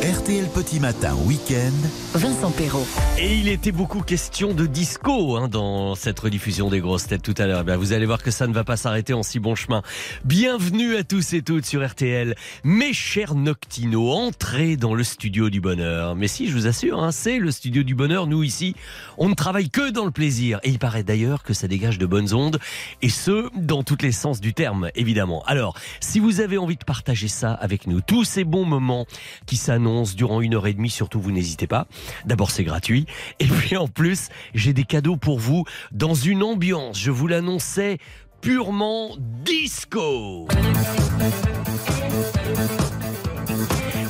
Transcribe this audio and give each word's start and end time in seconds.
RTL 0.00 0.46
Petit 0.54 0.80
Matin 0.80 1.14
Week-end. 1.26 1.74
Vincent 2.14 2.50
Perrault. 2.52 2.86
Et 3.18 3.36
il 3.36 3.48
était 3.48 3.70
beaucoup 3.70 4.00
question 4.00 4.54
de 4.54 4.64
disco 4.64 5.36
hein, 5.36 5.46
dans 5.46 5.94
cette 5.94 6.18
rediffusion 6.18 6.70
des 6.70 6.80
grosses 6.80 7.06
têtes 7.06 7.20
tout 7.20 7.34
à 7.36 7.46
l'heure. 7.46 7.64
Ben, 7.64 7.76
vous 7.76 7.92
allez 7.92 8.06
voir 8.06 8.22
que 8.22 8.30
ça 8.30 8.46
ne 8.46 8.54
va 8.54 8.64
pas 8.64 8.78
s'arrêter 8.78 9.12
en 9.12 9.22
si 9.22 9.40
bon 9.40 9.54
chemin. 9.54 9.82
Bienvenue 10.24 10.96
à 10.96 11.04
tous 11.04 11.34
et 11.34 11.42
toutes 11.42 11.66
sur 11.66 11.86
RTL. 11.86 12.34
Mes 12.64 12.94
chers 12.94 13.34
Noctino, 13.34 14.10
entrez 14.10 14.78
dans 14.78 14.94
le 14.94 15.04
studio 15.04 15.50
du 15.50 15.60
bonheur. 15.60 16.16
Mais 16.16 16.28
si, 16.28 16.48
je 16.48 16.54
vous 16.54 16.66
assure, 16.66 17.02
hein, 17.02 17.12
c'est 17.12 17.38
le 17.38 17.50
studio 17.50 17.82
du 17.82 17.94
bonheur. 17.94 18.26
Nous 18.26 18.42
ici, 18.42 18.76
on 19.18 19.28
ne 19.28 19.34
travaille 19.34 19.68
que 19.68 19.90
dans 19.90 20.06
le 20.06 20.12
plaisir. 20.12 20.60
Et 20.62 20.70
il 20.70 20.78
paraît 20.78 21.04
d'ailleurs 21.04 21.42
que 21.42 21.52
ça 21.52 21.68
dégage 21.68 21.98
de 21.98 22.06
bonnes 22.06 22.32
ondes. 22.32 22.58
Et 23.02 23.10
ce, 23.10 23.50
dans 23.54 23.82
tous 23.82 23.98
les 24.00 24.12
sens 24.12 24.40
du 24.40 24.54
terme, 24.54 24.88
évidemment. 24.94 25.42
Alors, 25.46 25.76
si 26.00 26.20
vous 26.20 26.40
avez 26.40 26.56
envie 26.56 26.76
de 26.76 26.84
partager 26.84 27.28
ça 27.28 27.52
avec 27.52 27.86
nous, 27.86 28.00
tous 28.00 28.24
ces 28.24 28.44
bons 28.44 28.64
moments 28.64 29.04
qui 29.44 29.58
s'annoncent 29.58 29.89
durant 30.14 30.40
une 30.40 30.54
heure 30.54 30.66
et 30.66 30.74
demie, 30.74 30.90
surtout 30.90 31.20
vous 31.20 31.32
n'hésitez 31.32 31.66
pas. 31.66 31.86
D'abord 32.24 32.50
c'est 32.50 32.64
gratuit. 32.64 33.06
Et 33.38 33.46
puis 33.46 33.76
en 33.76 33.88
plus, 33.88 34.28
j'ai 34.54 34.72
des 34.72 34.84
cadeaux 34.84 35.16
pour 35.16 35.38
vous 35.38 35.64
dans 35.92 36.14
une 36.14 36.42
ambiance, 36.42 36.98
je 36.98 37.10
vous 37.10 37.26
l'annonçais, 37.26 37.98
purement 38.40 39.16
disco. 39.18 40.48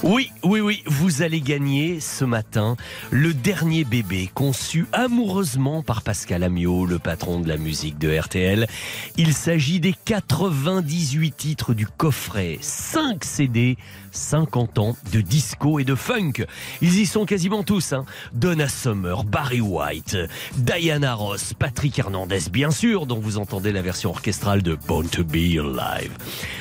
Oui, 0.03 0.33
oui, 0.43 0.61
oui, 0.61 0.83
vous 0.87 1.21
allez 1.21 1.43
gagner 1.43 2.01
ce 2.01 2.25
matin 2.25 2.77
le 3.11 3.35
dernier 3.35 3.85
bébé 3.85 4.31
conçu 4.33 4.87
amoureusement 4.93 5.83
par 5.83 6.01
Pascal 6.01 6.43
Amiot, 6.43 6.87
le 6.87 6.99
patron 6.99 7.39
de 7.41 7.49
la 7.49 7.59
musique 7.59 7.99
de 7.99 8.19
RTL. 8.19 8.67
Il 9.19 9.35
s'agit 9.35 9.79
des 9.79 9.95
98 10.07 11.37
titres 11.37 11.75
du 11.75 11.87
coffret 11.87 12.57
5 12.63 13.23
CD 13.25 13.77
50 14.13 14.79
ans 14.79 14.97
de 15.13 15.21
disco 15.21 15.79
et 15.79 15.85
de 15.85 15.95
funk. 15.95 16.45
Ils 16.81 16.99
y 16.99 17.07
sont 17.07 17.25
quasiment 17.25 17.63
tous. 17.63 17.93
Hein. 17.93 18.05
Donna 18.33 18.69
Summer, 18.69 19.25
Barry 19.25 19.61
White, 19.61 20.17
Diana 20.57 21.15
Ross, 21.15 21.55
Patrick 21.59 21.99
Hernandez, 21.99 22.51
bien 22.51 22.71
sûr, 22.71 23.07
dont 23.07 23.19
vous 23.19 23.39
entendez 23.39 23.73
la 23.73 23.83
version 23.83 24.11
orchestrale 24.11 24.63
de 24.63 24.75
Born 24.87 25.09
to 25.09 25.25
Be 25.25 25.59
Alive. 25.59 26.13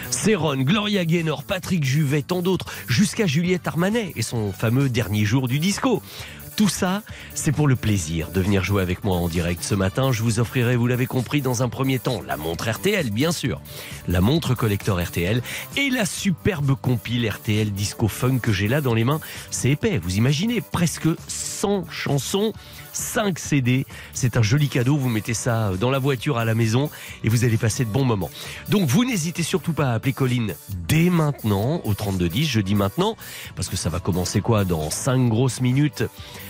Céron, 0.09 0.57
Gloria 0.57 1.05
Gaynor, 1.05 1.43
Patrick 1.43 1.83
Juvet, 1.83 2.23
tant 2.23 2.41
d'autres, 2.41 2.65
jusqu'à 2.87 3.25
Juliette 3.25 3.67
Armanet 3.67 4.11
et 4.15 4.21
son 4.21 4.51
fameux 4.51 4.89
dernier 4.89 5.25
jour 5.25 5.47
du 5.47 5.59
disco. 5.59 6.01
Tout 6.59 6.67
ça, 6.67 7.03
c'est 7.35 7.53
pour 7.53 7.69
le 7.69 7.77
plaisir 7.77 8.31
de 8.31 8.41
venir 8.41 8.65
jouer 8.65 8.81
avec 8.81 9.05
moi 9.05 9.15
en 9.15 9.29
direct 9.29 9.63
ce 9.63 9.75
matin. 9.75 10.11
Je 10.11 10.21
vous 10.23 10.41
offrirai, 10.41 10.75
vous 10.75 10.87
l'avez 10.87 11.05
compris, 11.05 11.39
dans 11.39 11.63
un 11.63 11.69
premier 11.69 11.99
temps, 11.99 12.21
la 12.27 12.35
montre 12.35 12.69
RTL, 12.69 13.11
bien 13.11 13.31
sûr, 13.31 13.61
la 14.09 14.19
montre 14.19 14.55
collector 14.55 15.01
RTL 15.01 15.41
et 15.77 15.89
la 15.89 16.05
superbe 16.05 16.75
compile 16.75 17.29
RTL 17.29 17.71
Disco 17.71 18.09
Funk 18.09 18.39
que 18.39 18.51
j'ai 18.51 18.67
là 18.67 18.81
dans 18.81 18.93
les 18.93 19.05
mains. 19.05 19.21
C'est 19.51 19.69
épais, 19.69 19.99
vous 19.99 20.17
imaginez, 20.17 20.59
presque 20.59 21.07
100 21.29 21.85
chansons 21.89 22.51
5 22.99 23.39
CD. 23.39 23.85
C'est 24.13 24.37
un 24.37 24.41
joli 24.41 24.67
cadeau. 24.67 24.97
Vous 24.97 25.09
mettez 25.09 25.33
ça 25.33 25.71
dans 25.79 25.89
la 25.89 25.99
voiture 25.99 26.37
à 26.37 26.45
la 26.45 26.53
maison 26.53 26.89
et 27.23 27.29
vous 27.29 27.45
allez 27.45 27.57
passer 27.57 27.85
de 27.85 27.89
bons 27.89 28.05
moments. 28.05 28.29
Donc 28.67 28.87
vous 28.87 29.05
n'hésitez 29.05 29.41
surtout 29.41 29.73
pas 29.73 29.91
à 29.91 29.93
appeler 29.93 30.13
Colline 30.13 30.53
dès 30.87 31.09
maintenant 31.09 31.81
au 31.85 31.93
3210. 31.93 32.45
Je 32.45 32.61
dis 32.61 32.75
maintenant 32.75 33.15
parce 33.55 33.69
que 33.69 33.77
ça 33.77 33.89
va 33.89 33.99
commencer 33.99 34.41
quoi 34.41 34.65
dans 34.65 34.89
5 34.89 35.29
grosses 35.29 35.61
minutes 35.61 36.03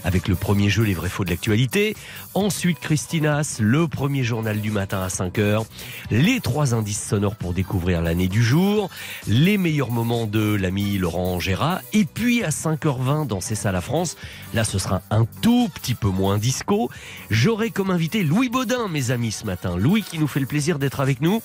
avec 0.03 0.27
le 0.27 0.35
premier 0.35 0.69
jeu 0.69 0.83
Les 0.83 0.93
vrais 0.93 1.09
faux 1.09 1.23
de 1.23 1.29
l'actualité. 1.29 1.95
Ensuite 2.33 2.79
Christinas, 2.79 3.57
le 3.59 3.87
premier 3.87 4.23
journal 4.23 4.59
du 4.59 4.71
matin 4.71 5.01
à 5.01 5.09
5 5.09 5.37
heures. 5.37 5.65
Les 6.09 6.39
trois 6.39 6.73
indices 6.73 7.07
sonores 7.07 7.35
pour 7.35 7.53
découvrir 7.53 8.01
l'année 8.01 8.27
du 8.27 8.43
jour. 8.43 8.89
Les 9.27 9.57
meilleurs 9.57 9.91
moments 9.91 10.25
de 10.25 10.55
l'ami 10.55 10.97
Laurent 10.97 11.39
Gérard. 11.39 11.81
Et 11.93 12.05
puis 12.05 12.43
à 12.43 12.49
5h20 12.49 13.27
dans 13.27 13.39
C'est 13.39 13.55
ça 13.55 13.71
la 13.71 13.81
France. 13.81 14.17
Là 14.53 14.63
ce 14.63 14.79
sera 14.79 15.01
un 15.11 15.25
tout 15.41 15.69
petit 15.73 15.93
peu 15.93 16.09
moins 16.09 16.38
disco. 16.39 16.89
J'aurai 17.29 17.69
comme 17.69 17.91
invité 17.91 18.23
Louis 18.23 18.49
Baudin, 18.49 18.87
mes 18.87 19.11
amis, 19.11 19.31
ce 19.31 19.45
matin. 19.45 19.77
Louis 19.77 20.03
qui 20.03 20.19
nous 20.19 20.27
fait 20.27 20.39
le 20.39 20.45
plaisir 20.45 20.79
d'être 20.79 20.99
avec 20.99 21.21
nous 21.21 21.41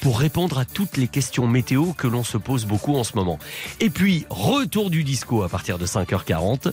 pour 0.00 0.18
répondre 0.18 0.58
à 0.58 0.64
toutes 0.64 0.96
les 0.96 1.08
questions 1.08 1.46
météo 1.46 1.92
que 1.92 2.06
l'on 2.06 2.24
se 2.24 2.38
pose 2.38 2.64
beaucoup 2.64 2.96
en 2.96 3.04
ce 3.04 3.16
moment. 3.16 3.38
Et 3.80 3.90
puis, 3.90 4.26
retour 4.30 4.90
du 4.90 5.04
disco 5.04 5.42
à 5.42 5.48
partir 5.48 5.78
de 5.78 5.86
5h40. 5.86 6.72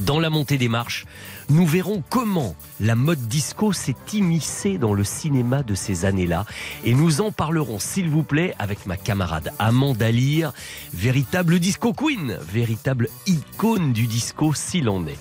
Dans 0.00 0.18
la 0.18 0.28
montée 0.28 0.58
des 0.58 0.68
marches, 0.68 1.06
nous 1.50 1.66
verrons 1.66 2.02
comment 2.10 2.56
la 2.80 2.96
mode 2.96 3.28
disco 3.28 3.72
s'est 3.72 3.94
immiscée 4.12 4.76
dans 4.76 4.92
le 4.92 5.04
cinéma 5.04 5.62
de 5.62 5.76
ces 5.76 6.04
années-là. 6.04 6.46
Et 6.84 6.94
nous 6.94 7.20
en 7.20 7.30
parlerons, 7.30 7.78
s'il 7.78 8.08
vous 8.08 8.24
plaît, 8.24 8.54
avec 8.58 8.86
ma 8.86 8.96
camarade 8.96 9.52
Amanda 9.60 10.10
Lear, 10.10 10.52
véritable 10.92 11.60
disco 11.60 11.92
queen, 11.92 12.38
véritable 12.52 13.08
icône 13.26 13.92
du 13.92 14.08
disco 14.08 14.52
s'il 14.52 14.88
en 14.88 15.06
est. 15.06 15.18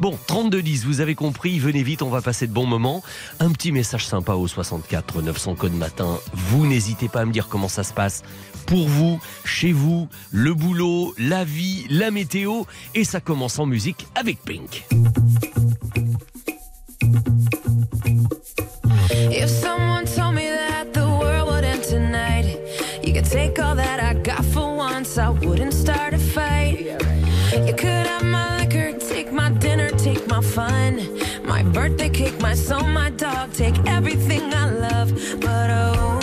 Bon, 0.00 0.18
32-10, 0.28 0.84
vous 0.84 1.00
avez 1.00 1.14
compris, 1.14 1.58
venez 1.58 1.82
vite, 1.82 2.02
on 2.02 2.10
va 2.10 2.20
passer 2.20 2.46
de 2.46 2.52
bons 2.52 2.66
moments. 2.66 3.02
Un 3.40 3.50
petit 3.50 3.72
message 3.72 4.06
sympa 4.06 4.34
au 4.34 4.46
64 4.46 5.22
900 5.22 5.54
code 5.54 5.74
matin. 5.74 6.18
Vous 6.32 6.66
n'hésitez 6.66 7.08
pas 7.08 7.20
à 7.20 7.24
me 7.24 7.32
dire 7.32 7.48
comment 7.48 7.68
ça 7.68 7.82
se 7.82 7.92
passe 7.92 8.22
pour 8.66 8.88
vous, 8.88 9.20
chez 9.44 9.72
vous, 9.72 10.08
le 10.32 10.52
boulot, 10.52 11.14
la 11.18 11.44
vie, 11.44 11.86
la 11.88 12.10
météo. 12.10 12.64
Et 12.94 13.04
ça 13.04 13.20
commence 13.20 13.58
en 13.58 13.66
musique 13.66 14.06
avec 14.14 14.42
Pink. 14.42 14.86
Fun, 30.56 30.96
my 31.44 31.62
birthday 31.62 32.08
cake, 32.08 32.40
my 32.40 32.54
soul, 32.54 32.80
my 32.88 33.10
dog, 33.10 33.52
take 33.52 33.76
everything 33.86 34.54
I 34.54 34.70
love. 34.70 35.12
But 35.38 35.68
oh, 35.70 36.15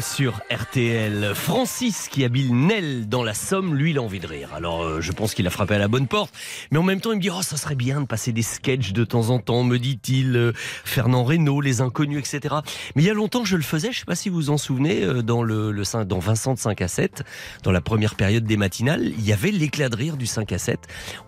sur 0.00 0.40
RTL. 0.50 1.34
Francis 1.34 2.08
qui 2.08 2.24
habille 2.24 2.52
Nel 2.52 3.08
dans 3.08 3.22
la 3.22 3.34
Somme, 3.34 3.74
lui, 3.74 3.92
il. 3.92 4.39
Alors, 4.60 4.82
euh, 4.82 5.00
je 5.00 5.10
pense 5.12 5.32
qu'il 5.32 5.46
a 5.46 5.50
frappé 5.50 5.76
à 5.76 5.78
la 5.78 5.88
bonne 5.88 6.06
porte. 6.06 6.34
Mais 6.70 6.76
en 6.76 6.82
même 6.82 7.00
temps, 7.00 7.12
il 7.12 7.16
me 7.16 7.22
dit, 7.22 7.30
oh, 7.30 7.40
ça 7.40 7.56
serait 7.56 7.74
bien 7.74 8.02
de 8.02 8.06
passer 8.06 8.30
des 8.30 8.42
sketchs 8.42 8.92
de 8.92 9.04
temps 9.04 9.30
en 9.30 9.38
temps, 9.38 9.64
me 9.64 9.78
dit-il. 9.78 10.36
euh, 10.36 10.52
Fernand 10.84 11.24
Reynaud, 11.24 11.62
Les 11.62 11.80
Inconnus, 11.80 12.18
etc. 12.18 12.56
Mais 12.94 13.02
il 13.02 13.06
y 13.06 13.10
a 13.10 13.14
longtemps, 13.14 13.46
je 13.46 13.56
le 13.56 13.62
faisais. 13.62 13.90
Je 13.90 14.00
sais 14.00 14.04
pas 14.04 14.14
si 14.14 14.28
vous 14.28 14.36
vous 14.36 14.50
en 14.50 14.58
souvenez, 14.58 15.02
euh, 15.02 15.22
dans 15.22 15.42
le, 15.42 15.72
le 15.72 16.04
dans 16.04 16.18
Vincent 16.18 16.52
de 16.52 16.58
5 16.58 16.82
à 16.82 16.88
7, 16.88 17.22
dans 17.62 17.72
la 17.72 17.80
première 17.80 18.16
période 18.16 18.44
des 18.44 18.58
matinales, 18.58 19.02
il 19.06 19.24
y 19.24 19.32
avait 19.32 19.50
l'éclat 19.50 19.88
de 19.88 19.96
rire 19.96 20.18
du 20.18 20.26
5 20.26 20.52
à 20.52 20.58
7. 20.58 20.78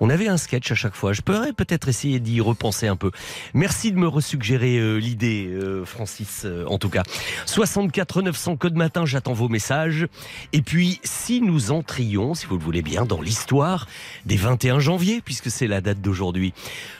On 0.00 0.10
avait 0.10 0.28
un 0.28 0.36
sketch 0.36 0.70
à 0.70 0.74
chaque 0.74 0.94
fois. 0.94 1.14
Je 1.14 1.22
pourrais 1.22 1.54
peut-être 1.54 1.88
essayer 1.88 2.20
d'y 2.20 2.42
repenser 2.42 2.86
un 2.86 2.96
peu. 2.96 3.12
Merci 3.54 3.92
de 3.92 3.96
me 3.96 4.08
resuggérer 4.08 4.76
euh, 4.76 4.98
l'idée, 4.98 5.46
euh, 5.46 5.86
Francis, 5.86 6.46
en 6.66 6.76
tout 6.76 6.90
cas. 6.90 7.02
64 7.46 8.20
900 8.20 8.56
code 8.56 8.76
matin, 8.76 9.06
j'attends 9.06 9.32
vos 9.32 9.48
messages. 9.48 10.06
Et 10.52 10.60
puis, 10.60 11.00
si 11.02 11.40
nous 11.40 11.70
entrions, 11.70 12.34
si 12.34 12.44
vous 12.44 12.58
le 12.58 12.62
voulez 12.62 12.82
bien, 12.82 13.06
dans 13.06 13.21
l'histoire 13.22 13.86
des 14.26 14.36
21 14.36 14.80
janvier, 14.80 15.20
puisque 15.20 15.50
c'est 15.50 15.66
la 15.66 15.80
date 15.80 16.00
d'aujourd'hui, 16.00 16.52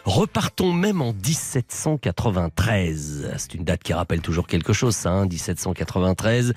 repartons 0.05 0.73
même 0.73 1.03
en 1.03 1.13
1793. 1.13 3.35
C'est 3.37 3.55
une 3.55 3.65
date 3.65 3.83
qui 3.83 3.93
rappelle 3.93 4.21
toujours 4.21 4.47
quelque 4.47 4.73
chose, 4.73 4.97
ça, 4.97 5.11
hein, 5.11 5.27
1793. 5.27 6.55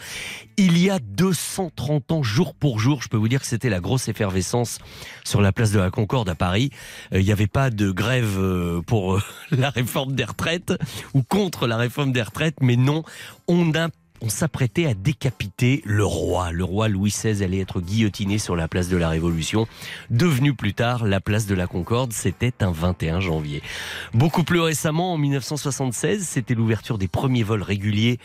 Il 0.57 0.77
y 0.77 0.89
a 0.89 0.99
230 0.99 2.11
ans, 2.11 2.23
jour 2.23 2.55
pour 2.55 2.79
jour, 2.79 3.01
je 3.01 3.09
peux 3.09 3.17
vous 3.17 3.27
dire 3.27 3.41
que 3.41 3.47
c'était 3.47 3.69
la 3.69 3.79
grosse 3.79 4.07
effervescence 4.07 4.79
sur 5.23 5.41
la 5.41 5.51
place 5.51 5.71
de 5.71 5.79
la 5.79 5.91
Concorde 5.91 6.29
à 6.29 6.35
Paris. 6.35 6.71
Euh, 7.13 7.19
Il 7.19 7.25
n'y 7.25 7.31
avait 7.31 7.47
pas 7.47 7.69
de 7.69 7.91
grève 7.91 8.37
euh, 8.37 8.81
pour 8.81 9.15
euh, 9.15 9.21
la 9.51 9.69
réforme 9.69 10.15
des 10.15 10.23
retraites 10.23 10.73
ou 11.13 11.23
contre 11.23 11.67
la 11.67 11.77
réforme 11.77 12.11
des 12.11 12.21
retraites, 12.21 12.57
mais 12.61 12.75
non, 12.75 13.03
on 13.47 13.73
a 13.73 13.89
on 14.25 14.29
s'apprêtait 14.29 14.87
à 14.87 14.95
décapiter 14.95 15.83
le 15.85 16.03
roi. 16.03 16.51
Le 16.51 16.63
roi 16.63 16.87
Louis 16.87 17.11
XVI 17.11 17.43
allait 17.43 17.59
être 17.59 17.79
guillotiné 17.79 18.39
sur 18.39 18.55
la 18.55 18.67
place 18.67 18.89
de 18.89 18.97
la 18.97 19.07
Révolution, 19.07 19.67
devenu 20.09 20.55
plus 20.55 20.73
tard 20.73 21.05
la 21.05 21.21
place 21.21 21.45
de 21.45 21.53
la 21.53 21.67
Concorde. 21.67 22.11
C'était 22.11 22.63
un 22.63 22.71
21 22.71 23.19
janvier. 23.19 23.61
Beaucoup 24.15 24.43
plus 24.43 24.59
récemment, 24.59 25.13
en 25.13 25.17
1976, 25.19 26.27
c'était 26.27 26.55
l'ouverture 26.55 26.97
des 26.97 27.07
premiers 27.07 27.43
vols 27.43 27.61
réguliers 27.61 28.17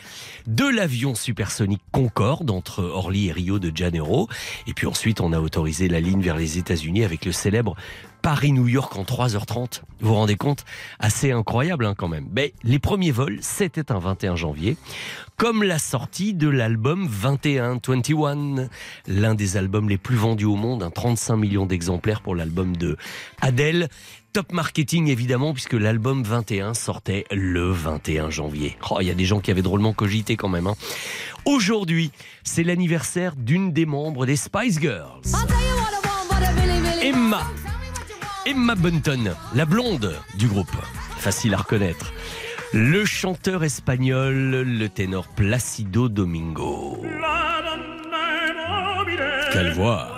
de 0.47 0.65
l'avion 0.65 1.13
supersonique 1.13 1.83
Concorde 1.91 2.49
entre 2.49 2.83
Orly 2.83 3.27
et 3.27 3.31
Rio 3.31 3.59
de 3.59 3.71
Janeiro. 3.75 4.27
Et 4.65 4.73
puis 4.73 4.87
ensuite, 4.87 5.21
on 5.21 5.33
a 5.33 5.39
autorisé 5.39 5.87
la 5.87 5.99
ligne 5.99 6.21
vers 6.21 6.35
les 6.35 6.57
États-Unis 6.57 7.03
avec 7.03 7.25
le 7.25 7.31
célèbre 7.31 7.75
Paris-New 8.21 8.67
York 8.67 8.95
en 8.97 9.03
3h30. 9.03 9.81
Vous 9.99 10.09
vous 10.09 10.15
rendez 10.15 10.35
compte? 10.35 10.63
Assez 10.99 11.31
incroyable 11.31 11.85
hein, 11.85 11.95
quand 11.95 12.07
même. 12.07 12.27
Mais 12.31 12.53
les 12.63 12.79
premiers 12.79 13.11
vols, 13.11 13.39
c'était 13.41 13.91
un 13.91 13.99
21 13.99 14.35
janvier, 14.35 14.77
comme 15.41 15.63
la 15.63 15.79
sortie 15.79 16.35
de 16.35 16.47
l'album 16.47 17.07
21, 17.09 17.79
21, 17.83 18.69
l'un 19.07 19.33
des 19.33 19.57
albums 19.57 19.89
les 19.89 19.97
plus 19.97 20.15
vendus 20.15 20.45
au 20.45 20.55
monde, 20.55 20.83
un 20.83 20.91
35 20.91 21.35
millions 21.35 21.65
d'exemplaires 21.65 22.21
pour 22.21 22.35
l'album 22.35 22.77
de 22.77 22.95
Adele. 23.41 23.89
Top 24.33 24.53
marketing 24.53 25.07
évidemment 25.07 25.53
puisque 25.53 25.73
l'album 25.73 26.21
21 26.21 26.75
sortait 26.75 27.25
le 27.31 27.71
21 27.71 28.29
janvier. 28.29 28.77
Oh, 28.91 28.97
il 29.01 29.07
y 29.07 29.09
a 29.09 29.15
des 29.15 29.25
gens 29.25 29.39
qui 29.39 29.49
avaient 29.49 29.63
drôlement 29.63 29.93
cogité 29.93 30.35
quand 30.37 30.47
même. 30.47 30.67
hein. 30.67 30.75
Aujourd'hui, 31.45 32.11
c'est 32.43 32.63
l'anniversaire 32.63 33.35
d'une 33.35 33.73
des 33.73 33.87
membres 33.87 34.27
des 34.27 34.35
Spice 34.35 34.79
Girls. 34.79 35.23
Emma. 37.01 37.41
Emma 38.45 38.75
Bunton, 38.75 39.35
la 39.55 39.65
blonde 39.65 40.15
du 40.37 40.47
groupe. 40.47 40.75
Facile 41.17 41.55
à 41.55 41.57
reconnaître. 41.57 42.13
Le 42.73 43.03
chanteur 43.03 43.65
espagnol, 43.65 44.33
le 44.33 44.87
ténor 44.87 45.27
Placido 45.27 46.07
Domingo. 46.07 47.01
Quelle 49.51 49.73
voix 49.73 50.17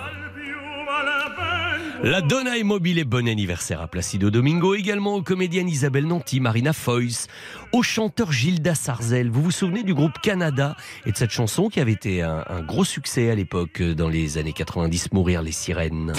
la 2.02 2.20
Donna 2.20 2.58
Immobile, 2.58 3.02
bon 3.04 3.26
anniversaire 3.26 3.80
à 3.80 3.88
Placido 3.88 4.30
Domingo, 4.30 4.74
également 4.74 5.14
aux 5.14 5.22
comédiennes 5.22 5.70
Isabelle 5.70 6.06
Nanty, 6.06 6.38
Marina 6.38 6.74
Foïs, 6.74 7.28
au 7.72 7.82
chanteur 7.82 8.30
Gilda 8.30 8.74
Sarzel. 8.74 9.30
Vous 9.30 9.42
vous 9.42 9.50
souvenez 9.50 9.84
du 9.84 9.94
groupe 9.94 10.18
Canada 10.22 10.76
et 11.06 11.12
de 11.12 11.16
cette 11.16 11.30
chanson 11.30 11.70
qui 11.70 11.80
avait 11.80 11.92
été 11.92 12.20
un, 12.20 12.44
gros 12.60 12.84
succès 12.84 13.30
à 13.30 13.34
l'époque, 13.34 13.80
euh, 13.80 13.94
dans 13.94 14.10
les 14.10 14.36
années 14.36 14.52
90, 14.52 15.12
Mourir 15.12 15.40
les 15.40 15.52
sirènes? 15.52 16.12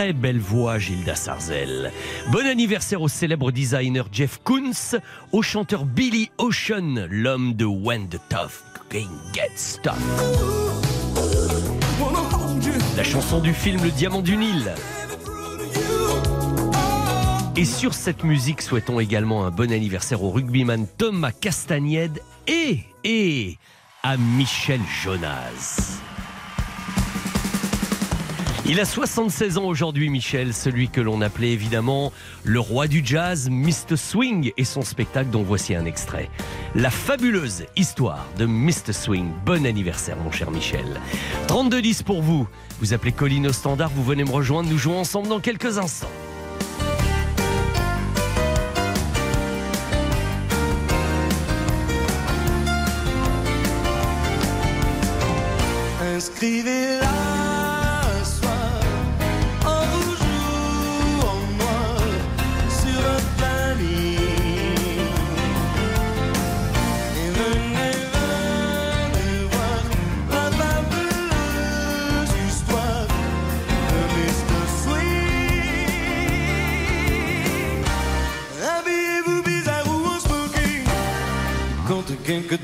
Très 0.00 0.14
belle 0.14 0.38
voix, 0.38 0.78
Gilda 0.78 1.14
Sarzel. 1.14 1.92
Bon 2.32 2.46
anniversaire 2.46 3.02
au 3.02 3.08
célèbre 3.08 3.52
designer 3.52 4.08
Jeff 4.10 4.40
Koons, 4.42 4.98
au 5.30 5.42
chanteur 5.42 5.84
Billy 5.84 6.30
Ocean, 6.38 7.06
l'homme 7.10 7.52
de 7.52 7.66
When 7.66 8.08
the 8.08 8.18
Tough 8.30 8.62
Gets 8.90 9.82
Tough. 9.82 9.92
La 12.96 13.04
chanson 13.04 13.40
du 13.40 13.52
film 13.52 13.82
Le 13.84 13.90
Diamant 13.90 14.22
du 14.22 14.38
Nil. 14.38 14.72
Et 17.56 17.66
sur 17.66 17.92
cette 17.92 18.24
musique, 18.24 18.62
souhaitons 18.62 19.00
également 19.00 19.44
un 19.44 19.50
bon 19.50 19.70
anniversaire 19.70 20.22
au 20.22 20.30
rugbyman 20.30 20.86
Thomas 20.96 21.32
Castagnède 21.32 22.22
et, 22.46 22.78
et 23.04 23.58
à 24.02 24.16
Michel 24.16 24.80
Jonas. 25.04 26.00
Il 28.66 28.78
a 28.78 28.84
76 28.84 29.58
ans 29.58 29.64
aujourd'hui, 29.64 30.10
Michel, 30.10 30.52
celui 30.52 30.88
que 30.88 31.00
l'on 31.00 31.22
appelait 31.22 31.50
évidemment 31.50 32.12
le 32.44 32.60
roi 32.60 32.88
du 32.88 33.00
jazz, 33.04 33.48
Mr. 33.50 33.96
Swing, 33.96 34.52
et 34.56 34.64
son 34.64 34.82
spectacle 34.82 35.30
dont 35.30 35.42
voici 35.42 35.74
un 35.74 35.86
extrait. 35.86 36.30
La 36.74 36.90
fabuleuse 36.90 37.64
histoire 37.76 38.26
de 38.38 38.46
Mr. 38.46 38.92
Swing. 38.92 39.30
Bon 39.46 39.64
anniversaire, 39.66 40.16
mon 40.18 40.30
cher 40.30 40.50
Michel. 40.50 40.84
32-10 41.48 42.02
pour 42.04 42.22
vous. 42.22 42.46
Vous 42.80 42.92
appelez 42.92 43.12
Colline 43.12 43.46
au 43.46 43.52
standard, 43.52 43.90
vous 43.94 44.04
venez 44.04 44.24
me 44.24 44.30
rejoindre, 44.30 44.68
nous 44.68 44.78
jouons 44.78 44.98
ensemble 44.98 45.28
dans 45.28 45.40
quelques 45.40 45.78
instants. 45.78 46.10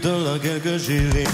Compte 0.03 0.43
quelques 0.43 0.79
dollars, 0.79 1.25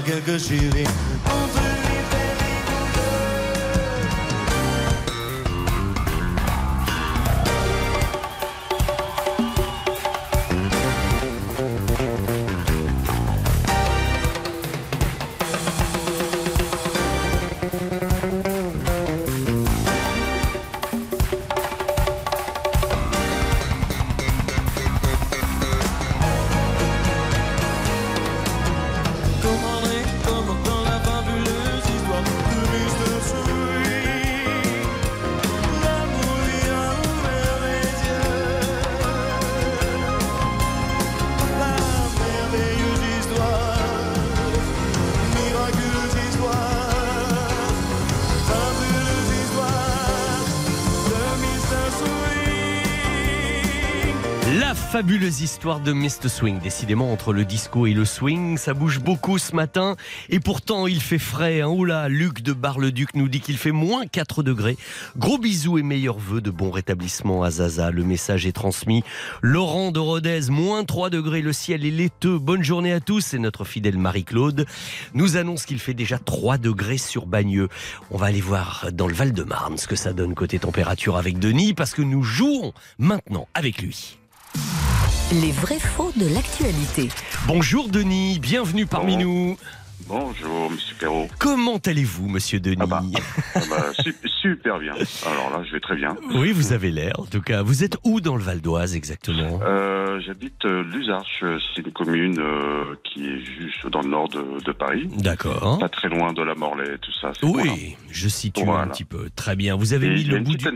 dollars, 0.00 0.04
quelques 0.04 0.38
shillings. 0.38 1.11
Fabuleuse 55.22 55.40
histoire 55.42 55.78
de 55.78 55.92
Mr. 55.92 56.28
Swing. 56.28 56.58
Décidément, 56.58 57.12
entre 57.12 57.32
le 57.32 57.44
disco 57.44 57.86
et 57.86 57.92
le 57.92 58.04
swing, 58.04 58.58
ça 58.58 58.74
bouge 58.74 58.98
beaucoup 58.98 59.38
ce 59.38 59.54
matin. 59.54 59.94
Et 60.30 60.40
pourtant, 60.40 60.88
il 60.88 61.00
fait 61.00 61.20
frais. 61.20 61.60
Hein. 61.60 62.08
Luc 62.08 62.42
de 62.42 62.52
Bar-le-Duc 62.52 63.14
nous 63.14 63.28
dit 63.28 63.38
qu'il 63.38 63.56
fait 63.56 63.70
moins 63.70 64.04
4 64.08 64.42
degrés. 64.42 64.76
Gros 65.16 65.38
bisous 65.38 65.78
et 65.78 65.84
meilleurs 65.84 66.18
vœux 66.18 66.40
de 66.40 66.50
bon 66.50 66.72
rétablissement 66.72 67.44
à 67.44 67.52
Zaza. 67.52 67.92
Le 67.92 68.02
message 68.02 68.46
est 68.46 68.52
transmis. 68.52 69.04
Laurent 69.42 69.92
de 69.92 70.00
Rodez, 70.00 70.50
moins 70.50 70.82
3 70.84 71.08
degrés. 71.08 71.40
Le 71.40 71.52
ciel 71.52 71.86
est 71.86 71.92
laiteux. 71.92 72.40
Bonne 72.40 72.64
journée 72.64 72.92
à 72.92 72.98
tous. 72.98 73.20
C'est 73.20 73.38
notre 73.38 73.64
fidèle 73.64 73.98
Marie-Claude. 73.98 74.66
Nous 75.14 75.36
annonce 75.36 75.66
qu'il 75.66 75.78
fait 75.78 75.94
déjà 75.94 76.18
3 76.18 76.58
degrés 76.58 76.98
sur 76.98 77.26
Bagneux. 77.26 77.68
On 78.10 78.16
va 78.16 78.26
aller 78.26 78.40
voir 78.40 78.86
dans 78.92 79.06
le 79.06 79.14
Val-de-Marne 79.14 79.78
ce 79.78 79.86
que 79.86 79.96
ça 79.96 80.12
donne 80.12 80.34
côté 80.34 80.58
température 80.58 81.16
avec 81.16 81.38
Denis 81.38 81.74
parce 81.74 81.94
que 81.94 82.02
nous 82.02 82.24
jouons 82.24 82.72
maintenant 82.98 83.46
avec 83.54 83.80
lui. 83.80 84.18
Les 85.32 85.50
vrais 85.52 85.78
faux 85.78 86.12
de 86.16 86.26
l'actualité. 86.34 87.08
Bonjour 87.46 87.88
Denis, 87.88 88.38
bienvenue 88.38 88.86
parmi 88.86 89.16
Bon. 89.16 89.22
nous. 89.22 89.56
Bonjour, 90.08 90.70
Monsieur 90.70 90.94
Perrault. 90.98 91.28
Comment 91.38 91.78
allez-vous, 91.78 92.28
monsieur 92.28 92.60
Denis 92.60 92.76
Ah 92.80 92.86
bah. 92.86 93.02
Ah 93.54 93.60
bah, 93.70 93.84
su- 94.02 94.14
super 94.42 94.78
bien. 94.78 94.92
Alors 95.26 95.50
là, 95.50 95.62
je 95.64 95.72
vais 95.72 95.80
très 95.80 95.96
bien. 95.96 96.16
Oui, 96.34 96.52
vous 96.52 96.72
avez 96.72 96.90
l'air, 96.90 97.14
en 97.18 97.24
tout 97.24 97.40
cas. 97.40 97.62
Vous 97.62 97.82
êtes 97.84 97.96
où 98.04 98.20
dans 98.20 98.36
le 98.36 98.42
Val 98.42 98.60
d'Oise 98.60 98.94
exactement? 98.94 99.60
Euh, 99.62 100.20
J'habite 100.20 100.64
euh, 100.66 100.82
Luzarches, 100.82 101.44
c'est 101.74 101.82
une 101.86 101.92
commune 101.92 102.38
euh, 102.38 102.94
qui 103.04 103.26
est 103.26 103.38
juste 103.40 103.86
dans 103.86 104.02
le 104.02 104.08
nord 104.10 104.28
de, 104.28 104.44
de 104.64 104.72
Paris. 104.72 105.08
D'accord. 105.16 105.78
Pas 105.78 105.88
très 105.88 106.08
loin 106.08 106.32
de 106.32 106.42
la 106.42 106.54
Morlaix, 106.54 106.98
tout 107.00 107.12
ça. 107.20 107.32
Oui, 107.42 107.96
je 108.10 108.28
situe 108.28 108.68
un 108.68 108.88
petit 108.88 109.04
peu. 109.04 109.30
Très 109.34 109.56
bien. 109.56 109.76
Vous 109.76 109.92
avez 109.94 110.08
Et 110.08 110.14
mis 110.14 110.20
y 110.22 110.24
le 110.24 110.40
bout 110.40 110.56
du... 110.56 110.66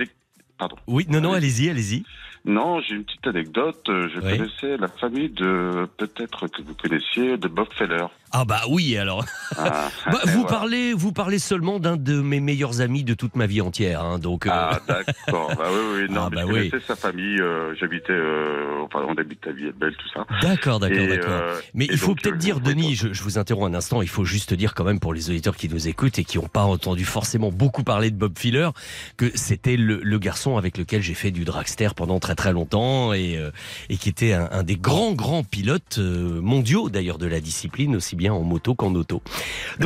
Pardon. 0.59 0.77
Oui, 0.87 1.05
non, 1.11 1.21
non, 1.21 1.33
Allez. 1.35 1.49
allez-y, 1.49 1.69
allez-y. 1.71 2.05
Non, 2.47 2.81
j'ai 2.81 2.95
une 2.95 3.05
petite 3.05 3.27
anecdote. 3.27 3.89
Euh, 3.89 4.09
Je 4.09 4.21
Oui. 4.21 4.39
connaissais 4.39 4.77
la 4.77 4.89
famille 4.89 5.29
de, 5.31 5.87
peut-être 5.97 6.47
que 6.47 6.63
vous 6.63 6.75
connaissiez, 6.75 7.37
de 7.37 7.49
Bob 7.49 7.67
Feller. 7.77 8.07
Ah 8.33 8.45
bah 8.45 8.63
oui, 8.69 8.97
alors. 8.97 9.25
Ah, 9.57 9.89
Bah, 10.07 10.21
vous 10.27 10.43
voilà. 10.43 10.49
parlez, 10.49 10.93
vous 10.93 11.13
parlez 11.13 11.39
seulement 11.39 11.79
d'un 11.79 11.97
de 11.97 12.21
mes 12.21 12.41
meilleurs 12.41 12.81
amis 12.81 13.05
de 13.05 13.15
toute 13.15 13.37
ma 13.37 13.47
vie 13.47 13.61
entière, 13.61 14.03
hein, 14.05 14.19
donc. 14.19 14.47
euh, 14.47 14.51
Ah 14.53 14.81
d'accord, 14.87 15.55
bah 15.57 15.69
oui, 15.73 15.79
oui, 16.09 16.15
non, 16.15 16.23
Ah, 16.27 16.31
bah 16.31 16.43
je 16.43 16.47
oui. 16.53 16.71
connaissais 16.71 16.87
sa 16.87 16.97
famille, 16.97 17.41
euh, 17.41 17.75
j'habitais, 17.79 18.13
euh, 18.13 18.83
enfin 18.85 19.05
on 19.09 19.15
habite 19.17 19.47
à 19.47 19.53
Villebelle, 19.53 19.95
tout 19.97 20.09
ça. 20.13 20.27
D'accord, 20.43 20.81
d'accord, 20.81 21.07
d'accord. 21.07 21.31
euh, 21.33 21.61
Mais 21.75 21.87
il 21.91 21.97
faut 21.99 22.15
peut-être 22.15 22.37
dire, 22.39 22.61
Denis, 22.61 22.95
je, 22.97 23.13
je 23.13 23.23
vous 23.23 23.39
interromps 23.39 23.71
un 23.73 23.75
instant, 23.75 24.03
il 24.03 24.09
faut 24.09 24.25
juste 24.25 24.53
dire 24.55 24.75
quand 24.75 24.85
même 24.85 25.01
pour 25.01 25.15
les 25.15 25.31
auditeurs 25.31 25.57
qui 25.57 25.69
nous 25.69 25.89
écoutent 25.89 26.19
et 26.19 26.25
qui 26.25 26.39
n'ont 26.39 26.49
pas 26.49 26.65
entendu 26.65 27.05
forcément 27.05 27.51
beaucoup 27.53 27.85
parler 27.85 28.11
de 28.11 28.17
Bob 28.17 28.39
Filler, 28.39 28.69
que 29.17 29.31
c'était 29.35 29.77
le, 29.77 30.01
le 30.03 30.19
garçon 30.19 30.57
avec 30.57 30.79
lequel 30.79 31.03
j'ai 31.03 31.15
fait 31.15 31.31
du 31.31 31.45
dragster 31.45 31.89
pendant 31.97 32.19
très 32.21 32.35
très 32.35 32.53
longtemps 32.53 33.13
et, 33.13 33.41
et 33.89 33.97
qui 33.97 34.09
était 34.09 34.33
un, 34.33 34.49
un 34.51 34.63
des 34.63 34.77
grands 34.77 35.13
grands 35.13 35.45
pilotes 35.45 35.99
mondiaux 35.99 36.91
d'ailleurs 36.91 37.19
de 37.19 37.27
la 37.27 37.41
discipline, 37.41 37.97
aussi 37.97 38.17
bien 38.17 38.26
en 38.35 38.43
moto 38.43 38.75
qu'en 38.75 38.95
auto. 38.95 39.17
Donc 39.17 39.25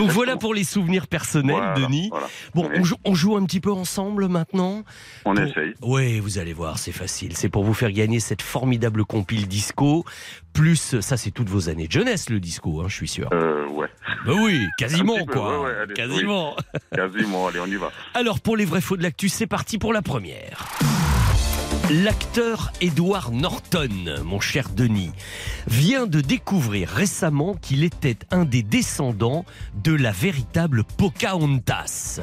Exactement. 0.04 0.12
voilà 0.12 0.37
pour 0.37 0.54
les 0.54 0.64
souvenirs 0.64 1.06
personnels, 1.06 1.56
Voilà, 1.56 1.75
Denis. 1.75 2.09
voilà. 2.11 2.26
Bon, 2.54 2.68
Oui. 2.70 2.76
on 2.80 2.85
joue, 2.85 2.97
on 3.04 3.14
joue 3.14 3.37
un 3.37 3.44
petit 3.44 3.61
peu 3.61 3.73
ensemble 3.73 4.28
maintenant 4.28 4.82
On 5.25 5.35
essaye. 5.37 5.75
Oui, 5.82 6.20
vous 6.20 6.38
allez 6.38 6.52
voir, 6.52 6.78
c'est 6.78 6.92
facile. 6.92 7.37
C'est 7.37 7.49
pour 7.49 7.64
vous 7.64 7.75
faire 7.75 7.92
gagner 7.92 8.20
cette 8.20 8.42
formidable 8.42 9.04
compile 9.04 9.47
disco. 9.49 10.04
Plus, 10.52 10.99
ça 11.00 11.16
c'est 11.16 11.30
toutes 11.30 11.49
vos 11.49 11.68
années 11.68 11.87
de 11.87 11.92
jeunesse, 11.92 12.28
le 12.28 12.40
disco, 12.40 12.80
hein, 12.80 12.87
je 12.88 12.94
suis 12.97 13.09
sûr. 13.09 13.28
Euh, 13.32 13.66
ouais, 13.68 13.88
Bah 14.26 14.32
oui, 14.37 14.66
quasiment 14.78 15.16
peu, 15.25 15.32
quoi. 15.32 15.61
ouais, 15.61 15.66
ouais, 15.66 15.76
allez, 15.82 15.94
quasiment. 15.94 16.56
quasiment. 16.94 17.47
Allez, 17.47 17.61
on 17.61 17.66
y 17.66 17.76
va. 17.76 17.90
Alors 18.14 18.40
pour 18.40 18.56
les 18.56 18.64
vrais 18.64 18.80
faux 18.80 18.97
de 18.97 19.02
l'actu, 19.02 19.28
c'est 19.28 19.47
parti 19.47 19.78
pour 19.78 19.92
la 19.92 20.02
première. 20.02 20.68
L'acteur 21.90 22.70
Edward 22.80 23.35
Norton, 23.35 24.23
mon 24.25 24.38
cher 24.38 24.68
Denis, 24.68 25.11
vient 25.66 26.06
de 26.06 26.20
découvrir 26.20 26.88
récemment 26.88 27.56
qu'il 27.56 27.82
était 27.82 28.18
un 28.30 28.44
des 28.44 28.62
descendants 28.62 29.44
de 29.82 29.92
la 29.92 30.12
véritable 30.12 30.85
Pocahontas. 30.85 32.20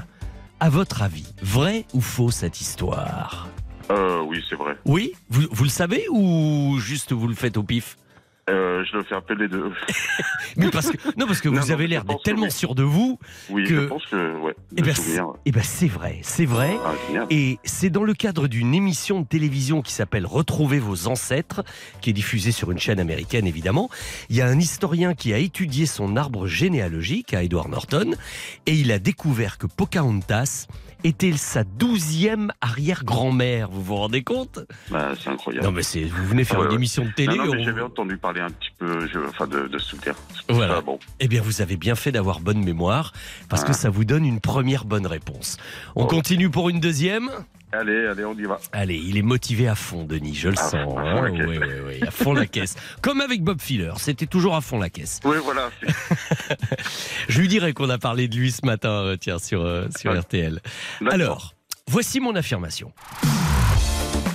À 0.62 0.69
votre 0.69 1.01
avis, 1.01 1.27
vrai 1.41 1.83
ou 1.93 2.00
faux 2.00 2.31
cette 2.31 2.62
histoire? 2.62 3.50
Euh, 3.91 4.21
oui, 4.21 4.41
c'est 4.50 4.55
vrai. 4.55 4.77
Oui? 4.86 5.12
Vous, 5.29 5.43
vous 5.51 5.65
le 5.65 5.69
savez 5.69 6.05
ou 6.12 6.77
juste 6.79 7.12
vous 7.12 7.27
le 7.27 7.36
faites 7.36 7.57
au 7.57 7.63
pif? 7.63 7.97
Euh, 8.49 8.83
je 8.89 8.95
le 8.97 9.03
fais 9.03 9.15
appeler 9.15 9.43
les 9.43 9.47
deux. 9.49 9.71
Mais 10.55 10.69
parce 10.69 10.89
que, 10.89 10.97
Non, 11.17 11.27
parce 11.27 11.41
que 11.41 11.49
vous 11.49 11.55
non, 11.55 11.69
avez 11.69 11.85
l'air 11.87 12.05
d'être 12.05 12.23
tellement 12.23 12.43
oui. 12.43 12.51
sûr 12.51 12.75
de 12.75 12.83
vous. 12.83 13.19
Oui, 13.49 13.65
Que- 13.65 13.81
je 13.81 13.87
pense 13.87 14.05
que, 14.05 14.37
ouais, 14.39 14.55
Eh 14.77 14.81
de 14.81 14.91
c'est- 14.93 15.19
eh 15.45 15.51
ben, 15.51 15.63
c'est 15.63 15.87
vrai, 15.87 16.19
c'est 16.23 16.45
vrai. 16.45 16.77
Ah. 16.85 17.25
Et 17.29 17.59
c'est 17.65 17.89
dans 17.89 18.03
le 18.03 18.13
cadre 18.13 18.47
d'une 18.47 18.73
émission 18.73 19.19
de 19.19 19.27
télévision 19.27 19.81
qui 19.81 19.91
s'appelle 19.91 20.25
Retrouvez 20.25 20.79
vos 20.79 21.07
ancêtres, 21.07 21.63
qui 21.99 22.11
est 22.11 22.13
diffusée 22.13 22.53
sur 22.53 22.71
une 22.71 22.79
chaîne 22.79 22.99
américaine 23.01 23.47
évidemment. 23.47 23.89
Il 24.29 24.37
y 24.37 24.41
a 24.41 24.47
un 24.47 24.59
historien 24.59 25.13
qui 25.13 25.33
a 25.33 25.37
étudié 25.39 25.85
son 25.85 26.15
arbre 26.15 26.47
généalogique 26.47 27.33
à 27.33 27.43
Edward 27.43 27.69
Norton 27.69 28.13
et 28.65 28.73
il 28.73 28.91
a 28.93 28.99
découvert 28.99 29.57
que 29.57 29.67
Pocahontas 29.67 30.67
était 31.03 31.33
sa 31.37 31.63
douzième 31.63 32.51
arrière-grand-mère. 32.61 33.69
Vous 33.69 33.83
vous 33.83 33.95
rendez 33.95 34.23
compte? 34.23 34.59
Bah, 34.89 35.11
c'est 35.21 35.29
incroyable. 35.29 35.65
Non 35.65 35.71
mais 35.71 35.83
c'est, 35.83 36.03
vous 36.03 36.25
venez 36.25 36.43
faire 36.43 36.59
Ouais, 36.59 36.65
une 36.65 36.71
ouais. 36.71 36.75
émission 36.77 37.05
de 37.05 37.11
télé. 37.11 37.37
non, 37.37 37.45
non, 37.45 37.53
mais 37.53 37.61
on- 37.61 37.63
j'avais 37.65 37.81
entendu 37.81 38.17
parler 38.17 38.41
un 38.41 38.49
petit 38.49 38.71
peu, 38.77 39.07
je, 39.07 39.19
enfin, 39.29 39.47
de, 39.47 39.67
de. 39.67 39.77
C'est 39.79 40.13
Voilà. 40.49 40.81
bon. 40.81 40.99
Eh 41.19 41.27
bien, 41.27 41.41
vous 41.41 41.61
avez 41.61 41.77
bien 41.77 41.95
fait 41.95 42.11
d'avoir 42.11 42.39
bonne 42.39 42.63
mémoire, 42.63 43.13
parce 43.49 43.63
que 43.63 43.71
Ah. 43.71 43.73
ça 43.73 43.89
vous 43.89 44.05
donne 44.05 44.25
une 44.25 44.39
première 44.39 44.85
bonne 44.85 45.07
réponse. 45.07 45.57
On 45.95 46.03
Oh. 46.03 46.07
continue 46.07 46.49
pour 46.49 46.69
une 46.69 46.79
deuxième? 46.79 47.29
Allez, 47.74 48.05
allez, 48.07 48.24
on 48.24 48.33
y 48.33 48.43
va. 48.43 48.59
Allez, 48.71 48.95
il 48.95 49.17
est 49.17 49.21
motivé 49.21 49.67
à 49.67 49.75
fond, 49.75 50.03
Denis, 50.05 50.33
je 50.36 50.47
le 50.50 50.57
À 50.57 50.62
sens. 50.63 50.71
fond, 50.71 50.97
à 50.97 51.01
hein. 51.01 51.15
fond 51.17 51.21
la 51.24 51.31
caisse. 51.31 51.47
Oui, 51.47 51.57
oui, 51.59 51.74
oui, 52.00 52.07
à 52.07 52.12
fond 52.12 52.33
la 52.33 52.45
caisse. 52.45 52.75
Comme 53.01 53.19
avec 53.21 53.43
Bob 53.43 53.59
Filler, 53.62 53.91
c'était 53.97 54.25
toujours 54.25 54.55
à 54.55 54.62
fond 54.62 54.79
la 54.79 54.89
caisse. 54.89 55.19
Oui, 55.25 55.36
voilà. 55.43 55.69
Je 57.27 57.41
lui 57.41 57.47
dirais 57.50 57.74
qu'on 57.74 57.89
a 57.89 57.97
parlé 57.97 58.27
de 58.29 58.36
lui 58.38 58.51
ce 58.51 58.65
matin, 58.65 58.89
euh, 58.89 59.17
tiens, 59.17 59.38
sur, 59.39 59.62
euh, 59.62 59.88
sur 59.97 60.12
Ouais. 60.12 60.19
RTL. 60.19 60.62
Alors, 61.12 61.55
voici 61.89 62.19
mon 62.21 62.36
affirmation. 62.36 62.93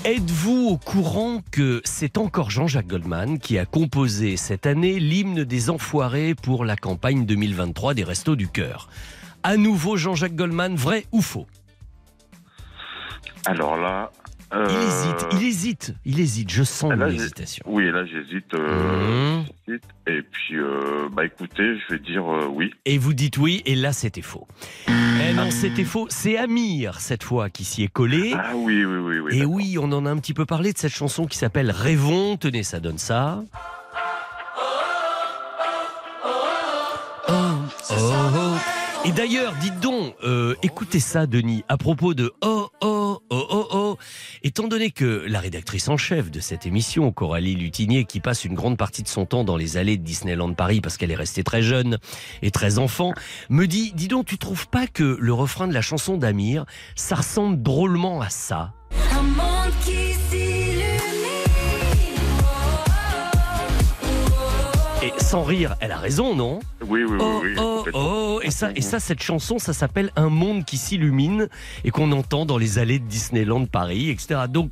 Êtes-vous 0.05 0.69
au 0.69 0.77
courant 0.77 1.43
que 1.53 1.81
c'est 1.85 2.19
encore 2.19 2.51
Jean-Jacques 2.51 2.89
Goldman 2.89 3.39
qui 3.39 3.57
a 3.59 3.65
composé 3.65 4.37
cette 4.37 4.67
année 4.67 4.99
l'hymne 4.99 5.45
des 5.45 5.71
enfoirés 5.71 6.35
pour 6.35 6.65
la 6.65 6.77
campagne 6.77 7.25
2023 7.25 7.95
des 7.95 8.03
Restos 8.05 8.35
du 8.37 8.49
Cœur? 8.49 8.89
À 9.45 9.57
nouveau 9.57 9.97
Jean-Jacques 9.97 10.35
Goldman, 10.37 10.75
vrai 10.75 11.07
ou 11.13 11.23
faux? 11.23 11.47
Alors 13.47 13.77
là. 13.77 14.11
Il 14.55 14.59
euh, 14.59 14.67
hésite, 14.87 15.27
il 15.33 15.43
hésite, 15.47 15.95
il 16.05 16.21
hésite, 16.21 16.51
je 16.51 16.63
sens 16.63 16.93
là, 16.93 17.07
une 17.07 17.13
j'ai- 17.17 17.23
hésitation. 17.25 17.65
Oui, 17.67 17.91
là, 17.91 18.05
j'hésite. 18.05 18.53
euh, 18.53 19.41
Mmh. 19.67 19.73
Et 20.07 20.21
puis, 20.31 20.59
euh, 20.59 21.09
bah, 21.11 21.25
écoutez, 21.25 21.79
je 21.89 21.95
vais 21.95 21.99
dire 21.99 22.23
euh, 22.31 22.47
oui. 22.53 22.71
Et 22.85 22.99
vous 22.99 23.15
dites 23.15 23.39
oui, 23.39 23.63
et 23.65 23.75
là 23.75 23.95
c'était 23.95 24.21
faux. 24.21 24.47
Eh 24.89 25.33
non, 25.33 25.51
c'était 25.51 25.85
faux. 25.85 26.07
C'est 26.11 26.37
Amir, 26.37 27.01
cette 27.01 27.23
fois, 27.23 27.49
qui 27.49 27.65
s'y 27.65 27.83
est 27.83 27.89
collé. 27.89 28.35
Ah 28.37 28.51
oui, 28.55 28.85
oui, 28.85 28.99
oui, 28.99 29.19
oui. 29.21 29.39
Et 29.39 29.47
oui, 29.47 29.79
on 29.81 29.91
en 29.93 30.05
a 30.05 30.11
un 30.11 30.19
petit 30.19 30.35
peu 30.35 30.45
parlé 30.45 30.75
de 30.75 30.79
cette 30.79 30.93
chanson 30.93 31.25
qui 31.27 31.39
s'appelle 31.39 31.71
Rêvons. 31.71 32.37
Tenez, 32.37 32.63
ça 32.63 32.79
donne 32.79 32.99
ça. 32.99 33.43
Oh, 37.29 37.33
oh, 37.91 37.95
oh. 38.37 38.57
Et 39.05 39.13
d'ailleurs, 39.13 39.55
dites 39.61 39.81
donc, 39.81 40.15
euh, 40.25 40.55
écoutez 40.63 41.01
ça, 41.01 41.27
Denis, 41.27 41.65
à 41.69 41.77
propos 41.77 42.15
de 42.15 42.33
oh, 42.43 42.69
oh, 42.83 42.92
oh, 43.31 43.47
oh, 43.51 43.67
oh. 43.73 43.99
Et 44.43 44.49
étant 44.49 44.69
donné 44.69 44.91
que 44.91 45.25
la 45.27 45.41
rédactrice 45.41 45.89
en 45.89 45.97
chef 45.97 46.31
de 46.31 46.41
cette 46.41 46.67
émission, 46.67 47.11
Coralie 47.11 47.55
Lutinier, 47.55 48.05
qui 48.05 48.21
passe 48.21 48.45
une 48.45 48.55
grande 48.55 48.77
partie 48.77 49.03
de 49.03 49.09
son 49.09 49.25
temps 49.25 49.45
dans 49.45 49.57
les 49.57 49.77
allées 49.77 49.97
de 49.97 50.05
Disneyland 50.05 50.53
Paris 50.55 50.81
parce 50.81 50.97
qu'elle 50.97 51.11
est 51.11 51.17
restée 51.17 51.43
très 51.43 51.63
jeune 51.63 51.99
et 52.43 52.51
très 52.51 52.79
enfant, 52.79 53.13
me 53.49 53.67
dit 53.67 53.93
Dis 53.95 54.09
donc, 54.09 54.27
tu 54.27 54.39
trouves 54.39 54.69
pas 54.69 54.87
que 54.87 55.17
le 55.19 55.33
refrain 55.33 55.69
de 55.69 55.75
la 55.75 55.83
chanson 55.83 56.17
d'Amir, 56.17 56.67
ça 56.95 57.17
ressemble 57.17 57.63
drôlement 57.63 58.21
à 58.21 58.29
ça? 58.29 58.73
Sans 65.33 65.45
rire, 65.45 65.77
elle 65.81 65.93
a 65.93 65.97
raison, 65.97 66.37
non? 66.37 66.61
Oui, 66.87 67.05
oui, 67.05 67.17
oui. 67.19 67.19
Oh, 67.19 67.41
oui, 67.43 67.55
oh, 67.57 67.85
oh, 67.95 68.41
et 68.43 68.51
ça, 68.51 68.71
et 68.77 68.83
ça, 68.83 69.01
cette 69.01 69.23
chanson, 69.23 69.59
ça 69.59 69.73
s'appelle 69.73 70.13
Un 70.15 70.29
monde 70.29 70.67
qui 70.67 70.77
s'illumine 70.77 71.49
et 71.85 71.91
qu'on 71.91 72.13
entend 72.13 72.45
dans 72.45 72.59
les 72.59 72.77
allées 72.79 72.99
de 72.99 73.07
Disneyland 73.07 73.65
Paris, 73.65 74.11
etc. 74.11 74.41
Donc, 74.47 74.71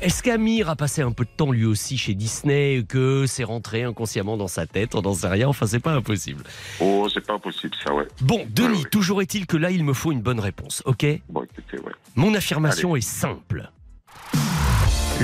est-ce 0.00 0.22
qu'Amir 0.22 0.70
a 0.70 0.76
passé 0.76 1.02
un 1.02 1.10
peu 1.10 1.24
de 1.24 1.30
temps 1.36 1.50
lui 1.50 1.66
aussi 1.66 1.98
chez 1.98 2.14
Disney 2.14 2.76
et 2.76 2.84
que 2.84 3.26
c'est 3.26 3.42
rentré 3.42 3.82
inconsciemment 3.82 4.36
dans 4.36 4.46
sa 4.46 4.64
tête? 4.64 4.94
On 4.94 5.02
n'en 5.02 5.12
sait 5.12 5.26
rien, 5.26 5.48
enfin, 5.48 5.66
c'est 5.66 5.80
pas 5.80 5.94
impossible. 5.94 6.44
Oh, 6.78 7.08
c'est 7.12 7.26
pas 7.26 7.40
possible, 7.40 7.74
ça, 7.84 7.92
ouais. 7.92 8.06
Bon, 8.20 8.46
Denis, 8.48 8.68
Ouais, 8.68 8.76
ouais. 8.84 8.90
toujours 8.92 9.20
est-il 9.22 9.48
que 9.48 9.56
là, 9.56 9.72
il 9.72 9.82
me 9.82 9.92
faut 9.92 10.12
une 10.12 10.22
bonne 10.22 10.38
réponse, 10.38 10.84
ok? 10.86 11.04
Bon, 11.28 11.42
écoutez, 11.42 11.80
ouais. 11.84 11.92
Mon 12.14 12.32
affirmation 12.34 12.94
est 12.94 13.00
simple. 13.00 13.68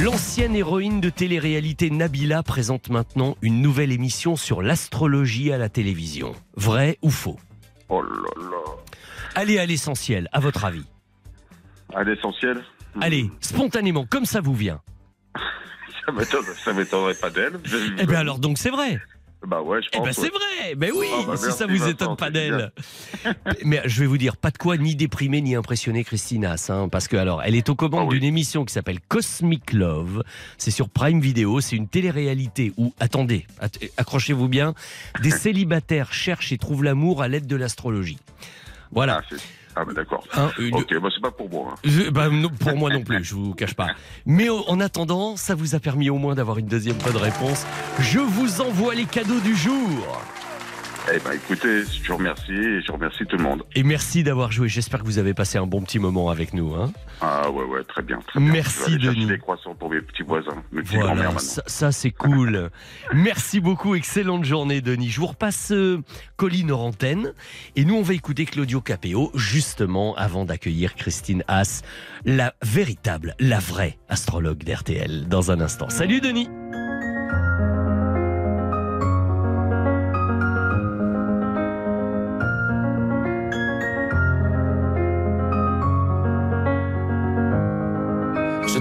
L'ancienne 0.02 0.54
héroïne 0.54 1.00
de 1.00 1.08
télé-réalité 1.08 1.90
Nabila 1.90 2.42
présente 2.42 2.90
maintenant 2.90 3.36
une 3.40 3.62
nouvelle 3.62 3.92
émission 3.92 4.36
sur 4.36 4.60
l'astrologie 4.62 5.52
à 5.52 5.58
la 5.58 5.68
télévision. 5.68 6.34
Vrai 6.54 6.98
ou 7.02 7.10
faux? 7.10 7.38
Oh 7.88 8.02
là 8.02 8.08
là. 8.38 8.74
Allez 9.34 9.58
à 9.58 9.64
l'essentiel, 9.66 10.28
à 10.32 10.40
votre 10.40 10.64
avis. 10.64 10.84
À 11.94 12.02
l'essentiel? 12.04 12.62
Allez, 13.00 13.30
spontanément, 13.40 14.04
comme 14.06 14.26
ça 14.26 14.40
vous 14.40 14.54
vient. 14.54 14.80
Ça 16.06 16.12
m'étonne- 16.12 16.44
ça 16.64 16.72
m'étonnerait 16.72 17.14
pas 17.16 17.30
d'elle. 17.30 17.58
Eh 17.98 18.06
bien 18.06 18.20
alors 18.20 18.38
donc 18.38 18.58
c'est 18.58 18.70
vrai. 18.70 19.00
Bah 19.46 19.62
ouais, 19.62 19.80
je 19.82 19.88
Eh 19.92 19.96
pense. 19.98 20.06
ben 20.06 20.12
c'est 20.12 20.28
vrai. 20.28 20.74
Mais 20.76 20.90
oui, 20.90 21.06
Ah 21.12 21.22
bah 21.26 21.36
si 21.36 21.52
ça 21.52 21.66
vous 21.66 21.86
étonne 21.88 22.16
pas 22.16 22.30
d'elle. 22.30 22.72
Mais 23.64 23.80
je 23.84 24.00
vais 24.00 24.06
vous 24.06 24.18
dire, 24.18 24.36
pas 24.36 24.50
de 24.50 24.58
quoi 24.58 24.76
ni 24.76 24.96
déprimer 24.96 25.40
ni 25.40 25.54
impressionner 25.54 26.02
Christinas, 26.04 26.66
hein, 26.68 26.88
parce 26.88 27.06
que 27.08 27.16
alors, 27.16 27.42
elle 27.42 27.54
est 27.54 27.68
aux 27.68 27.74
commandes 27.76 28.02
Ah 28.02 28.08
oui. 28.10 28.18
d'une 28.18 28.28
émission 28.28 28.64
qui 28.64 28.72
s'appelle 28.74 28.98
Cosmic 29.06 29.72
Love. 29.72 30.24
C'est 30.58 30.70
sur 30.72 30.88
Prime 30.88 31.20
Video. 31.20 31.60
C'est 31.60 31.76
une 31.76 31.88
télé-réalité 31.88 32.72
où, 32.76 32.92
attendez, 32.98 33.46
att- 33.60 33.78
accrochez-vous 33.96 34.48
bien, 34.48 34.74
des 35.22 35.30
célibataires 35.30 36.12
cherchent 36.12 36.50
et 36.52 36.58
trouvent 36.58 36.82
l'amour 36.84 37.22
à 37.22 37.28
l'aide 37.28 37.46
de 37.46 37.56
l'astrologie. 37.56 38.18
Voilà. 38.90 39.22
Ah, 39.30 39.36
ah, 39.76 39.84
bah 39.84 39.92
d'accord. 39.94 40.24
Hein, 40.36 40.50
une- 40.58 40.74
Ok, 40.74 40.94
bah 41.00 41.08
c'est 41.14 41.20
pas 41.22 41.30
pour 41.30 41.48
moi. 41.50 41.72
hein. 41.72 41.74
Je- 41.84 42.10
bah, 42.10 42.28
non, 42.30 42.48
pour 42.48 42.76
moi 42.76 42.90
non 42.90 43.02
plus, 43.02 43.22
je 43.22 43.34
vous 43.34 43.54
cache 43.54 43.74
pas. 43.74 43.88
Mais 44.24 44.48
au- 44.48 44.64
en 44.68 44.80
attendant, 44.80 45.36
ça 45.36 45.54
vous 45.54 45.74
a 45.74 45.78
permis 45.80 46.10
au 46.10 46.16
moins 46.18 46.34
d'avoir 46.34 46.58
une 46.58 46.66
deuxième 46.66 46.96
bonne 46.96 47.16
réponse. 47.16 47.64
Je 48.00 48.18
vous 48.18 48.60
envoie 48.60 48.94
les 48.94 49.04
cadeaux 49.04 49.40
du 49.40 49.54
jour. 49.54 50.22
Eh 51.14 51.18
ben 51.20 51.32
écoutez, 51.32 51.84
je 51.84 52.08
vous 52.08 52.16
remercie 52.16 52.52
et 52.52 52.80
je 52.82 52.90
remercie 52.90 53.24
tout 53.26 53.36
le 53.36 53.44
monde. 53.44 53.62
Et 53.76 53.84
merci 53.84 54.24
d'avoir 54.24 54.50
joué. 54.50 54.68
J'espère 54.68 55.00
que 55.00 55.04
vous 55.04 55.18
avez 55.18 55.34
passé 55.34 55.56
un 55.56 55.66
bon 55.66 55.80
petit 55.82 56.00
moment 56.00 56.30
avec 56.30 56.52
nous. 56.52 56.74
Hein. 56.74 56.92
Ah 57.20 57.48
ouais, 57.50 57.64
ouais, 57.64 57.84
très 57.84 58.02
bien. 58.02 58.18
Très 58.26 58.40
bien. 58.40 58.52
Merci, 58.52 58.98
Je 59.00 59.10
vais 59.10 59.26
des 59.26 59.38
croissants 59.38 59.74
pour 59.76 59.90
mes 59.90 60.00
petits 60.00 60.24
voisins, 60.24 60.62
mes 60.72 60.82
petits 60.82 60.96
grands-mères 60.96 61.14
Voilà, 61.14 61.22
maintenant. 61.30 61.38
ça, 61.38 61.62
ça, 61.66 61.92
c'est 61.92 62.10
cool. 62.10 62.70
Merci 63.14 63.60
beaucoup, 63.60 63.94
excellente 63.94 64.44
journée 64.44 64.80
Denis. 64.80 65.10
Je 65.10 65.20
vous 65.20 65.26
repasse 65.26 65.70
euh, 65.70 66.02
Colline 66.36 66.72
et 67.76 67.84
nous 67.84 67.94
on 67.94 68.02
va 68.02 68.14
écouter 68.14 68.44
Claudio 68.44 68.80
Capéo 68.80 69.30
justement 69.34 70.16
avant 70.16 70.44
d'accueillir 70.44 70.94
Christine 70.96 71.44
Haas, 71.46 71.82
la 72.24 72.54
véritable, 72.62 73.34
la 73.38 73.60
vraie 73.60 73.98
astrologue 74.08 74.64
d'RTL 74.64 75.28
dans 75.28 75.52
un 75.52 75.60
instant. 75.60 75.88
Salut 75.88 76.20
Denis 76.20 76.48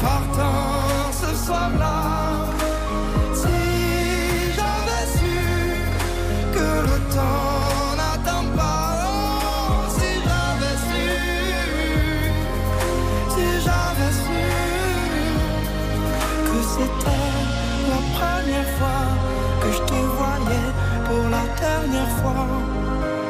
Partant 0.00 1.12
ce 1.12 1.30
soir-là, 1.46 1.98
si 3.34 3.56
j'avais 4.56 5.06
su 5.16 5.36
que 6.54 6.68
le 6.88 6.96
temps 7.14 7.96
n'attend 8.00 8.44
pas, 8.56 8.88
oh, 9.06 9.88
si 9.96 10.10
j'avais 10.26 10.76
su, 10.88 11.06
si 13.34 13.46
j'avais 13.64 14.12
su 14.24 14.44
que 16.48 16.58
c'était 16.74 17.30
la 17.92 18.00
première 18.18 18.70
fois 18.78 19.02
que 19.62 19.68
je 19.76 19.82
te 19.90 19.98
voyais 20.18 20.68
pour 21.06 21.24
la 21.30 21.44
dernière 21.60 22.12
fois. 22.20 22.46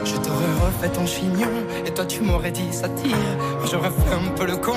Je 0.05 0.17
t'aurais 0.17 0.55
refait 0.67 0.91
ton 0.91 1.07
chignon 1.07 1.49
et 1.87 1.91
toi 1.91 2.05
tu 2.05 2.23
m'aurais 2.23 2.51
dit 2.53 2.71
ça 2.73 2.89
tire. 2.91 3.17
J'aurais 3.71 3.91
fait 3.91 4.15
un 4.15 4.29
peu 4.37 4.45
le 4.47 4.57
con 4.57 4.77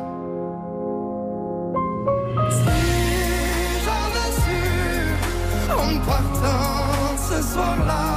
Soir-là, 7.51 8.10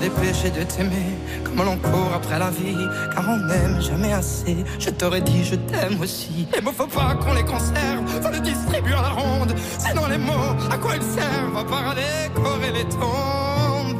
Dépêché 0.00 0.50
de 0.50 0.62
t'aimer 0.62 1.16
comme 1.42 1.64
l'on 1.64 1.78
court 1.78 2.12
après 2.14 2.38
la 2.38 2.50
vie, 2.50 2.86
car 3.14 3.24
on 3.28 3.38
n'aime 3.46 3.80
jamais 3.80 4.12
assez. 4.12 4.56
Je 4.78 4.90
t'aurais 4.90 5.22
dit 5.22 5.42
je 5.42 5.54
t'aime 5.54 5.98
aussi. 6.02 6.46
Les 6.54 6.60
mots 6.60 6.72
faut 6.72 6.86
pas 6.86 7.14
qu'on 7.14 7.32
les 7.32 7.42
conserve, 7.44 8.04
faut 8.22 8.30
les 8.30 8.40
distribuer 8.40 8.92
à 8.92 9.02
la 9.02 9.08
ronde. 9.08 9.54
Sinon 9.78 10.06
les 10.06 10.18
mots, 10.18 10.54
à 10.70 10.76
quoi 10.76 10.96
ils 10.96 11.02
servent 11.02 11.56
À 11.56 11.64
part 11.64 11.90
à 11.90 11.94
décorer 11.94 12.72
les 12.74 12.84
tombes. 12.84 13.96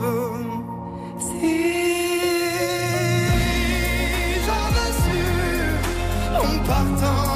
Si 1.18 1.56
j'avais 4.44 4.92
su 5.02 5.24
en 6.36 6.58
partant 6.64 7.35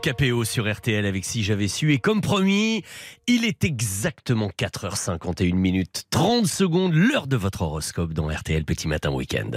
Capéo 0.00 0.44
sur 0.44 0.70
RTL 0.70 1.04
avec 1.04 1.24
Si 1.24 1.42
j'avais 1.42 1.68
su. 1.68 1.92
Et 1.92 1.98
comme 1.98 2.20
promis, 2.20 2.82
il 3.26 3.44
est 3.44 3.64
exactement 3.64 4.50
4h51 4.58 5.54
minutes 5.54 6.04
30 6.10 6.46
secondes, 6.46 6.94
l'heure 6.94 7.26
de 7.26 7.36
votre 7.36 7.62
horoscope 7.62 8.12
dans 8.12 8.28
RTL 8.28 8.64
Petit 8.64 8.88
Matin 8.88 9.10
Week-end. 9.10 9.50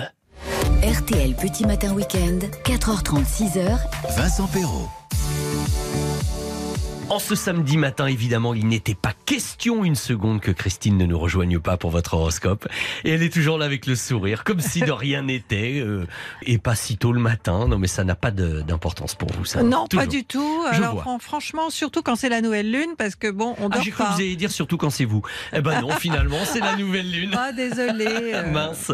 RTL 0.84 1.36
Petit 1.36 1.66
Matin 1.66 1.94
Week-end, 1.94 2.40
4h30, 2.66 3.26
6h. 3.26 3.80
Vincent 4.18 4.48
Perrault. 4.48 4.90
En 7.10 7.20
ce 7.20 7.36
samedi 7.36 7.78
matin, 7.78 8.08
évidemment, 8.08 8.56
il 8.56 8.66
n'était 8.68 8.96
pas 8.96 9.12
question 9.26 9.84
une 9.84 9.94
seconde 9.96 10.40
que 10.42 10.50
Christine 10.50 10.98
ne 10.98 11.06
nous 11.06 11.20
rejoigne 11.20 11.60
pas 11.60 11.78
pour 11.78 11.92
votre 11.92 12.16
horoscope. 12.16 12.68
Et 13.04 13.12
elle 13.12 13.22
est 13.22 13.32
toujours 13.32 13.60
là 13.60 13.66
avec 13.66 13.86
le 13.86 13.96
sourire, 13.96 14.44
comme 14.44 14.60
si 14.60 14.80
de 14.82 14.92
rien 14.92 15.22
n'était, 15.24 15.80
euh, 15.80 16.08
et 16.44 16.58
pas 16.58 16.74
si 16.74 16.98
tôt 16.98 17.12
le 17.12 17.20
matin. 17.20 17.68
Non, 17.68 17.78
mais 17.78 17.88
ça 17.88 18.04
n'a 18.04 18.16
pas 18.16 18.32
d'importance 18.32 19.14
pour 19.14 19.30
vous, 19.34 19.46
ça. 19.46 19.62
Non, 19.62 19.86
pas 19.88 20.08
du 20.08 20.24
tout. 20.24 20.64
Je 20.72 20.78
Alors 20.78 20.94
vois. 20.94 21.02
fran- 21.04 21.20
franchement, 21.20 21.70
surtout 21.70 22.02
quand 22.02 22.16
c'est 22.16 22.30
la 22.30 22.42
nouvelle 22.42 22.72
lune, 22.72 22.96
parce 22.98 23.16
que 23.16 23.30
bon, 23.30 23.54
on 23.60 23.68
Ah, 23.68 23.76
dort 23.76 23.84
j'ai 23.84 23.92
cru 23.92 24.04
que 24.06 24.10
vous 24.10 24.16
alliez 24.22 24.36
dire 24.36 24.52
surtout 24.52 24.78
quand 24.78 24.90
c'est 24.90 25.06
vous. 25.06 25.22
Eh 25.54 25.62
ben 25.62 25.82
non, 25.82 25.90
finalement, 25.92 26.40
c'est 26.46 26.62
la 26.62 26.76
nouvelle 26.78 27.12
lune. 27.12 27.32
Ah, 27.38 27.52
désolé. 27.52 28.08
euh, 28.34 28.50
Mince. 28.52 28.92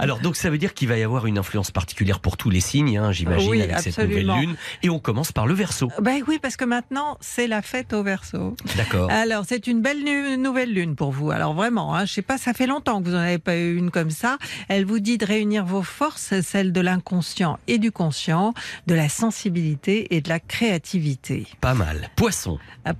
Alors 0.00 0.20
donc 0.20 0.36
ça 0.36 0.48
veut 0.48 0.58
dire 0.58 0.72
qu'il 0.72 0.88
va 0.88 0.96
y 0.96 1.02
avoir 1.02 1.26
une 1.26 1.36
influence 1.36 1.70
particulière 1.72 2.20
pour 2.20 2.38
tous 2.38 2.48
les 2.48 2.60
signes, 2.60 2.96
hein, 2.96 3.12
j'imagine, 3.12 3.50
Oui, 3.50 3.60
avec 3.60 3.78
cette 3.80 3.98
nouvelle 3.98 4.30
absolument. 4.30 4.38
lune. 4.40 4.54
Et 4.82 4.88
on 4.88 4.98
commence 4.98 5.32
par 5.32 5.46
le 5.46 5.52
Verseau. 5.54 5.90
Ben 6.00 6.22
oui, 6.26 6.38
parce 6.40 6.56
que 6.56 6.64
maintenant, 6.64 7.18
c'est 7.24 7.46
la 7.46 7.62
fête 7.62 7.92
au 7.92 8.02
Verseau. 8.02 8.56
D'accord. 8.76 9.10
Alors, 9.10 9.44
c'est 9.48 9.66
une 9.66 9.80
belle 9.80 10.04
nu- 10.04 10.36
nouvelle 10.36 10.72
lune 10.72 10.94
pour 10.94 11.10
vous. 11.10 11.30
Alors 11.30 11.54
vraiment, 11.54 11.94
hein, 11.94 12.04
je 12.04 12.12
sais 12.12 12.22
pas, 12.22 12.38
ça 12.38 12.52
fait 12.52 12.66
longtemps 12.66 13.00
que 13.00 13.06
vous 13.06 13.12
n'en 13.14 13.18
avez 13.22 13.38
pas 13.38 13.56
eu 13.56 13.76
une 13.76 13.90
comme 13.90 14.10
ça. 14.10 14.38
Elle 14.68 14.84
vous 14.84 15.00
dit 15.00 15.18
de 15.18 15.24
réunir 15.26 15.64
vos 15.64 15.82
forces, 15.82 16.40
celles 16.42 16.72
de 16.72 16.80
l'inconscient 16.80 17.58
et 17.66 17.78
du 17.78 17.90
conscient, 17.92 18.52
de 18.86 18.94
la 18.94 19.08
sensibilité 19.08 20.14
et 20.14 20.20
de 20.20 20.28
la 20.28 20.38
créativité. 20.40 21.46
Pas 21.60 21.74
mal. 21.74 22.10
Poisson. 22.16 22.58
Ah, 22.84 22.92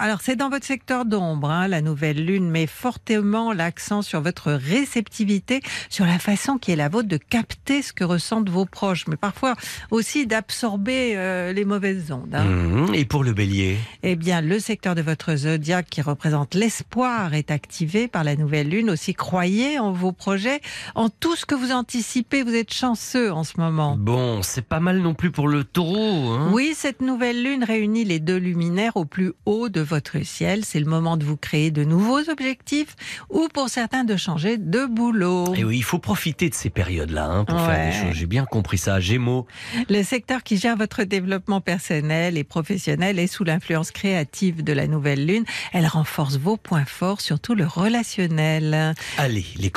Alors, 0.00 0.20
c'est 0.22 0.36
dans 0.36 0.50
votre 0.50 0.64
secteur 0.66 1.04
d'ombre, 1.04 1.50
hein, 1.50 1.66
la 1.68 1.80
nouvelle 1.82 2.24
lune, 2.24 2.48
met 2.48 2.66
fortement 2.68 3.52
l'accent 3.52 4.02
sur 4.02 4.20
votre 4.20 4.52
réceptivité, 4.52 5.60
sur 5.90 6.06
la 6.06 6.18
façon 6.18 6.58
qui 6.58 6.70
est 6.70 6.76
la 6.76 6.88
vôtre 6.88 7.08
de 7.08 7.16
capter 7.16 7.82
ce 7.82 7.92
que 7.92 8.04
ressentent 8.04 8.48
vos 8.48 8.64
proches, 8.66 9.06
mais 9.08 9.16
parfois 9.16 9.54
aussi 9.90 10.26
d'absorber 10.26 11.14
euh, 11.16 11.52
les 11.52 11.64
mauvaises 11.64 12.12
ondes. 12.12 12.34
hein. 12.34 12.44
Mhm. 12.44 12.94
Et 12.94 13.04
pour 13.04 13.24
le 13.24 13.32
Bélier 13.32 13.63
Eh 14.02 14.16
bien, 14.16 14.40
le 14.40 14.58
secteur 14.58 14.94
de 14.94 15.02
votre 15.02 15.34
zodiaque 15.36 15.86
qui 15.90 16.02
représente 16.02 16.54
l'espoir 16.54 17.34
est 17.34 17.50
activé 17.50 18.08
par 18.08 18.24
la 18.24 18.36
nouvelle 18.36 18.68
lune. 18.68 18.90
Aussi, 18.90 19.14
croyez 19.14 19.78
en 19.78 19.92
vos 19.92 20.12
projets, 20.12 20.60
en 20.94 21.08
tout 21.08 21.36
ce 21.36 21.46
que 21.46 21.54
vous 21.54 21.72
anticipez. 21.72 22.42
Vous 22.42 22.54
êtes 22.54 22.72
chanceux 22.72 23.32
en 23.32 23.44
ce 23.44 23.54
moment. 23.58 23.96
Bon, 23.98 24.42
c'est 24.42 24.66
pas 24.66 24.80
mal 24.80 24.98
non 24.98 25.14
plus 25.14 25.30
pour 25.30 25.48
le 25.48 25.64
Taureau. 25.64 26.32
Hein 26.32 26.50
Oui, 26.52 26.74
cette 26.76 27.00
nouvelle 27.00 27.42
lune 27.42 27.64
réunit 27.64 28.04
les 28.04 28.20
deux 28.20 28.36
luminaires 28.36 28.96
au 28.96 29.04
plus 29.04 29.32
haut 29.46 29.68
de 29.68 29.80
votre 29.80 30.24
ciel. 30.24 30.64
C'est 30.64 30.80
le 30.80 30.86
moment 30.86 31.16
de 31.16 31.24
vous 31.24 31.36
créer 31.36 31.70
de 31.70 31.84
nouveaux 31.84 32.28
objectifs 32.30 32.96
ou 33.30 33.48
pour 33.52 33.68
certains 33.68 34.04
de 34.04 34.16
changer 34.16 34.58
de 34.58 34.86
boulot. 34.86 35.54
Et 35.54 35.60
Eh 35.60 35.64
oui, 35.64 35.78
il 35.78 35.82
faut 35.84 35.98
profiter 35.98 36.48
de 36.48 36.54
ces 36.54 36.70
périodes-là 36.70 37.26
hein, 37.26 37.44
pour 37.44 37.60
faire 37.60 37.86
des 37.90 37.92
choses. 37.96 38.14
J'ai 38.14 38.26
bien 38.26 38.44
compris 38.44 38.78
ça. 38.78 39.00
Gémeaux. 39.00 39.46
Le 39.88 40.02
secteur 40.02 40.42
qui 40.42 40.56
gère 40.56 40.76
votre 40.76 41.04
développement 41.04 41.60
personnel 41.60 42.38
et 42.38 42.44
professionnel 42.44 43.18
est 43.18 43.26
sous 43.26 43.44
l'influence 43.54 43.92
créative 43.92 44.64
de 44.64 44.72
la 44.72 44.86
nouvelle 44.88 45.24
lune. 45.26 45.44
Elle 45.72 45.86
renforce 45.86 46.36
vos 46.36 46.56
points 46.56 46.84
forts, 46.84 47.20
surtout 47.20 47.54
le 47.54 47.66
relationnel. 47.66 48.94
Allez, 49.16 49.44
les. 49.56 49.70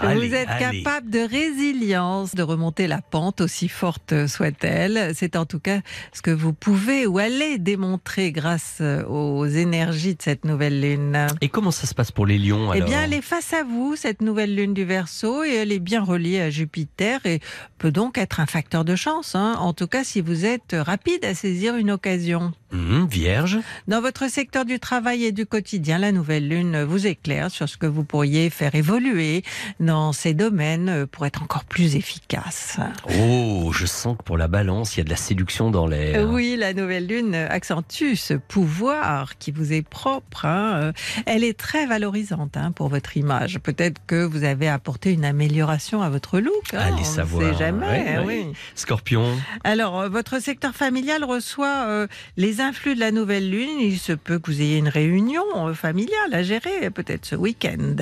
Allez, 0.00 0.28
Vous 0.28 0.34
êtes 0.34 0.48
allez. 0.48 0.82
capable 0.82 1.10
de 1.10 1.18
résilience, 1.20 2.34
de 2.34 2.42
remonter 2.42 2.86
la 2.86 3.00
pente, 3.02 3.40
aussi 3.40 3.68
forte 3.68 4.26
soit-elle. 4.26 5.12
C'est 5.14 5.36
en 5.36 5.46
tout 5.46 5.58
cas 5.58 5.80
ce 6.12 6.22
que 6.22 6.30
vous 6.30 6.52
pouvez 6.52 7.06
ou 7.06 7.18
allez 7.18 7.58
démontrer 7.58 8.30
grâce 8.32 8.80
aux 9.08 9.46
énergies 9.46 10.14
de 10.14 10.22
cette 10.22 10.44
nouvelle 10.44 10.80
lune. 10.80 11.26
Et 11.40 11.48
comment 11.48 11.70
ça 11.70 11.86
se 11.86 11.94
passe 11.94 12.12
pour 12.12 12.26
les 12.26 12.38
lions 12.38 12.72
Eh 12.72 12.80
bien, 12.82 13.02
elle 13.02 13.12
est 13.14 13.20
face 13.22 13.52
à 13.52 13.64
vous, 13.64 13.96
cette 13.96 14.22
nouvelle 14.22 14.54
lune 14.54 14.74
du 14.74 14.84
Verseau, 14.84 15.42
et 15.44 15.54
elle 15.54 15.72
est 15.72 15.78
bien 15.80 16.02
reliée 16.02 16.40
à 16.40 16.50
Jupiter 16.50 17.20
et 17.26 17.40
peut 17.78 17.90
donc 17.92 18.16
être 18.18 18.38
un 18.40 18.46
facteur 18.46 18.84
de 18.84 18.94
chance. 18.96 19.34
hein. 19.34 19.56
En 19.58 19.72
tout 19.72 19.86
cas, 19.88 20.04
si 20.04 20.20
vous 20.20 20.44
êtes 20.44 20.74
rapide 20.78 21.24
à 21.24 21.34
saisir 21.34 21.76
une 21.76 21.90
occasion. 21.90 22.52
Mhm, 22.72 23.06
Vierge. 23.24 23.58
Dans 23.88 24.02
votre 24.02 24.28
secteur 24.30 24.66
du 24.66 24.78
travail 24.78 25.24
et 25.24 25.32
du 25.32 25.46
quotidien, 25.46 25.96
la 25.96 26.12
nouvelle 26.12 26.46
lune 26.46 26.82
vous 26.84 27.06
éclaire 27.06 27.50
sur 27.50 27.66
ce 27.66 27.78
que 27.78 27.86
vous 27.86 28.04
pourriez 28.04 28.50
faire 28.50 28.74
évoluer 28.74 29.42
dans 29.80 30.12
ces 30.12 30.34
domaines 30.34 30.90
euh, 30.90 31.06
pour 31.06 31.24
être 31.24 31.42
encore 31.42 31.64
plus 31.64 31.96
efficace. 31.96 32.76
Oh, 33.18 33.70
je 33.72 33.86
sens 33.86 34.18
que 34.18 34.22
pour 34.24 34.36
la 34.36 34.46
balance, 34.46 34.94
il 34.96 34.98
y 34.98 35.00
a 35.00 35.04
de 35.04 35.08
la 35.10 35.16
séduction 35.16 35.70
dans 35.70 35.86
l'air. 35.86 36.28
Oui, 36.28 36.56
la 36.58 36.74
nouvelle 36.74 37.06
lune 37.06 37.34
accentue 37.34 38.14
ce 38.14 38.34
pouvoir 38.34 39.38
qui 39.38 39.52
vous 39.52 39.72
est 39.72 39.80
propre. 39.88 40.44
hein. 40.44 40.74
Euh, 40.82 40.92
Elle 41.24 41.44
est 41.44 41.58
très 41.58 41.86
valorisante 41.86 42.58
hein, 42.58 42.72
pour 42.72 42.88
votre 42.88 43.16
image. 43.16 43.58
Peut-être 43.58 44.02
que 44.06 44.22
vous 44.22 44.44
avez 44.44 44.68
apporté 44.68 45.12
une 45.12 45.24
amélioration 45.24 46.02
à 46.02 46.10
votre 46.10 46.40
look. 46.40 46.74
hein, 46.74 46.78
Allez 46.78 46.96
on 46.96 46.98
ne 46.98 47.04
savoir. 47.04 47.52
sait 47.52 47.58
jamais. 47.58 48.18
Oui. 48.26 48.46
Scorpion. 48.74 49.24
Alors, 49.64 49.98
euh, 50.00 50.08
votre 50.10 50.42
secteur 50.42 50.74
familial 50.74 51.24
reçoit 51.24 51.86
euh, 51.86 52.06
les 52.36 52.60
influx 52.60 52.94
de 52.94 53.00
la 53.00 53.12
nouvelle 53.14 53.50
lune. 53.50 53.80
Il 53.80 53.98
se 53.98 54.12
peut 54.12 54.38
que 54.38 54.50
vous 54.50 54.60
ayez 54.60 54.76
une 54.76 54.88
réunion 54.88 55.44
euh, 55.54 55.74
familiale 55.74 56.32
à 56.32 56.42
gérer, 56.42 56.90
peut-être 56.90 57.24
ce 57.24 57.36
week-end. 57.36 57.96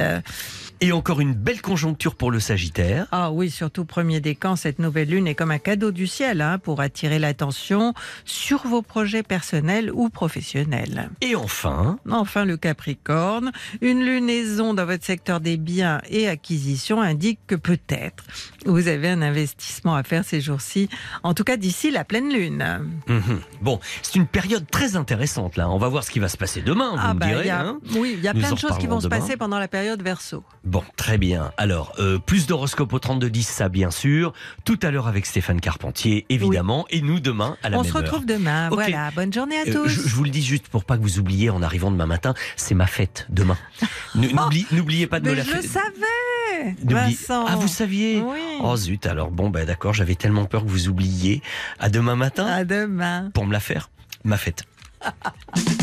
Et 0.83 0.90
encore 0.90 1.21
une 1.21 1.33
belle 1.33 1.62
conjoncture 1.62 2.16
pour 2.16 2.33
le 2.33 2.40
Sagittaire. 2.40 3.07
Ah 3.12 3.31
oui, 3.31 3.51
surtout 3.51 3.85
premier 3.85 4.21
décan, 4.21 4.57
cette 4.57 4.81
nouvelle 4.81 5.11
lune 5.11 5.29
est 5.29 5.37
comme 5.37 5.53
un 5.53 5.61
cadeau 5.61 5.92
du 5.92 6.09
ciel 6.09 6.40
hein, 6.40 6.59
pour 6.59 6.81
attirer 6.81 7.21
l'attention 7.21 7.95
sur 8.25 8.66
vos 8.66 8.83
projets 8.83 9.23
personnels 9.23 9.92
ou 9.95 10.09
professionnels. 10.09 11.09
Et 11.21 11.37
enfin, 11.37 11.99
Enfin, 12.11 12.45
le 12.45 12.57
Capricorne, 12.57 13.53
une 13.81 14.05
lunaison 14.05 14.75
dans 14.75 14.85
votre 14.85 15.05
secteur 15.05 15.38
des 15.38 15.57
biens 15.57 16.01
et 16.11 16.27
acquisitions 16.29 17.01
indique 17.01 17.38
que 17.47 17.55
peut-être 17.55 18.25
vous 18.66 18.88
avez 18.88 19.09
un 19.09 19.23
investissement 19.23 19.95
à 19.95 20.03
faire 20.03 20.25
ces 20.25 20.40
jours-ci, 20.40 20.88
en 21.23 21.33
tout 21.33 21.45
cas 21.45 21.57
d'ici 21.57 21.92
la 21.92 22.05
pleine 22.05 22.33
lune. 22.33 22.64
mhm. 23.07 23.40
bon, 23.61 23.79
c'est 24.03 24.16
une 24.16 24.27
période 24.27 24.68
très 24.68 24.97
intéressante 24.97 25.57
là. 25.57 25.71
On 25.71 25.79
va 25.79 25.88
voir 25.88 26.03
ce 26.03 26.11
qui 26.11 26.18
va 26.18 26.29
se 26.29 26.37
passer 26.37 26.61
demain, 26.61 26.90
vous 26.90 26.99
Ah 26.99 27.14
me 27.14 27.21
bah, 27.21 27.27
direz. 27.27 27.40
il 27.42 27.47
y 27.47 27.51
a, 27.51 27.61
hein. 27.66 27.79
oui, 27.97 28.14
il 28.18 28.25
y 28.25 28.27
a 28.27 28.33
Nous 28.35 28.40
plein 28.40 28.51
de 28.51 28.59
choses 28.59 28.79
qui 28.79 28.88
vont 28.88 29.01
se 29.01 29.07
passer 29.07 29.37
pendant 29.37 29.61
la 29.61 29.68
période 29.68 30.03
verso. 30.03 30.42
Bon, 30.72 30.82
très 30.96 31.18
bien. 31.18 31.52
Alors, 31.58 31.92
euh, 31.98 32.18
plus 32.18 32.46
d'horoscope 32.46 32.94
au 32.94 32.98
3210, 32.98 33.46
ça 33.46 33.68
bien 33.68 33.90
sûr. 33.90 34.32
Tout 34.64 34.78
à 34.82 34.90
l'heure 34.90 35.06
avec 35.06 35.26
Stéphane 35.26 35.61
Carpentier, 35.61 36.24
évidemment. 36.30 36.87
Et 36.88 37.02
nous 37.02 37.20
demain 37.20 37.58
à 37.62 37.68
la 37.68 37.76
On 37.78 37.82
même 37.82 37.92
se 37.92 37.96
retrouve 37.98 38.24
demain. 38.24 38.70
Voilà, 38.70 39.11
bonne 39.11 39.30
journée 39.30 39.56
à 39.58 39.68
Euh, 39.68 39.72
tous. 39.85 39.88
je, 39.88 40.00
je 40.08 40.14
vous 40.14 40.24
le 40.24 40.30
dis 40.30 40.42
juste 40.42 40.68
pour 40.68 40.85
pas 40.87 40.96
que 40.96 41.02
vous 41.02 41.18
oubliez 41.18 41.50
en 41.50 41.61
arrivant 41.62 41.90
demain 41.90 42.06
matin, 42.06 42.32
c'est 42.56 42.74
ma 42.74 42.87
fête 42.87 43.26
demain. 43.28 43.58
N'oublie- 44.14 44.66
N'oubliez 44.72 45.06
pas 45.06 45.20
de 45.20 45.28
me 45.28 45.35
la 45.35 45.42
je 45.44 45.50
faire. 45.50 45.61
le 45.61 45.68
savais, 45.68 46.74
Vincent. 46.85 47.44
Ah, 47.46 47.56
vous 47.56 47.68
saviez 47.68 48.22
Oui. 48.22 48.38
Oh 48.62 48.74
zut, 48.74 49.04
alors 49.04 49.30
bon, 49.30 49.50
bah 49.50 49.66
d'accord, 49.66 49.92
j'avais 49.92 50.14
tellement 50.14 50.46
peur 50.46 50.64
que 50.64 50.70
vous 50.70 50.88
oubliez. 50.88 51.42
À 51.80 51.90
demain 51.90 52.16
matin 52.16 52.46
À 52.46 52.64
demain. 52.64 53.30
pour 53.35 53.44
me 53.44 53.52
la 53.52 53.61
faire, 53.61 53.90
ma 54.24 54.38
fête. 54.38 54.62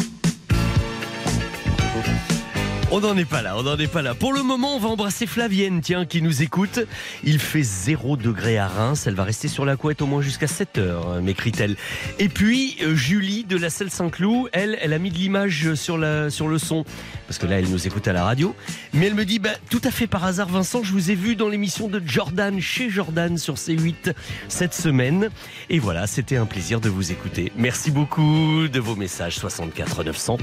On 2.91 3.01
n'en 3.01 3.15
est 3.17 3.25
pas 3.25 3.43
là, 3.43 3.55
on 3.55 3.61
n'en 3.61 3.77
est 3.77 3.85
pas 3.85 4.01
là. 4.01 4.15
Pour 4.15 4.33
le 4.33 4.41
moment, 4.41 4.75
on 4.75 4.79
va 4.79 4.89
embrasser 4.89 5.27
Flavienne, 5.27 5.79
tiens, 5.79 6.07
qui 6.07 6.23
nous 6.23 6.41
écoute. 6.41 6.79
Il 7.23 7.37
fait 7.37 7.61
0 7.61 8.17
degré 8.17 8.57
à 8.57 8.67
Reims. 8.67 9.05
Elle 9.05 9.13
va 9.13 9.25
rester 9.25 9.47
sur 9.47 9.63
la 9.63 9.75
couette 9.75 10.01
au 10.01 10.07
moins 10.07 10.23
jusqu'à 10.23 10.47
7 10.47 10.79
heures, 10.79 11.21
m'écrit-elle. 11.21 11.75
Et 12.17 12.29
puis, 12.29 12.77
euh, 12.81 12.95
Julie 12.95 13.43
de 13.43 13.57
la 13.57 13.69
Selle 13.69 13.91
Saint-Cloud, 13.91 14.49
elle, 14.53 14.75
elle 14.81 14.93
a 14.93 14.97
mis 14.97 15.11
de 15.11 15.17
l'image 15.17 15.75
sur 15.75 15.99
le 15.99 16.29
son. 16.57 16.83
Parce 17.27 17.37
que 17.37 17.45
là, 17.45 17.59
elle 17.59 17.69
nous 17.69 17.85
écoute 17.85 18.07
à 18.07 18.13
la 18.13 18.23
radio. 18.23 18.55
Mais 18.93 19.05
elle 19.05 19.13
me 19.13 19.23
dit, 19.23 19.37
bah, 19.37 19.51
tout 19.69 19.81
à 19.83 19.91
fait 19.91 20.07
par 20.07 20.25
hasard, 20.25 20.49
Vincent, 20.49 20.81
je 20.81 20.91
vous 20.91 21.11
ai 21.11 21.15
vu 21.15 21.35
dans 21.35 21.47
l'émission 21.47 21.89
de 21.89 22.01
Jordan, 22.03 22.59
chez 22.59 22.89
Jordan, 22.89 23.37
sur 23.37 23.53
C8 23.53 24.15
cette 24.47 24.73
semaine. 24.73 25.29
Et 25.69 25.77
voilà, 25.77 26.07
c'était 26.07 26.37
un 26.37 26.47
plaisir 26.47 26.81
de 26.81 26.89
vous 26.89 27.11
écouter. 27.11 27.51
Merci 27.55 27.91
beaucoup 27.91 28.67
de 28.67 28.79
vos 28.79 28.95
messages 28.95 29.35
64 29.35 30.03
900. 30.05 30.37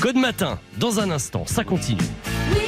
Code 0.00 0.16
matin, 0.16 0.60
dans 0.76 1.00
un 1.00 1.10
instant, 1.10 1.42
ça 1.44 1.64
continue. 1.64 1.87
We 1.88 2.67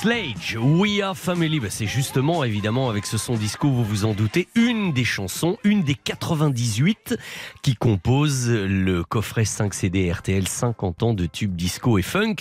Sledge, 0.00 0.56
We 0.56 1.02
Are 1.02 1.14
Family. 1.14 1.60
Bah, 1.60 1.66
c'est 1.68 1.86
justement, 1.86 2.42
évidemment, 2.42 2.88
avec 2.88 3.04
ce 3.04 3.18
son 3.18 3.34
disco, 3.34 3.68
vous 3.68 3.84
vous 3.84 4.06
en 4.06 4.14
doutez, 4.14 4.48
une 4.54 4.79
des 5.00 5.04
chansons, 5.06 5.56
une 5.64 5.82
des 5.82 5.94
98 5.94 7.16
qui 7.62 7.74
composent 7.74 8.50
le 8.50 9.02
coffret 9.02 9.46
5 9.46 9.72
CD 9.72 10.12
RTL 10.12 10.46
50 10.46 11.02
ans 11.02 11.14
de 11.14 11.24
tubes 11.24 11.56
disco 11.56 11.96
et 11.96 12.02
funk 12.02 12.34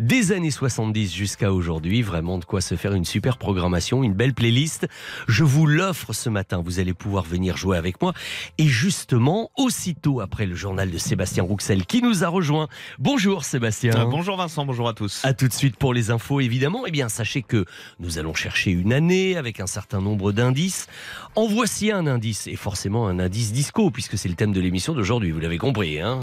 des 0.00 0.32
années 0.32 0.50
70 0.50 1.14
jusqu'à 1.14 1.52
aujourd'hui. 1.52 2.02
Vraiment 2.02 2.38
de 2.38 2.44
quoi 2.44 2.60
se 2.60 2.74
faire 2.74 2.94
une 2.94 3.04
super 3.04 3.38
programmation, 3.38 4.02
une 4.02 4.14
belle 4.14 4.34
playlist. 4.34 4.88
Je 5.28 5.44
vous 5.44 5.68
l'offre 5.68 6.12
ce 6.12 6.28
matin. 6.28 6.60
Vous 6.64 6.80
allez 6.80 6.94
pouvoir 6.94 7.22
venir 7.22 7.56
jouer 7.56 7.76
avec 7.76 8.02
moi. 8.02 8.12
Et 8.58 8.66
justement, 8.66 9.52
aussitôt 9.56 10.20
après 10.20 10.46
le 10.46 10.56
journal 10.56 10.90
de 10.90 10.98
Sébastien 10.98 11.44
Rouxel 11.44 11.86
qui 11.86 12.02
nous 12.02 12.24
a 12.24 12.28
rejoint. 12.28 12.66
Bonjour 12.98 13.44
Sébastien. 13.44 13.94
Euh, 13.94 14.04
bonjour 14.06 14.36
Vincent, 14.36 14.66
bonjour 14.66 14.88
à 14.88 14.94
tous. 14.94 15.24
À 15.24 15.32
tout 15.32 15.46
de 15.46 15.52
suite 15.52 15.76
pour 15.76 15.94
les 15.94 16.10
infos, 16.10 16.40
évidemment. 16.40 16.86
Eh 16.88 16.90
bien, 16.90 17.08
sachez 17.08 17.42
que 17.42 17.66
nous 18.00 18.18
allons 18.18 18.34
chercher 18.34 18.72
une 18.72 18.92
année 18.92 19.36
avec 19.36 19.60
un 19.60 19.68
certain 19.68 20.00
nombre 20.00 20.32
d'indices. 20.32 20.88
En 21.36 21.46
voici 21.46 21.92
un 21.92 22.08
indice, 22.08 22.48
et 22.48 22.56
forcément 22.56 23.06
un 23.06 23.20
indice 23.20 23.52
disco, 23.52 23.92
puisque 23.92 24.18
c'est 24.18 24.28
le 24.28 24.34
thème 24.34 24.52
de 24.52 24.60
l'émission 24.60 24.94
d'aujourd'hui, 24.94 25.30
vous 25.30 25.38
l'avez 25.38 25.58
compris. 25.58 26.00
Hein 26.00 26.18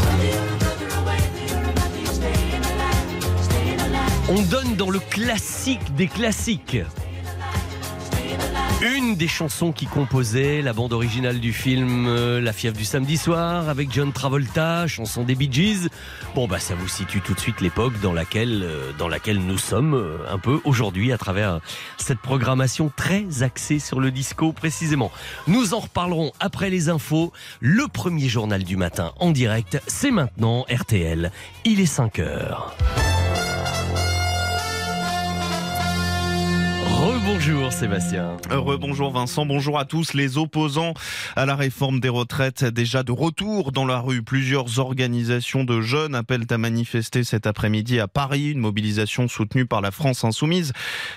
On 4.27 4.41
donne 4.41 4.75
dans 4.75 4.89
le 4.89 4.99
classique 4.99 5.95
des 5.95 6.07
classiques. 6.07 6.77
Une 8.79 9.15
des 9.15 9.27
chansons 9.27 9.71
qui 9.71 9.87
composait 9.87 10.61
la 10.61 10.71
bande 10.71 10.93
originale 10.93 11.39
du 11.39 11.51
film 11.51 12.05
euh, 12.07 12.39
La 12.39 12.53
fièvre 12.53 12.77
du 12.77 12.85
samedi 12.85 13.17
soir 13.17 13.69
avec 13.69 13.91
John 13.91 14.13
Travolta, 14.13 14.85
chanson 14.85 15.23
des 15.23 15.33
Bee 15.33 15.51
Gees. 15.51 15.89
Bon 16.35 16.47
bah 16.47 16.59
ça 16.59 16.75
vous 16.75 16.87
situe 16.87 17.19
tout 17.21 17.33
de 17.33 17.39
suite 17.39 17.59
l'époque 17.59 17.99
dans 18.01 18.13
laquelle 18.13 18.61
euh, 18.63 18.91
dans 18.99 19.07
laquelle 19.07 19.39
nous 19.39 19.57
sommes 19.57 19.95
euh, 19.95 20.19
un 20.31 20.37
peu 20.37 20.61
aujourd'hui 20.63 21.11
à 21.11 21.17
travers 21.17 21.59
cette 21.97 22.19
programmation 22.19 22.91
très 22.95 23.41
axée 23.41 23.79
sur 23.79 23.99
le 23.99 24.11
disco 24.11 24.53
précisément. 24.53 25.11
Nous 25.47 25.73
en 25.73 25.79
reparlerons 25.79 26.31
après 26.39 26.69
les 26.69 26.89
infos. 26.89 27.33
Le 27.59 27.87
premier 27.87 28.29
journal 28.29 28.63
du 28.63 28.77
matin 28.77 29.11
en 29.19 29.31
direct, 29.31 29.81
c'est 29.87 30.11
maintenant 30.11 30.67
RTL. 30.69 31.31
Il 31.65 31.79
est 31.79 31.87
5 31.87 32.19
heures. 32.19 32.75
Rebonjour 37.27 37.73
Sébastien. 37.73 38.37
Heureux 38.51 38.77
bonjour 38.77 39.11
Vincent, 39.11 39.45
bonjour 39.45 39.77
à 39.77 39.83
tous. 39.83 40.13
Les 40.13 40.37
opposants 40.37 40.93
à 41.35 41.45
la 41.45 41.57
réforme 41.57 41.99
des 41.99 42.07
retraites 42.07 42.63
déjà 42.63 43.03
de 43.03 43.11
retour 43.11 43.73
dans 43.73 43.85
la 43.85 43.99
rue. 43.99 44.23
Plusieurs 44.23 44.79
organisations 44.79 45.65
de 45.65 45.81
jeunes 45.81 46.15
appellent 46.15 46.47
à 46.49 46.57
manifester 46.57 47.25
cet 47.25 47.45
après-midi 47.45 47.99
à 47.99 48.07
Paris. 48.07 48.51
Une 48.51 48.59
mobilisation 48.59 49.27
soutenue 49.27 49.65
par 49.65 49.81
la 49.81 49.91
France 49.91 50.23
insoumise 50.23 50.71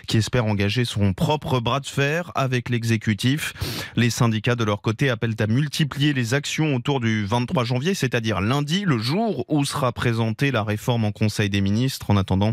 qui 0.08 0.16
espère 0.16 0.46
engager 0.46 0.84
son 0.84 1.12
propre 1.12 1.60
bras 1.60 1.78
de 1.78 1.86
fer 1.86 2.32
avec 2.34 2.70
l'exécutif. 2.70 3.52
Les 3.94 4.10
syndicats 4.10 4.56
de 4.56 4.64
leur 4.64 4.82
côté 4.82 5.10
appellent 5.10 5.36
à 5.38 5.46
multiplier 5.46 6.12
les 6.12 6.34
actions 6.34 6.74
autour 6.74 6.98
du 6.98 7.24
23 7.24 7.62
janvier, 7.62 7.94
c'est-à-dire 7.94 8.40
lundi, 8.40 8.82
le 8.84 8.98
jour 8.98 9.44
où 9.48 9.64
sera 9.64 9.92
présentée 9.92 10.50
la 10.50 10.64
réforme 10.64 11.04
en 11.04 11.12
Conseil 11.12 11.50
des 11.50 11.60
ministres 11.60 12.10
en 12.10 12.16
attendant 12.16 12.52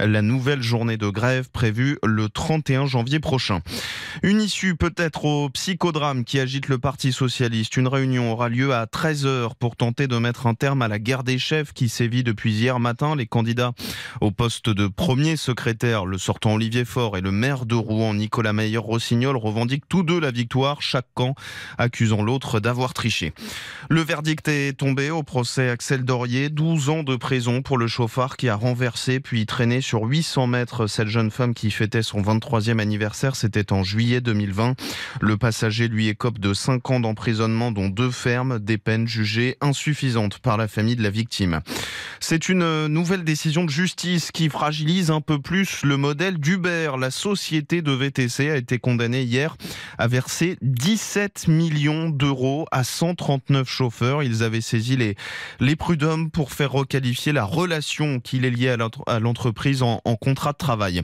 la 0.00 0.22
nouvelle 0.22 0.62
journée 0.62 0.96
de 0.96 1.08
grève 1.08 1.48
prévue 1.52 1.98
le 2.02 2.28
31 2.28 2.86
janvier 2.86 2.95
prochain. 3.04 3.60
Une 4.22 4.40
issue 4.40 4.74
peut-être 4.74 5.24
au 5.24 5.48
psychodrame 5.50 6.24
qui 6.24 6.40
agite 6.40 6.68
le 6.68 6.78
Parti 6.78 7.12
socialiste. 7.12 7.76
Une 7.76 7.88
réunion 7.88 8.32
aura 8.32 8.48
lieu 8.48 8.74
à 8.74 8.86
13h 8.86 9.50
pour 9.58 9.76
tenter 9.76 10.06
de 10.06 10.16
mettre 10.18 10.46
un 10.46 10.54
terme 10.54 10.82
à 10.82 10.88
la 10.88 10.98
guerre 10.98 11.22
des 11.22 11.38
chefs 11.38 11.72
qui 11.72 11.88
sévit 11.88 12.24
depuis 12.24 12.52
hier 12.52 12.80
matin. 12.80 13.14
Les 13.16 13.26
candidats 13.26 13.72
au 14.20 14.30
poste 14.30 14.68
de 14.68 14.86
premier 14.86 15.36
secrétaire, 15.36 16.06
le 16.06 16.18
sortant 16.18 16.54
Olivier 16.54 16.84
Faure 16.84 17.16
et 17.16 17.20
le 17.20 17.30
maire 17.30 17.66
de 17.66 17.74
Rouen, 17.74 18.14
Nicolas 18.14 18.52
Meyer-Rossignol, 18.52 19.36
revendiquent 19.36 19.88
tous 19.88 20.02
deux 20.02 20.20
la 20.20 20.30
victoire, 20.30 20.82
chaque 20.82 21.08
camp 21.14 21.34
accusant 21.78 22.22
l'autre 22.22 22.60
d'avoir 22.60 22.94
triché. 22.94 23.32
Le 23.88 24.00
verdict 24.00 24.48
est 24.48 24.72
tombé 24.78 25.10
au 25.10 25.22
procès 25.22 25.70
Axel 25.70 26.04
Dorier, 26.04 26.48
12 26.48 26.88
ans 26.88 27.02
de 27.02 27.16
prison 27.16 27.62
pour 27.62 27.78
le 27.78 27.86
chauffard 27.86 28.36
qui 28.36 28.48
a 28.48 28.56
renversé 28.56 29.20
puis 29.20 29.46
traîné 29.46 29.80
sur 29.80 30.02
800 30.02 30.46
mètres 30.46 30.86
cette 30.86 31.08
jeune 31.08 31.30
femme 31.30 31.54
qui 31.54 31.70
fêtait 31.70 32.02
son 32.02 32.20
23e 32.20 32.78
anniversaire, 32.78 32.85
c'était 33.34 33.72
en 33.72 33.82
juillet 33.82 34.20
2020. 34.20 34.74
Le 35.20 35.36
passager 35.36 35.88
lui 35.88 36.08
écope 36.08 36.38
de 36.38 36.54
5 36.54 36.90
ans 36.90 37.00
d'emprisonnement 37.00 37.72
dont 37.72 37.88
deux 37.88 38.10
fermes, 38.10 38.58
des 38.58 38.78
peines 38.78 39.08
jugées 39.08 39.56
insuffisantes 39.60 40.38
par 40.38 40.56
la 40.56 40.68
famille 40.68 40.96
de 40.96 41.02
la 41.02 41.10
victime. 41.10 41.60
C'est 42.20 42.48
une 42.48 42.86
nouvelle 42.86 43.24
décision 43.24 43.64
de 43.64 43.70
justice 43.70 44.30
qui 44.32 44.48
fragilise 44.48 45.10
un 45.10 45.20
peu 45.20 45.40
plus 45.40 45.82
le 45.84 45.96
modèle 45.96 46.38
d'Uber. 46.38 46.92
La 46.98 47.10
société 47.10 47.82
de 47.82 47.92
VTC 47.92 48.50
a 48.50 48.56
été 48.56 48.78
condamnée 48.78 49.22
hier 49.22 49.56
à 49.98 50.08
verser 50.08 50.56
17 50.62 51.48
millions 51.48 52.08
d'euros 52.08 52.66
à 52.70 52.84
139 52.84 53.68
chauffeurs. 53.68 54.22
Ils 54.22 54.42
avaient 54.42 54.60
saisi 54.60 54.96
les, 54.96 55.16
les 55.60 55.76
prud'hommes 55.76 56.30
pour 56.30 56.52
faire 56.52 56.72
requalifier 56.72 57.32
la 57.32 57.44
relation 57.44 58.20
qu'il 58.20 58.44
est 58.44 58.50
liée 58.50 58.76
à 59.06 59.18
l'entreprise 59.18 59.82
en, 59.82 60.00
en 60.04 60.16
contrat 60.16 60.52
de 60.52 60.58
travail. 60.58 61.02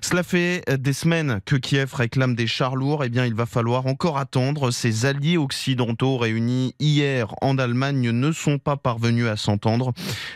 Cela 0.00 0.22
fait 0.22 0.64
des 0.78 0.92
semaines 0.92 1.13
que 1.44 1.54
Kiev 1.54 1.94
réclame 1.94 2.34
des 2.34 2.48
chars 2.48 2.74
lourds. 2.74 3.04
Eh 3.04 3.08
bien, 3.08 3.24
il 3.24 3.34
va 3.34 3.46
falloir 3.46 3.86
encore 3.86 4.18
attendre. 4.18 4.72
Ses 4.72 5.06
alliés 5.06 5.36
occidentaux 5.36 6.16
réunis 6.16 6.74
hier 6.80 7.34
en 7.40 7.56
Allemagne 7.56 8.10
ne 8.10 8.32
sont 8.32 8.58
pas 8.58 8.76
parvenus 8.76 9.28
à 9.28 9.36
s'entendre. 9.36 9.92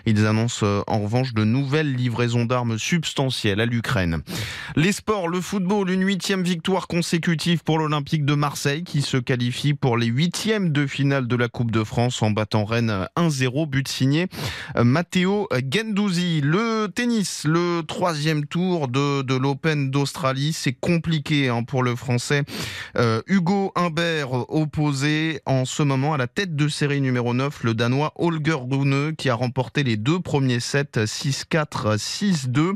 Ils 0.06 0.24
annoncent 0.24 0.64
euh, 0.64 0.82
en 0.86 1.00
revanche 1.00 1.34
de 1.34 1.42
nouvelles 1.42 1.94
livraisons 1.94 2.44
d'armes 2.44 2.78
substantielles 2.78 3.60
à 3.60 3.66
l'Ukraine. 3.66 4.22
Les 4.76 4.92
sports, 4.92 5.26
le 5.26 5.40
football, 5.40 5.90
une 5.90 6.06
huitième 6.06 6.44
victoire 6.44 6.86
consécutive 6.86 7.64
pour 7.64 7.78
l'Olympique 7.78 8.24
de 8.24 8.34
Marseille 8.34 8.84
qui 8.84 9.02
se 9.02 9.16
qualifie 9.16 9.74
pour 9.74 9.96
les 9.96 10.06
huitièmes 10.06 10.70
de 10.70 10.86
finale 10.86 11.26
de 11.26 11.34
la 11.34 11.48
Coupe 11.48 11.72
de 11.72 11.82
France 11.82 12.22
en 12.22 12.30
battant 12.30 12.64
Rennes 12.64 13.08
1-0, 13.16 13.68
but 13.68 13.88
signé 13.88 14.28
euh, 14.76 14.84
Matteo 14.84 15.48
Gendouzi. 15.72 16.40
Le 16.40 16.86
tennis, 16.86 17.44
le 17.44 17.82
troisième 17.82 18.46
tour 18.46 18.86
de, 18.86 19.22
de 19.22 19.34
l'Open 19.34 19.90
d'Australie, 19.90 20.52
c'est 20.58 20.72
compliqué 20.72 21.48
hein, 21.48 21.62
pour 21.62 21.82
le 21.82 21.94
Français. 21.94 22.42
Euh, 22.96 23.22
Hugo 23.26 23.72
Humbert 23.76 24.50
opposé 24.50 25.40
en 25.46 25.64
ce 25.64 25.82
moment 25.82 26.14
à 26.14 26.16
la 26.16 26.26
tête 26.26 26.56
de 26.56 26.68
série 26.68 27.00
numéro 27.00 27.32
9, 27.32 27.64
le 27.64 27.74
Danois 27.74 28.12
Holger 28.16 28.56
Rune 28.70 29.14
qui 29.16 29.30
a 29.30 29.34
remporté 29.34 29.84
les 29.84 29.96
deux 29.96 30.20
premiers 30.20 30.60
sets 30.60 31.04
6-4, 31.04 31.96
6-2. 31.96 32.74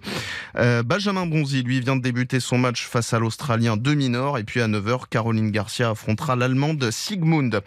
Euh, 0.57 0.83
Benjamin 0.83 1.27
Bonzi, 1.27 1.63
lui, 1.63 1.81
vient 1.81 1.97
de 1.97 2.03
débuter 2.03 2.41
son 2.41 2.59
match 2.59 2.87
face 2.87 3.13
à 3.13 3.19
l'Australien 3.19 3.77
demi-nord. 3.77 4.39
Et 4.39 4.45
puis 4.45 4.61
à 4.61 4.69
9h, 4.69 5.09
Caroline 5.11 5.51
Garcia 5.51 5.91
affrontera 5.91 6.37
l'Allemande 6.37 6.91
Sigmund. 6.91 7.61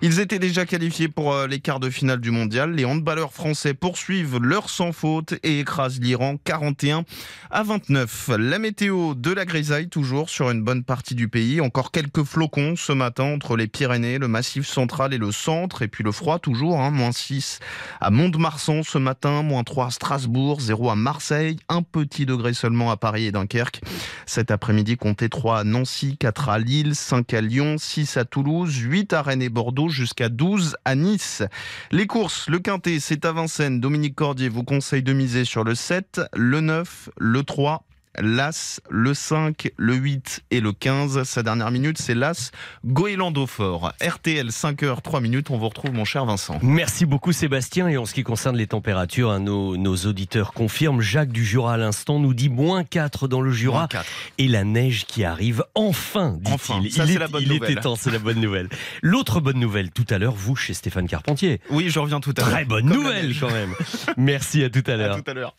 Ils 0.00 0.20
étaient 0.20 0.38
déjà 0.38 0.64
qualifiés 0.64 1.08
pour 1.08 1.34
euh, 1.34 1.46
les 1.46 1.60
quarts 1.60 1.80
de 1.80 1.90
finale 1.90 2.20
du 2.20 2.30
mondial. 2.30 2.72
Les 2.72 2.84
handballeurs 2.84 3.32
français 3.32 3.74
poursuivent 3.74 4.38
leur 4.38 4.70
sans 4.70 4.92
faute 4.92 5.34
et 5.42 5.60
écrasent 5.60 6.00
l'Iran 6.00 6.36
41 6.42 7.04
à 7.50 7.62
29. 7.62 8.30
La 8.38 8.58
météo 8.58 9.14
de 9.14 9.32
la 9.32 9.44
toujours 9.90 10.30
sur 10.30 10.50
une 10.50 10.62
bonne 10.62 10.78
bonne 10.78 10.84
partie 10.84 11.14
du 11.14 11.28
pays. 11.28 11.60
Encore 11.60 11.90
quelques 11.90 12.22
flocons 12.22 12.76
ce 12.76 12.92
matin 12.92 13.24
entre 13.24 13.56
les 13.56 13.66
Pyrénées, 13.66 14.18
le 14.18 14.28
Massif 14.28 14.66
central 14.66 15.12
et 15.12 15.18
le 15.18 15.32
centre. 15.32 15.82
Et 15.82 15.88
puis 15.88 16.04
le 16.04 16.12
froid 16.12 16.38
toujours, 16.38 16.80
hein, 16.80 16.90
moins 16.90 17.10
6 17.10 17.58
à 18.00 18.10
Mont-de-Marsan 18.10 18.82
ce 18.82 18.98
matin, 18.98 19.42
moins 19.42 19.64
3 19.64 19.86
à 19.86 19.90
Strasbourg, 19.90 20.60
0 20.60 20.90
à 20.90 20.94
Marseille, 20.94 21.56
un 21.68 21.82
petit 21.82 22.26
degré 22.26 22.54
seulement 22.54 22.90
à 22.90 22.96
Paris 22.96 23.26
et 23.26 23.32
Dunkerque. 23.32 23.80
Cet 24.26 24.50
après-midi, 24.50 24.96
comptez 24.96 25.28
3 25.28 25.60
à 25.60 25.64
Nancy, 25.64 26.16
4 26.16 26.48
à 26.48 26.58
Lille, 26.58 26.94
5 26.94 27.34
à 27.34 27.40
Lyon, 27.40 27.76
6 27.78 28.16
à 28.16 28.24
Toulouse, 28.24 28.76
8 28.76 29.12
à 29.14 29.22
Rennes 29.22 29.42
et 29.42 29.48
Bordeaux, 29.48 29.88
jusqu'à 29.88 30.28
12 30.28 30.76
à 30.84 30.94
Nice. 30.94 31.42
Les 31.90 32.06
courses, 32.06 32.48
le 32.48 32.60
quintet, 32.60 33.00
c'est 33.00 33.24
à 33.24 33.32
Vincennes. 33.32 33.80
Dominique 33.80 34.14
Cordier 34.14 34.48
vous 34.48 34.64
conseille 34.64 35.02
de 35.02 35.12
miser 35.12 35.44
sur 35.44 35.64
le 35.64 35.74
7, 35.74 36.20
le 36.34 36.60
9, 36.60 37.10
le 37.18 37.42
3 37.42 37.87
l'As, 38.20 38.80
le 38.90 39.14
5, 39.14 39.70
le 39.76 39.94
8 39.94 40.44
et 40.50 40.60
le 40.60 40.72
15. 40.72 41.22
Sa 41.22 41.42
dernière 41.42 41.70
minute, 41.70 41.98
c'est 41.98 42.14
l'As 42.14 42.50
Goélando 42.84 43.46
Fort. 43.46 43.92
RTL 44.00 44.48
5h 44.48 45.02
3 45.02 45.20
minutes. 45.20 45.50
On 45.50 45.58
vous 45.58 45.68
retrouve, 45.68 45.92
mon 45.92 46.04
cher 46.04 46.24
Vincent. 46.24 46.58
Merci 46.62 47.06
beaucoup 47.06 47.32
Sébastien. 47.32 47.88
Et 47.88 47.96
en 47.96 48.04
ce 48.04 48.14
qui 48.14 48.22
concerne 48.22 48.56
les 48.56 48.66
températures, 48.66 49.30
hein, 49.30 49.40
nos, 49.40 49.76
nos, 49.76 49.96
auditeurs 49.96 50.52
confirment. 50.52 51.00
Jacques 51.00 51.32
du 51.32 51.44
Jura 51.44 51.74
à 51.74 51.76
l'instant 51.76 52.18
nous 52.18 52.34
dit 52.34 52.48
moins 52.48 52.84
4 52.84 53.28
dans 53.28 53.40
le 53.40 53.50
Jura. 53.50 53.88
4. 53.88 54.04
Et 54.38 54.48
la 54.48 54.64
neige 54.64 55.06
qui 55.06 55.24
arrive 55.24 55.64
enfin, 55.74 56.36
dit-il. 56.40 56.54
Enfin, 56.54 56.80
il, 56.82 56.92
ça, 56.92 57.04
est, 57.04 57.06
c'est 57.08 57.18
la 57.18 57.28
bonne 57.28 57.42
il 57.42 57.48
nouvelle. 57.48 57.70
était 57.72 57.80
temps, 57.80 57.96
c'est 57.96 58.10
la 58.10 58.18
bonne 58.18 58.40
nouvelle. 58.40 58.68
L'autre 59.02 59.40
bonne 59.40 59.58
nouvelle, 59.58 59.90
tout 59.90 60.06
à 60.10 60.18
l'heure, 60.18 60.34
vous 60.34 60.56
chez 60.56 60.74
Stéphane 60.74 61.06
Carpentier. 61.08 61.60
Oui, 61.70 61.88
je 61.88 61.98
reviens 61.98 62.20
tout 62.20 62.34
à 62.36 62.40
l'heure. 62.40 62.50
Très 62.50 62.64
bonne 62.64 62.88
Comme 62.88 62.98
nouvelle 62.98 63.34
quand 63.38 63.50
même. 63.50 63.74
Merci 64.16 64.64
à 64.64 64.70
tout 64.70 64.82
à 64.86 64.92
À 64.92 64.96
l'heure. 64.96 65.22
tout 65.22 65.30
à 65.30 65.34
l'heure. 65.34 65.54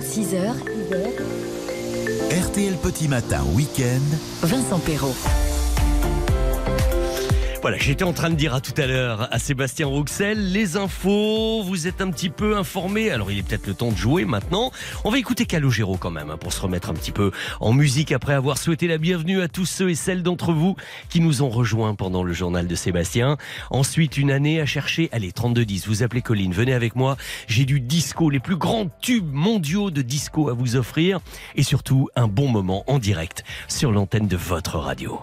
6h, 0.00 0.54
RTL 2.30 2.76
Petit 2.76 3.08
Matin 3.08 3.42
Week-end. 3.54 4.00
Vincent 4.42 4.78
Perrault. 4.78 5.14
Voilà, 7.62 7.78
j'étais 7.78 8.02
en 8.02 8.12
train 8.12 8.28
de 8.28 8.34
dire 8.34 8.54
à 8.54 8.60
tout 8.60 8.74
à 8.76 8.88
l'heure 8.88 9.28
à 9.32 9.38
Sébastien 9.38 9.86
Rouxel, 9.86 10.50
les 10.50 10.76
infos, 10.76 11.62
vous 11.62 11.86
êtes 11.86 12.00
un 12.00 12.10
petit 12.10 12.28
peu 12.28 12.56
informés. 12.56 13.12
Alors 13.12 13.30
il 13.30 13.38
est 13.38 13.44
peut-être 13.44 13.68
le 13.68 13.74
temps 13.74 13.92
de 13.92 13.96
jouer 13.96 14.24
maintenant. 14.24 14.72
On 15.04 15.10
va 15.10 15.18
écouter 15.18 15.46
Calogero 15.46 15.96
quand 15.96 16.10
même 16.10 16.30
hein, 16.30 16.36
pour 16.36 16.52
se 16.52 16.60
remettre 16.60 16.90
un 16.90 16.94
petit 16.94 17.12
peu 17.12 17.30
en 17.60 17.72
musique 17.72 18.10
après 18.10 18.34
avoir 18.34 18.58
souhaité 18.58 18.88
la 18.88 18.98
bienvenue 18.98 19.42
à 19.42 19.46
tous 19.46 19.64
ceux 19.64 19.90
et 19.90 19.94
celles 19.94 20.24
d'entre 20.24 20.52
vous 20.52 20.74
qui 21.08 21.20
nous 21.20 21.42
ont 21.42 21.50
rejoints 21.50 21.94
pendant 21.94 22.24
le 22.24 22.32
journal 22.32 22.66
de 22.66 22.74
Sébastien. 22.74 23.36
Ensuite, 23.70 24.16
une 24.16 24.32
année 24.32 24.60
à 24.60 24.66
chercher. 24.66 25.08
Allez, 25.12 25.30
3210, 25.30 25.86
vous 25.86 26.02
appelez 26.02 26.20
Colline, 26.20 26.52
venez 26.52 26.74
avec 26.74 26.96
moi. 26.96 27.16
J'ai 27.46 27.64
du 27.64 27.78
disco, 27.78 28.28
les 28.28 28.40
plus 28.40 28.56
grands 28.56 28.90
tubes 29.00 29.32
mondiaux 29.32 29.92
de 29.92 30.02
disco 30.02 30.48
à 30.48 30.52
vous 30.52 30.74
offrir 30.74 31.20
et 31.54 31.62
surtout 31.62 32.08
un 32.16 32.26
bon 32.26 32.48
moment 32.48 32.82
en 32.88 32.98
direct 32.98 33.44
sur 33.68 33.92
l'antenne 33.92 34.26
de 34.26 34.36
votre 34.36 34.80
radio. 34.80 35.20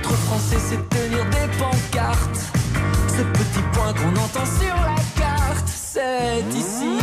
Être 0.00 0.14
français, 0.14 0.56
c'est 0.58 0.88
tenir 0.88 1.24
des 1.26 1.58
pancartes. 1.58 2.40
Ce 3.06 3.22
petit 3.22 3.62
point 3.74 3.92
qu'on 3.92 4.16
entend 4.18 4.46
sur 4.46 4.74
la 4.74 4.96
carte, 5.20 5.68
c'est 5.68 6.42
ici. 6.56 6.96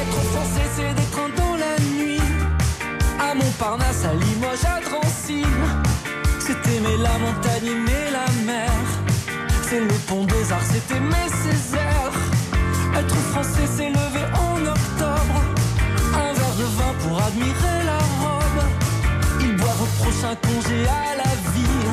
Être 0.00 0.20
français, 0.32 0.68
c'est 0.76 0.94
des 0.94 1.10
trains 1.12 1.28
dans 1.36 1.56
la 1.56 1.78
nuit. 1.92 2.20
À 3.20 3.34
Montparnasse, 3.34 4.06
à 4.06 4.14
Limoges, 4.14 4.64
à 4.64 4.80
Drancy. 4.80 5.44
C'est 6.40 6.72
aimer 6.74 6.96
la 7.02 7.18
montagne, 7.18 7.66
aimer 7.66 8.10
la 8.10 8.32
mer. 8.46 8.70
C'est 9.68 9.80
le 9.80 9.94
pont 10.08 10.24
des 10.24 10.52
arts, 10.52 10.60
c'est 10.72 10.96
aimer 10.96 11.28
Césaire. 11.28 12.03
Être 12.98 13.16
français, 13.32 13.66
c'est 13.76 13.88
lever 13.88 14.26
en 14.34 14.56
octobre. 14.66 15.36
Un 16.14 16.32
verre 16.32 16.56
de 16.58 16.64
vin 16.78 16.94
pour 17.02 17.22
admirer 17.22 17.84
la 17.84 17.98
robe. 18.22 18.60
Il 19.40 19.56
boire 19.56 19.80
au 19.82 20.02
prochain 20.02 20.34
congé 20.42 20.86
à 20.86 21.16
la 21.16 21.32
vie. 21.52 21.88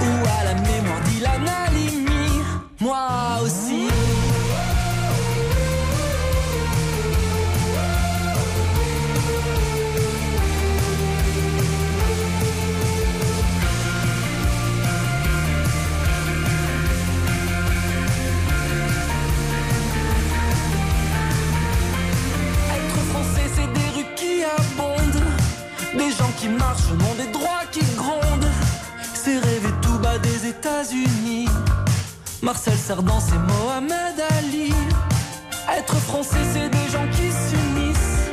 Ou 0.00 0.12
à 0.40 0.44
la 0.44 0.54
mémoire 0.54 1.00
d'Ilan 1.06 1.44
Halimi. 1.66 2.42
Moi 2.80 3.40
aussi. 3.44 3.88
Des 27.16 27.30
droits 27.32 27.64
qui 27.70 27.80
grondent. 27.96 28.50
C'est 29.14 29.38
rêver 29.38 29.72
tout 29.82 29.98
bas 29.98 30.18
des 30.18 30.48
États-Unis. 30.48 31.48
Marcel 32.42 32.76
Cerdan, 32.76 33.20
c'est 33.20 33.38
Mohamed 33.38 34.16
Ali. 34.38 34.72
Être 35.76 35.94
français, 35.96 36.44
c'est 36.52 36.68
des 36.70 36.88
gens 36.90 37.06
qui 37.12 37.30
s'unissent. 37.30 38.30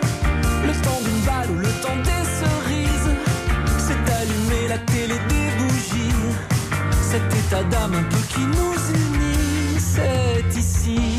Le 0.65 0.73
temps 0.81 1.01
d'une 1.03 1.21
balle 1.25 1.51
ou 1.51 1.59
le 1.59 1.71
temps 1.81 1.97
des 1.97 2.23
cerises. 2.39 3.11
C'est 3.77 4.13
allumer 4.19 4.67
la 4.69 4.77
télé 4.79 5.15
des 5.31 5.47
bougies. 5.57 6.15
Cet 7.01 7.33
état 7.33 7.63
d'âme 7.63 7.95
un 7.95 8.03
peu 8.03 8.21
qui 8.29 8.41
nous 8.41 8.75
unit, 8.95 9.79
c'est 9.79 10.57
ici. 10.57 11.18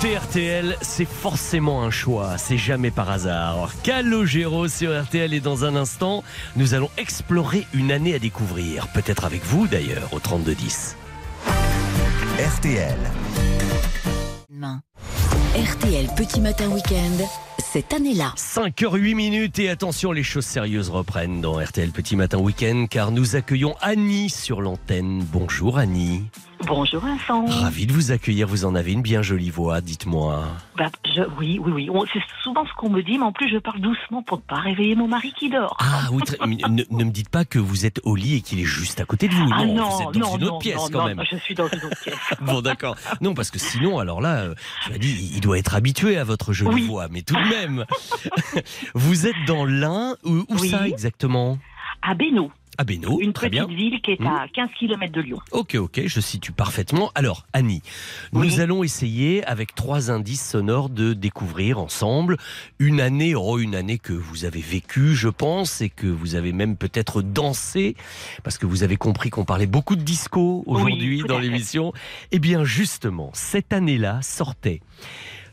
Écoutez 0.00 0.16
RTL, 0.16 0.76
c'est 0.80 1.08
forcément 1.08 1.82
un 1.82 1.90
choix, 1.90 2.38
c'est 2.38 2.56
jamais 2.56 2.92
par 2.92 3.10
hasard. 3.10 3.72
Calogero 3.82 4.68
sur 4.68 4.96
RTL 4.96 5.34
et 5.34 5.40
dans 5.40 5.64
un 5.64 5.74
instant, 5.74 6.22
nous 6.54 6.74
allons 6.74 6.88
explorer 6.98 7.66
une 7.74 7.90
année 7.90 8.14
à 8.14 8.20
découvrir, 8.20 8.86
peut-être 8.94 9.24
avec 9.24 9.44
vous 9.44 9.66
d'ailleurs 9.66 10.14
au 10.14 10.20
3210. 10.20 10.96
RTL. 12.38 12.96
Main. 14.48 14.82
RTL 15.56 16.06
Petit 16.16 16.40
Matin 16.42 16.68
Week-end, 16.68 17.24
cette 17.70 17.92
année-là. 17.92 18.32
5h08 18.36 19.14
minutes 19.14 19.58
et 19.58 19.68
attention, 19.68 20.12
les 20.12 20.22
choses 20.22 20.46
sérieuses 20.46 20.88
reprennent 20.90 21.40
dans 21.40 21.58
RTL 21.62 21.90
Petit 21.90 22.16
Matin 22.16 22.38
Week-end 22.38 22.86
car 22.88 23.10
nous 23.10 23.36
accueillons 23.36 23.74
Annie 23.82 24.30
sur 24.30 24.62
l'antenne. 24.62 25.22
Bonjour 25.30 25.76
Annie. 25.78 26.22
Bonjour 26.66 27.00
Vincent. 27.00 27.46
Ravi 27.46 27.86
de 27.86 27.92
vous 27.92 28.10
accueillir, 28.10 28.48
vous 28.48 28.64
en 28.64 28.74
avez 28.74 28.90
une 28.92 29.00
bien 29.02 29.22
jolie 29.22 29.48
voix, 29.50 29.80
dites-moi. 29.80 30.42
Bah, 30.76 30.90
je- 31.14 31.22
oui, 31.38 31.60
oui, 31.64 31.88
oui. 31.88 32.08
C'est 32.12 32.18
souvent 32.42 32.64
ce 32.66 32.72
qu'on 32.76 32.90
me 32.90 33.00
dit, 33.00 33.16
mais 33.16 33.24
en 33.24 33.30
plus 33.32 33.48
je 33.48 33.58
parle 33.58 33.80
doucement 33.80 34.22
pour 34.24 34.38
ne 34.38 34.42
pas 34.42 34.56
réveiller 34.60 34.96
mon 34.96 35.06
mari 35.06 35.32
qui 35.38 35.50
dort. 35.50 35.76
Ah 35.78 36.08
oui, 36.10 36.20
ne, 36.68 36.82
ne 36.90 37.04
me 37.04 37.10
dites 37.12 37.28
pas 37.28 37.44
que 37.44 37.60
vous 37.60 37.86
êtes 37.86 38.00
au 38.02 38.16
lit 38.16 38.36
et 38.36 38.40
qu'il 38.40 38.58
est 38.58 38.64
juste 38.64 38.98
à 39.00 39.04
côté 39.04 39.28
de 39.28 39.34
vous. 39.34 39.48
Ah 39.54 39.64
non, 39.66 39.74
non, 39.76 39.88
vous 39.88 40.02
êtes 40.02 40.14
dans 40.14 40.30
non, 40.30 40.36
une 40.36 40.42
autre 40.44 40.52
non, 40.54 40.58
pièce 40.58 40.76
non, 40.76 40.88
quand 40.90 40.98
non, 41.08 41.14
même. 41.14 41.22
je 41.30 41.36
suis 41.36 41.54
dans 41.54 41.68
une 41.68 41.78
autre 41.84 42.00
pièce. 42.02 42.14
Bon, 42.40 42.60
d'accord. 42.60 42.96
Non, 43.20 43.34
parce 43.34 43.50
que 43.52 43.58
sinon, 43.60 43.98
alors 44.00 44.20
là, 44.20 44.38
euh, 44.40 44.54
je 44.86 44.90
m'as 44.92 44.98
dit, 44.98 45.30
il 45.34 45.40
doit 45.40 45.58
être 45.58 45.76
habitué 45.76 46.16
à 46.18 46.24
votre 46.24 46.52
jolie 46.52 46.74
Oui. 46.74 46.86
voix, 46.88 47.06
mais 47.08 47.22
tout 47.22 47.34
de 47.34 47.40
même. 47.40 47.48
vous 48.94 49.26
êtes 49.26 49.34
dans 49.46 49.64
l'Ain, 49.64 50.16
où, 50.24 50.38
où 50.38 50.46
Oui. 50.60 50.70
ça 50.70 50.86
exactement? 50.88 51.58
À 52.02 52.14
Bénaud, 52.14 52.52
À 52.78 52.84
Bénaud, 52.84 53.18
une 53.20 53.32
très 53.32 53.50
petite 53.50 53.66
bien. 53.66 53.76
ville 53.76 54.00
qui 54.02 54.12
est 54.12 54.22
à 54.24 54.46
15 54.54 54.68
km 54.78 55.12
de 55.12 55.20
Lyon. 55.20 55.38
Ok, 55.50 55.74
ok, 55.74 56.02
je 56.06 56.20
situe 56.20 56.52
parfaitement. 56.52 57.10
Alors, 57.16 57.44
Annie, 57.52 57.82
nous 58.32 58.60
allons 58.60 58.84
essayer, 58.84 59.42
avec 59.44 59.74
trois 59.74 60.12
indices 60.12 60.48
sonores, 60.48 60.88
de 60.88 61.12
découvrir 61.12 61.80
ensemble 61.80 62.36
une 62.78 63.00
année, 63.00 63.34
oh, 63.34 63.58
une 63.58 63.74
année 63.74 63.98
que 63.98 64.12
vous 64.12 64.44
avez 64.44 64.60
vécue, 64.60 65.16
je 65.16 65.28
pense, 65.28 65.80
et 65.80 65.88
que 65.90 66.06
vous 66.06 66.36
avez 66.36 66.52
même 66.52 66.76
peut-être 66.76 67.20
dansé, 67.20 67.96
parce 68.44 68.58
que 68.58 68.66
vous 68.66 68.84
avez 68.84 68.96
compris 68.96 69.30
qu'on 69.30 69.44
parlait 69.44 69.66
beaucoup 69.66 69.96
de 69.96 70.02
disco 70.02 70.62
aujourd'hui 70.66 71.22
dans 71.26 71.40
l'émission. 71.40 71.92
Eh 72.30 72.38
bien, 72.38 72.62
justement, 72.62 73.30
cette 73.34 73.72
année-là 73.72 74.20
sortait 74.22 74.80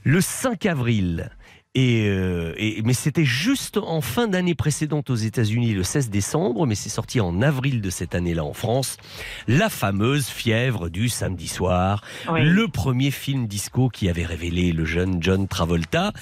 le 0.04 0.22
5 0.22 0.68
avril. 0.68 1.32
Et, 1.78 2.08
euh, 2.08 2.54
et- 2.58 2.82
mais 2.86 2.94
c'était 2.94 3.26
juste 3.26 3.76
en 3.78 4.00
fin 4.00 4.28
d'année 4.30 4.56
précédente 4.56 5.10
aux 5.10 5.16
États-Unis, 5.16 5.74
le 5.74 5.84
16 5.84 6.10
décembre, 6.10 6.66
mais 6.66 6.74
c'est 6.76 6.88
sorti 6.90 7.20
en 7.20 7.42
avril 7.42 7.82
de 7.82 7.90
cette 7.90 8.16
année-là 8.16 8.46
en 8.46 8.54
France. 8.54 8.96
La 9.50 9.68
fameuse 9.70 10.28
fièvre 10.28 10.88
du 10.90 11.10
samedi 11.10 11.50
soir, 11.50 12.02
Oui. 12.32 12.44
le 12.46 12.70
premier 12.70 13.12
film 13.12 13.46
disco 13.48 13.90
qui 13.90 14.08
avait 14.08 14.26
révélé 14.26 14.72
le 14.72 14.86
jeune 14.86 15.22
John 15.22 15.50
Travolta. 15.50 16.14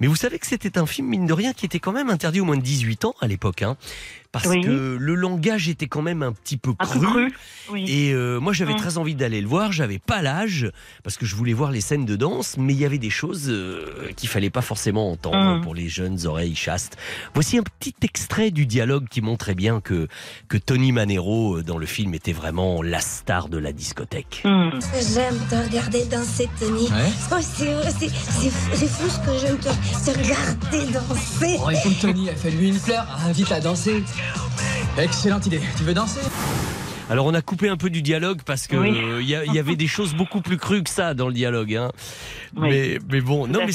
Mais 0.00 0.06
vous 0.06 0.16
savez 0.16 0.38
que 0.38 0.46
c'était 0.46 0.78
un 0.78 0.86
film, 0.86 1.08
mine 1.08 1.26
de 1.26 1.32
rien, 1.34 1.52
qui 1.52 1.66
était 1.66 1.78
quand 1.78 1.92
même 1.92 2.08
interdit 2.08 2.40
aux 2.40 2.46
moins 2.46 2.56
de 2.56 2.62
18 2.62 3.04
ans 3.04 3.14
à 3.20 3.26
l'époque. 3.26 3.60
Hein, 3.62 3.76
parce 4.32 4.46
Oui. 4.46 4.62
que 4.62 4.96
le 4.98 5.14
langage 5.14 5.68
était 5.68 5.86
quand 5.86 6.02
même 6.02 6.22
un 6.22 6.32
petit 6.32 6.56
peu 6.56 6.70
Un 6.78 6.86
peu 6.86 6.98
cru. 7.00 7.06
cru. 7.06 7.32
Oui. 7.70 7.84
Et 7.88 8.12
euh, 8.12 8.40
moi, 8.40 8.52
j'avais 8.52 8.72
Mm. 8.72 8.76
très 8.78 8.98
envie 8.98 9.14
d'aller 9.14 9.40
le 9.40 9.46
voir. 9.46 9.70
J'avais 9.72 9.98
pas 9.98 10.20
l'âge 10.22 10.70
parce 11.04 11.16
que 11.16 11.26
je 11.26 11.36
voulais 11.36 11.52
voir 11.52 11.70
les 11.70 11.80
scènes 11.80 12.04
de 12.06 12.16
danse, 12.16 12.56
mais 12.58 12.72
il 12.72 12.78
y 12.80 12.84
avait 12.84 12.98
des 12.98 13.10
choses 13.10 13.46
euh, 13.48 14.10
qu'il 14.16 14.28
fallait 14.28 14.50
pas 14.50 14.62
forcément 14.62 15.10
entendre 15.10 15.58
Mm. 15.58 15.60
pour 15.62 15.74
les 15.74 15.88
jeunes 15.88 16.26
oreilles 16.26 16.56
chastes. 16.56 16.96
Voici 17.34 17.58
un 17.58 17.62
petit 17.62 17.94
extrait 18.02 18.50
du 18.50 18.66
dialogue 18.66 19.06
qui 19.08 19.20
montrait 19.20 19.54
bien 19.54 19.80
que 19.80 20.08
que 20.48 20.56
Tony 20.56 20.92
Manero 20.92 21.58
euh, 21.58 21.62
dans 21.62 21.78
le 21.78 21.86
film 21.86 22.14
était 22.14 22.32
vraiment 22.32 22.82
la 22.82 23.00
star 23.00 23.48
de 23.48 23.58
la 23.58 23.72
discothèque. 23.72 24.42
Mmh. 24.44 24.70
J'aime 25.14 25.38
te 25.50 25.54
regarder 25.68 26.04
danser, 26.06 26.48
Tony. 26.58 26.88
Oh, 26.90 27.36
c'est 27.40 28.88
fou 28.88 29.08
ce 29.08 29.18
que 29.20 29.38
j'aime 29.38 29.58
te, 29.58 29.68
te 29.68 30.18
regarder 30.18 30.92
danser. 30.92 31.58
Oh, 31.64 31.70
écoute 31.70 31.98
Tony, 32.00 32.28
fais-lui 32.34 32.68
une 32.68 32.78
fleur, 32.78 33.06
invite 33.26 33.52
à 33.52 33.60
danser. 33.60 34.02
Excellente 34.98 35.46
idée. 35.46 35.60
Tu 35.76 35.84
veux 35.84 35.94
danser? 35.94 36.20
Alors 37.10 37.26
on 37.26 37.34
a 37.34 37.42
coupé 37.42 37.68
un 37.68 37.76
peu 37.76 37.90
du 37.90 38.00
dialogue 38.02 38.40
parce 38.44 38.66
que 38.66 38.76
Oui. 38.76 38.90
euh, 38.96 39.20
il 39.20 39.28
y, 39.28 39.34
a- 39.34 39.44
il 39.44 39.52
y 39.52 39.58
avait 39.58 39.76
des 39.76 39.86
choses 39.86 40.14
beaucoup 40.14 40.40
plus 40.40 40.56
crues 40.56 40.82
que 40.82 40.90
ça 40.90 41.14
dans 41.14 41.28
le 41.28 41.34
dialogue. 41.34 41.74
hein. 41.74 41.90
Oui. 42.56 42.68
Mais, 42.70 42.98
mais 43.10 43.20
bon, 43.20 43.46
Tout 43.46 43.52
non, 43.52 43.60
mais 43.66 43.72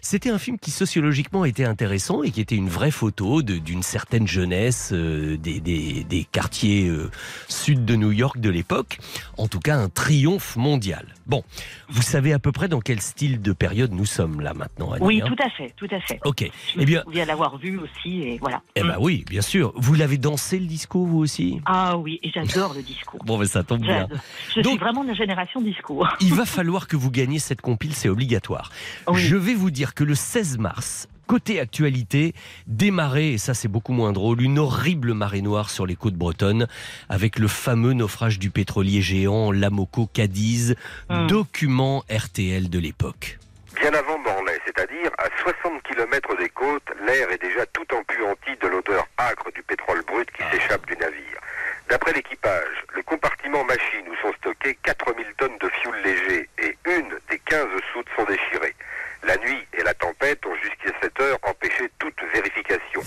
c'était 0.00 0.30
un 0.30 0.38
film 0.38 0.58
qui 0.58 0.70
sociologiquement 0.70 1.44
était 1.44 1.64
intéressant 1.64 2.22
et 2.22 2.30
qui 2.30 2.40
était 2.40 2.54
une 2.54 2.68
vraie 2.68 2.90
photo 2.90 3.42
d'une 3.42 3.82
certaine 3.82 4.26
jeunesse 4.28 4.90
euh, 4.92 5.36
des, 5.36 5.60
des- 5.60 6.04
des 6.04 6.24
quartiers 6.24 6.86
euh, 6.88 7.10
sud 7.48 7.84
de 7.84 7.96
New 7.96 8.12
York 8.12 8.38
de 8.38 8.50
l'époque. 8.50 8.98
En 9.38 9.48
tout 9.48 9.58
cas, 9.60 9.76
un 9.76 9.88
triomphe 9.88 10.56
mondial. 10.56 11.06
Bon, 11.26 11.42
vous 11.88 12.02
savez 12.02 12.32
à 12.32 12.38
peu 12.38 12.52
près 12.52 12.68
dans 12.68 12.80
quel 12.80 13.00
style 13.00 13.40
de 13.40 13.52
période 13.52 13.92
nous 13.92 14.06
sommes 14.06 14.40
là 14.40 14.54
maintenant, 14.54 14.92
Annie, 14.92 15.04
Oui, 15.04 15.20
hein 15.22 15.26
tout 15.26 15.42
à 15.42 15.50
fait, 15.50 15.72
tout 15.76 15.88
à 15.90 16.00
fait. 16.00 16.20
Ok. 16.24 16.42
Je 16.74 16.80
Eh 16.80 16.84
bien, 16.84 17.02
souviens 17.04 17.24
l'avoir 17.24 17.58
vu 17.58 17.78
aussi, 17.78 18.22
et 18.22 18.38
voilà. 18.38 18.62
eh 18.76 18.82
ben 18.82 18.96
oui, 19.00 19.24
bien 19.28 19.42
sûr. 19.42 19.72
Vous 19.76 19.94
l'avez 19.94 20.18
dansé 20.18 20.58
le 20.58 20.66
disco, 20.66 21.04
vous 21.06 21.18
aussi? 21.18 21.60
Ah 21.66 21.96
oui, 21.96 22.20
et 22.22 22.30
j'adore 22.30 22.74
le 22.74 22.82
disco. 22.82 23.18
Bon, 23.24 23.38
ben 23.38 23.46
ça 23.46 23.62
tombe 23.62 23.80
bien. 23.82 24.08
Je 24.54 24.60
Donc- 24.60 24.72
suis 24.72 24.78
vraiment 24.80 25.02
de 25.04 25.08
la 25.08 25.14
génération 25.14 25.60
disco. 25.60 26.04
Il 26.20 26.34
va 26.34 26.44
falloir 26.44 26.86
que 26.88 26.96
vous 26.96 27.10
gagniez 27.10 27.38
cette 27.38 27.60
compile, 27.60 27.94
c'est 27.94 28.08
obligatoire. 28.12 28.70
Oui. 29.08 29.20
Je 29.20 29.36
vais 29.36 29.54
vous 29.54 29.70
dire 29.72 29.94
que 29.94 30.04
le 30.04 30.14
16 30.14 30.58
mars, 30.58 31.08
côté 31.26 31.58
actualité, 31.60 32.34
démarrait, 32.66 33.30
et 33.32 33.38
ça 33.38 33.54
c'est 33.54 33.68
beaucoup 33.68 33.92
moins 33.92 34.12
drôle, 34.12 34.40
une 34.42 34.58
horrible 34.58 35.14
marée 35.14 35.42
noire 35.42 35.70
sur 35.70 35.86
les 35.86 35.96
côtes 35.96 36.14
bretonnes, 36.14 36.66
avec 37.08 37.38
le 37.38 37.48
fameux 37.48 37.92
naufrage 37.94 38.38
du 38.38 38.50
pétrolier 38.50 39.00
géant 39.02 39.50
Lamoco 39.50 40.06
Cadiz, 40.12 40.76
Hmm. 41.08 41.26
document 41.26 42.04
RTL 42.10 42.68
de 42.70 42.78
l'époque. 42.78 43.38
Bien 43.80 43.92
avant 43.94 44.18
Morlaix, 44.18 44.58
c'est-à-dire 44.66 45.10
à 45.18 45.26
60 45.42 45.82
km 45.82 46.36
des 46.38 46.50
côtes, 46.50 46.86
l'air 47.06 47.30
est 47.32 47.40
déjà 47.42 47.64
tout 47.72 47.86
empuanti 47.94 48.50
de 48.60 48.68
l'odeur 48.68 49.06
âcre 49.18 49.50
du 49.54 49.62
pétrole 49.62 50.02
brut 50.06 50.28
qui 50.30 50.42
s'échappe 50.52 50.86
du 50.86 50.94
navire. 50.96 51.40
D'après 51.88 52.12
l'équipage, 52.12 52.76
le 52.94 53.02
compartiment 53.02 53.64
machine 53.64 54.04
où 54.10 54.14
sont 54.22 54.32
stockées 54.38 54.78
4000 54.82 55.26
tonnes 55.38 55.58
de 55.60 55.68
fioul 55.80 55.96
léger 56.04 56.48
et 56.62 56.76
une 56.86 57.08
des 57.30 57.38
15 57.46 57.66
soutes 57.92 58.06
sont 58.16 58.24
déchirées. 58.24 58.74
La 59.26 59.36
nuit 59.38 59.62
et 59.78 59.82
la 59.82 59.94
tempête 59.94 60.44
ont 60.46 60.54
jusqu'à 60.62 60.92
cette 61.02 61.18
heure 61.20 61.38
empêché 61.42 61.90
toute 61.98 62.16
vérification. 62.32 63.00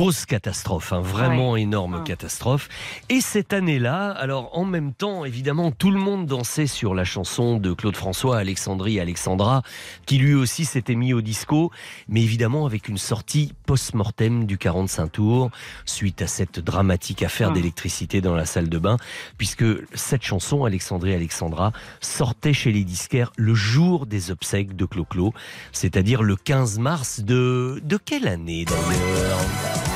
Grosse 0.00 0.24
catastrophe, 0.24 0.94
hein, 0.94 1.02
vraiment 1.02 1.58
énorme 1.58 2.02
catastrophe. 2.04 2.70
Et 3.10 3.20
cette 3.20 3.52
année-là, 3.52 4.08
alors 4.12 4.56
en 4.56 4.64
même 4.64 4.94
temps, 4.94 5.26
évidemment, 5.26 5.72
tout 5.72 5.90
le 5.90 5.98
monde 5.98 6.24
dansait 6.24 6.66
sur 6.66 6.94
la 6.94 7.04
chanson 7.04 7.58
de 7.58 7.74
Claude 7.74 7.96
François, 7.96 8.38
Alexandrie, 8.38 8.98
Alexandra, 8.98 9.60
qui 10.06 10.16
lui 10.16 10.32
aussi 10.32 10.64
s'était 10.64 10.94
mis 10.94 11.12
au 11.12 11.20
disco, 11.20 11.70
mais 12.08 12.22
évidemment 12.22 12.64
avec 12.64 12.88
une 12.88 12.96
sortie 12.96 13.52
post-mortem 13.66 14.46
du 14.46 14.56
45 14.56 15.12
tours, 15.12 15.50
suite 15.84 16.22
à 16.22 16.26
cette 16.26 16.60
dramatique 16.60 17.22
affaire 17.22 17.52
d'électricité 17.52 18.22
dans 18.22 18.34
la 18.34 18.46
salle 18.46 18.70
de 18.70 18.78
bain, 18.78 18.96
puisque 19.36 19.66
cette 19.92 20.22
chanson, 20.22 20.64
Alexandrie, 20.64 21.12
Alexandra, 21.12 21.72
sortait 22.00 22.54
chez 22.54 22.72
les 22.72 22.84
disquaires 22.84 23.32
le 23.36 23.52
jour 23.52 24.06
des 24.06 24.30
obsèques 24.30 24.74
de 24.76 24.86
Clo-Clo, 24.86 25.34
c'est-à-dire 25.72 26.22
le 26.22 26.36
15 26.36 26.78
mars 26.78 27.20
de... 27.20 27.82
de 27.84 27.98
quelle 27.98 28.28
année 28.28 28.64
d'ailleurs? 28.64 29.89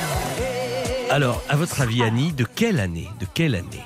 Alors, 1.10 1.42
à 1.48 1.56
votre 1.56 1.80
avis, 1.80 2.02
Annie, 2.02 2.32
de 2.32 2.44
quelle 2.44 2.80
année 2.80 3.08
De 3.20 3.26
quelle 3.32 3.54
année 3.54 3.84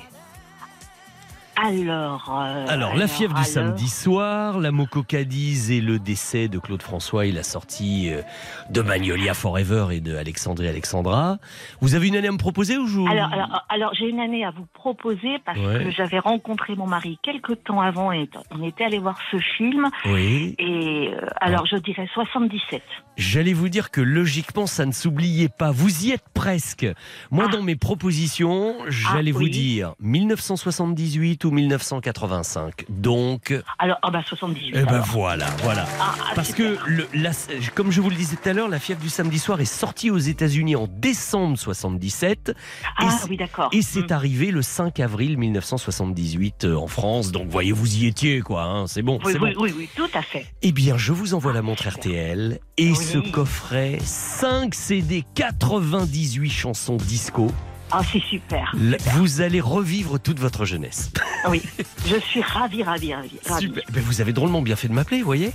Alors. 1.61 2.31
euh, 2.41 2.65
Alors, 2.67 2.95
la 2.95 3.07
fièvre 3.07 3.33
du 3.33 3.39
alors, 3.41 3.45
samedi 3.51 3.87
soir, 3.89 4.59
la 4.59 4.71
Moco 4.71 5.03
Cadiz 5.03 5.71
et 5.71 5.81
le 5.81 5.99
décès 5.99 6.47
de 6.47 6.57
Claude 6.59 6.81
François 6.81 7.25
et 7.25 7.31
la 7.31 7.43
sortie 7.43 8.09
euh, 8.11 8.21
de 8.69 8.81
Magnolia 8.81 9.33
Forever 9.33 9.87
et 9.91 9.99
de 9.99 10.15
Alexandrie 10.15 10.67
Alexandra. 10.67 11.37
Vous 11.81 11.95
avez 11.95 12.07
une 12.07 12.15
année 12.15 12.27
à 12.27 12.31
me 12.31 12.37
proposer 12.37 12.77
ou 12.77 12.87
je... 12.87 12.99
Alors, 13.09 13.29
alors, 13.69 13.93
j'ai 13.93 14.05
une 14.07 14.19
année 14.19 14.45
à 14.45 14.51
vous 14.51 14.65
proposer 14.73 15.37
parce 15.45 15.59
Ouais. 15.59 15.83
que 15.83 15.91
j'avais 15.91 16.19
rencontré 16.19 16.75
mon 16.75 16.87
mari 16.87 17.19
quelques 17.21 17.63
temps 17.65 17.81
avant 17.81 18.11
et 18.13 18.29
on 18.51 18.63
était 18.63 18.85
allé 18.85 18.97
voir 18.99 19.17
ce 19.31 19.37
film. 19.57 19.87
Oui. 20.05 20.55
Et 20.57 21.09
euh, 21.13 21.25
alors, 21.41 21.65
je 21.65 21.75
dirais 21.77 22.07
77. 22.13 22.81
J'allais 23.17 23.51
vous 23.53 23.67
dire 23.67 23.91
que 23.91 23.99
logiquement, 23.99 24.65
ça 24.65 24.85
ne 24.85 24.93
s'oubliait 24.93 25.49
pas. 25.49 25.71
Vous 25.71 26.05
y 26.05 26.11
êtes 26.11 26.23
presque. 26.33 26.87
Moi, 27.31 27.47
dans 27.49 27.61
mes 27.61 27.75
propositions, 27.75 28.75
j'allais 28.87 29.31
vous 29.31 29.39
Ah. 29.39 29.43
oui. 29.43 29.49
dire 29.49 29.93
1978 29.99 31.43
ou 31.45 31.48
1985. 31.51 32.85
Donc, 32.89 33.53
Alors, 33.77 33.97
ah 34.01 34.11
bah 34.11 34.21
78. 34.25 34.69
Eh 34.69 34.71
ben 34.83 34.87
alors. 34.87 35.05
voilà, 35.05 35.47
voilà. 35.63 35.85
Ah, 35.99 36.15
ah, 36.19 36.31
Parce 36.35 36.53
que, 36.53 36.77
le, 36.87 37.07
la- 37.13 37.31
comme 37.75 37.91
je 37.91 38.01
vous 38.01 38.09
le 38.09 38.15
disais 38.15 38.35
tout 38.41 38.49
à 38.49 38.53
l'heure, 38.53 38.67
la 38.69 38.79
fièvre 38.79 39.01
du 39.01 39.09
samedi 39.09 39.39
soir 39.39 39.59
est 39.61 39.65
sortie 39.65 40.11
aux 40.11 40.17
États-Unis 40.17 40.75
en 40.75 40.87
décembre 40.89 41.57
77. 41.57 42.53
Ah, 42.97 43.03
et 43.03 43.29
oui, 43.29 43.37
d'accord. 43.37 43.69
Et 43.71 43.81
c'est 43.81 44.11
arrivé 44.11 44.51
le 44.51 44.61
5 44.61 44.99
avril 44.99 45.37
1978 45.37 46.65
euh, 46.65 46.75
en 46.75 46.87
France. 46.87 47.31
Donc, 47.31 47.47
voyez, 47.49 47.71
vous 47.71 47.95
y 47.97 48.05
étiez, 48.07 48.41
quoi. 48.41 48.63
hein, 48.63 48.87
c'est 48.87 49.01
bon, 49.01 49.19
Oui, 49.23 49.33
c'est 49.33 49.39
oui, 49.39 49.53
bon. 49.53 49.61
oui, 49.63 49.73
oui, 49.77 49.89
tout 49.95 50.09
à 50.13 50.21
fait. 50.21 50.45
Eh 50.61 50.71
bien, 50.71 50.97
je 50.97 51.13
vous 51.13 51.33
envoie 51.33 51.53
la 51.53 51.61
montre 51.61 51.87
RTL 51.87 52.59
et 52.77 52.95
ce 52.95 53.17
coffret 53.17 53.97
5 54.01 54.73
CD 54.73 55.23
98 55.35 56.49
chansons 56.49 56.97
disco. 56.97 57.47
Ah, 57.91 58.01
c'est 58.11 58.21
super. 58.21 58.73
Vous 59.15 59.41
allez 59.41 59.61
revivre 59.61 60.19
toute 60.19 60.39
votre 60.39 60.65
jeunesse. 60.65 61.11
Oui, 61.49 61.61
je 62.05 62.17
suis 62.19 62.41
ravie, 62.41 62.83
ravie, 62.83 63.13
ravie. 63.13 63.31
ravie. 63.47 63.65
Super. 63.67 63.83
Ben, 63.91 64.03
vous 64.03 64.21
avez 64.21 64.33
drôlement 64.33 64.61
bien 64.61 64.75
fait 64.75 64.87
de 64.87 64.93
m'appeler, 64.93 65.19
vous 65.19 65.25
voyez 65.25 65.51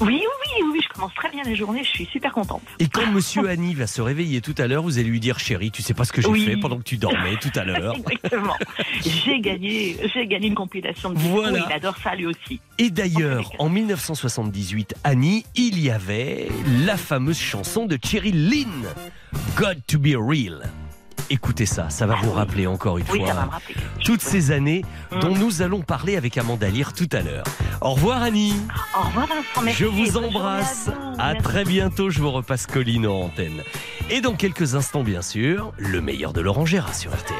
Oui, 0.00 0.20
oui, 0.20 0.48
oui, 0.60 0.68
oui, 0.72 0.80
je 0.82 0.88
commence 0.92 1.14
très 1.14 1.30
bien 1.30 1.42
la 1.44 1.54
journée, 1.54 1.82
je 1.84 1.88
suis 1.88 2.04
super 2.06 2.32
contente. 2.32 2.60
Et 2.78 2.88
quand 2.88 3.06
Monsieur 3.10 3.48
Annie 3.48 3.72
va 3.74 3.86
se 3.86 4.02
réveiller 4.02 4.40
tout 4.42 4.54
à 4.58 4.66
l'heure, 4.66 4.82
vous 4.82 4.98
allez 4.98 5.08
lui 5.08 5.20
dire 5.20 5.38
chérie, 5.38 5.70
tu 5.70 5.80
sais 5.82 5.94
pas 5.94 6.04
ce 6.04 6.12
que 6.12 6.20
j'ai 6.20 6.28
Oui. 6.28 6.44
fait 6.44 6.56
pendant 6.58 6.76
que 6.76 6.82
tu 6.82 6.98
dormais 6.98 7.36
tout 7.40 7.52
à 7.58 7.64
l'heure. 7.64 7.94
Exactement. 8.10 8.54
J'ai 9.00 9.40
gagné, 9.40 9.96
j'ai 10.12 10.26
gagné 10.26 10.48
une 10.48 10.54
compilation 10.54 11.10
de 11.10 11.18
Voilà. 11.18 11.64
il 11.68 11.72
adore 11.72 11.96
ça 12.02 12.14
lui 12.14 12.26
aussi. 12.26 12.60
Et 12.78 12.90
d'ailleurs, 12.90 13.50
en 13.58 13.70
1978, 13.70 14.94
Annie, 15.04 15.46
il 15.54 15.80
y 15.80 15.90
avait 15.90 16.48
la 16.84 16.96
fameuse 16.98 17.38
chanson 17.38 17.86
de 17.86 17.98
Cheryl 18.04 18.50
Lynn, 18.50 18.84
God 19.56 19.80
to 19.86 19.98
be 19.98 20.14
real. 20.18 20.62
Écoutez 21.30 21.66
ça, 21.66 21.90
ça 21.90 22.06
va 22.06 22.16
vous 22.16 22.32
rappeler 22.32 22.66
encore 22.66 22.98
une 22.98 23.04
Oui, 23.12 23.20
fois 23.20 23.50
toutes 24.04 24.22
ces 24.22 24.50
années 24.50 24.84
dont 25.20 25.34
nous 25.34 25.62
allons 25.62 25.82
parler 25.82 26.16
avec 26.16 26.38
Amanda 26.38 26.68
Lear 26.68 26.92
tout 26.92 27.08
à 27.12 27.20
l'heure. 27.20 27.44
Au 27.80 27.92
revoir 27.92 28.22
Annie. 28.22 28.54
Au 28.98 29.06
revoir 29.06 29.26
Vincent, 29.26 29.62
merci. 29.62 29.82
Je 29.82 29.86
vous 29.86 30.16
embrasse. 30.16 30.90
à 31.18 31.34
très 31.34 31.64
bientôt. 31.64 32.10
Je 32.10 32.20
vous 32.20 32.30
repasse 32.30 32.66
Colline 32.66 33.06
en 33.06 33.22
antenne. 33.22 33.62
Et 34.10 34.20
dans 34.20 34.34
quelques 34.34 34.74
instants, 34.74 35.02
bien 35.04 35.22
sûr, 35.22 35.72
le 35.76 36.00
meilleur 36.00 36.32
de 36.32 36.42
Gérard 36.64 36.94
sur 36.94 37.12
RTL. 37.12 37.38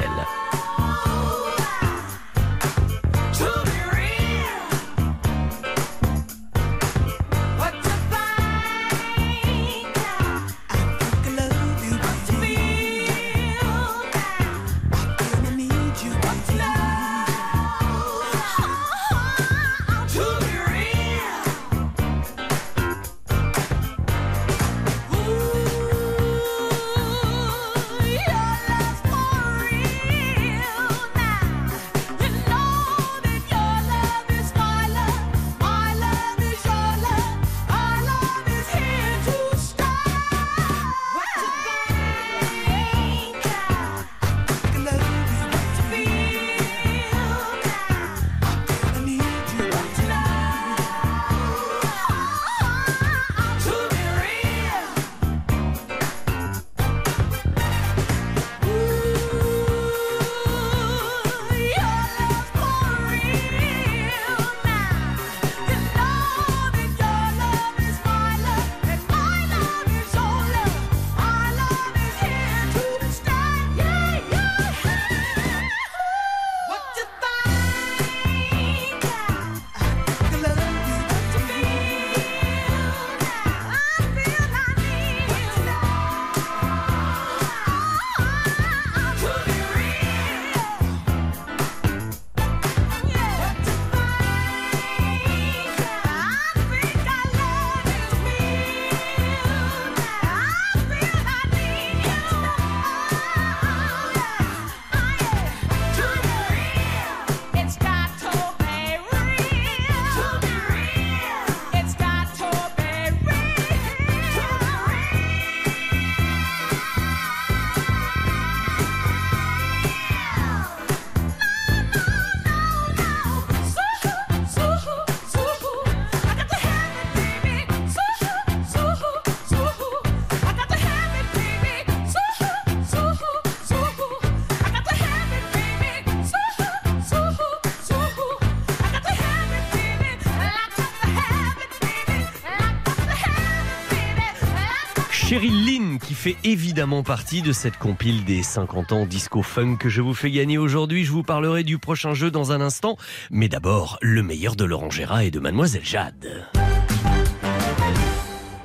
Évidemment 146.44 147.02
partie 147.02 147.42
de 147.42 147.52
cette 147.52 147.76
compile 147.78 148.24
des 148.24 148.42
50 148.42 148.92
ans 148.92 149.06
disco 149.06 149.42
funk 149.42 149.76
que 149.76 149.88
je 149.88 150.02
vous 150.02 150.14
fais 150.14 150.30
gagner 150.30 150.58
aujourd'hui. 150.58 151.04
Je 151.04 151.12
vous 151.12 151.22
parlerai 151.22 151.64
du 151.64 151.78
prochain 151.78 152.14
jeu 152.14 152.30
dans 152.30 152.52
un 152.52 152.60
instant. 152.60 152.96
Mais 153.30 153.48
d'abord, 153.48 153.98
le 154.02 154.22
meilleur 154.22 154.56
de 154.56 154.64
Laurent 154.64 154.90
Gérard 154.90 155.20
et 155.20 155.30
de 155.30 155.40
Mademoiselle 155.40 155.84
Jade. 155.84 156.46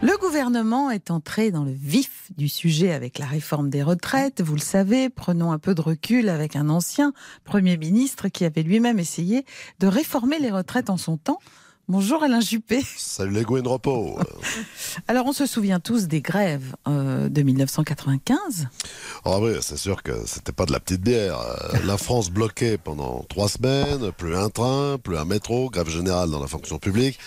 Le 0.01 0.17
gouvernement 0.17 0.91
est 0.91 1.11
entré 1.11 1.49
dans 1.49 1.63
le 1.63 1.71
vif 1.71 2.29
du 2.35 2.49
sujet 2.49 2.91
avec 2.91 3.19
la 3.19 3.25
réforme 3.25 3.69
des 3.69 3.83
retraites. 3.83 4.41
Vous 4.41 4.55
le 4.55 4.59
savez, 4.59 5.09
prenons 5.09 5.53
un 5.53 5.59
peu 5.59 5.73
de 5.73 5.81
recul 5.81 6.27
avec 6.27 6.57
un 6.57 6.67
ancien 6.67 7.13
Premier 7.45 7.77
ministre 7.77 8.27
qui 8.27 8.43
avait 8.43 8.63
lui-même 8.63 8.99
essayé 8.99 9.45
de 9.79 9.87
réformer 9.87 10.39
les 10.39 10.51
retraites 10.51 10.89
en 10.89 10.97
son 10.97 11.15
temps. 11.15 11.39
Bonjour 11.89 12.23
Alain 12.23 12.39
Juppé. 12.39 12.81
Salut 12.95 13.33
les 13.33 13.43
de 13.43 13.67
repos. 13.67 14.17
Alors 15.09 15.25
on 15.25 15.33
se 15.33 15.45
souvient 15.45 15.81
tous 15.81 16.07
des 16.07 16.21
grèves 16.21 16.77
euh, 16.87 17.27
de 17.27 17.41
1995. 17.41 18.69
Ah 19.25 19.39
oui, 19.41 19.55
c'est 19.59 19.77
sûr 19.77 20.01
que 20.01 20.13
c'était 20.25 20.53
pas 20.53 20.65
de 20.65 20.71
la 20.71 20.79
petite 20.79 21.01
bière. 21.01 21.37
Euh, 21.41 21.79
La 21.85 21.97
France 21.97 22.29
bloquée 22.31 22.77
pendant 22.77 23.25
trois 23.27 23.49
semaines, 23.49 24.13
plus 24.13 24.33
un 24.33 24.49
train, 24.49 24.97
plus 24.97 25.17
un 25.17 25.25
métro, 25.25 25.69
grève 25.69 25.89
générale 25.89 26.29
dans 26.29 26.39
la 26.39 26.47
fonction 26.47 26.79
publique. 26.79 27.19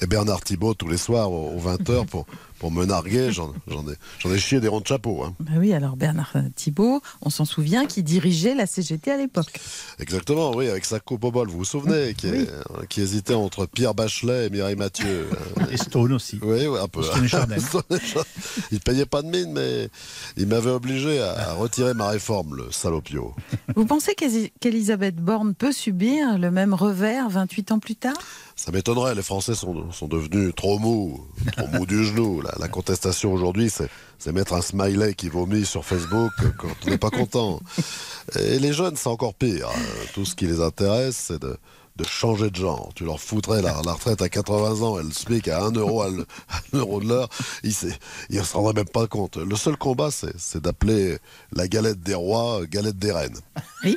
Et 0.00 0.06
Bernard 0.06 0.42
Thibault 0.42 0.74
tous 0.74 0.88
les 0.88 0.98
soirs 0.98 1.32
aux 1.32 1.58
20h 1.58 2.06
pour, 2.06 2.26
pour 2.58 2.70
me 2.70 2.84
narguer, 2.84 3.32
j'en 3.32 3.50
ai, 3.50 3.94
j'en 4.18 4.32
ai 4.32 4.38
chié 4.38 4.60
des 4.60 4.68
ronds 4.68 4.80
de 4.80 4.86
chapeau. 4.86 5.22
Hein. 5.24 5.34
Bah 5.40 5.52
oui, 5.58 5.72
alors 5.72 5.96
Bernard 5.96 6.32
Thibault, 6.54 7.00
on 7.22 7.30
s'en 7.30 7.44
souvient, 7.44 7.86
qui 7.86 8.02
dirigeait 8.02 8.54
la 8.54 8.66
CGT 8.66 9.10
à 9.10 9.16
l'époque. 9.16 9.60
Exactement, 9.98 10.52
oui, 10.54 10.68
avec 10.68 10.84
sa 10.84 11.00
coupe 11.00 11.24
au 11.24 11.30
bol, 11.30 11.48
vous 11.48 11.58
vous 11.58 11.64
souvenez, 11.64 12.14
qui, 12.14 12.28
est- 12.28 12.50
qui 12.88 13.00
hésitait 13.00 13.34
entre 13.34 13.66
Pierre 13.66 13.94
Bachelet 13.94 14.46
et 14.46 14.50
Mireille 14.50 14.76
Mathieu. 14.76 15.28
Et 15.70 15.76
Stone 15.76 16.12
aussi. 16.12 16.38
Oui, 16.42 16.66
oui, 16.66 16.78
un 16.80 16.86
peu. 16.88 17.02
Stone 17.02 17.26
et 17.50 17.96
il 18.72 18.80
payait 18.80 19.06
pas 19.06 19.22
de 19.22 19.28
mine, 19.28 19.52
mais 19.52 19.88
il 20.36 20.46
m'avait 20.46 20.70
obligé 20.70 21.20
à, 21.20 21.50
à 21.50 21.52
retirer 21.54 21.92
ma 21.94 22.08
réforme, 22.08 22.56
le 22.56 22.70
salopio. 22.70 23.34
Vous 23.74 23.84
pensez 23.86 24.14
qu'Elisabeth 24.14 25.16
Borne 25.16 25.54
peut 25.54 25.72
subir 25.72 26.38
le 26.38 26.50
même 26.50 26.72
revers 26.74 27.28
28 27.28 27.72
ans 27.72 27.78
plus 27.78 27.96
tard? 27.96 28.14
Ça 28.56 28.72
m'étonnerait, 28.72 29.14
les 29.14 29.22
Français 29.22 29.54
sont, 29.54 29.74
devenus 30.08 30.54
trop 30.56 30.78
mous, 30.78 31.26
trop 31.56 31.68
mous 31.68 31.86
du 31.86 32.04
genou. 32.04 32.40
La, 32.40 32.54
la 32.58 32.68
contestation 32.68 33.32
aujourd'hui, 33.32 33.68
c'est 33.70 33.90
c'est 34.18 34.32
mettre 34.32 34.54
un 34.54 34.62
smiley 34.62 35.14
qui 35.14 35.28
vomit 35.28 35.66
sur 35.66 35.84
Facebook 35.84 36.32
quand 36.58 36.68
on 36.86 36.90
n'est 36.90 36.98
pas 36.98 37.10
content. 37.10 37.60
Et 38.38 38.58
les 38.58 38.72
jeunes, 38.72 38.96
c'est 38.96 39.08
encore 39.08 39.34
pire. 39.34 39.68
Euh, 39.68 40.04
Tout 40.14 40.24
ce 40.24 40.34
qui 40.34 40.46
les 40.46 40.60
intéresse, 40.60 41.16
c'est 41.28 41.40
de, 41.40 41.56
de 41.96 42.04
changer 42.04 42.50
de 42.50 42.56
genre. 42.56 42.90
Tu 42.94 43.04
leur 43.04 43.18
foutrais 43.20 43.62
la, 43.62 43.80
la 43.84 43.92
retraite 43.94 44.20
à 44.22 44.28
80 44.28 44.82
ans 44.82 45.00
et 45.00 45.02
le 45.02 45.10
SMIC 45.10 45.48
à 45.48 45.62
1 45.64 45.72
euro, 45.72 46.02
à 46.02 46.10
le- 46.10 46.26
à 46.50 46.58
1 46.74 46.78
euro 46.78 47.00
de 47.00 47.08
l'heure, 47.08 47.28
ils 47.62 47.72
ne 48.30 48.42
se 48.42 48.52
rendraient 48.54 48.74
même 48.74 48.88
pas 48.88 49.06
compte. 49.06 49.36
Le 49.38 49.56
seul 49.56 49.76
combat, 49.76 50.10
c'est 50.10 50.60
d'appeler 50.62 51.18
la 51.52 51.68
galette 51.68 52.00
des 52.02 52.14
rois 52.14 52.60
galette 52.66 52.98
des 52.98 53.12
reines. 53.12 53.38
Oui. 53.84 53.96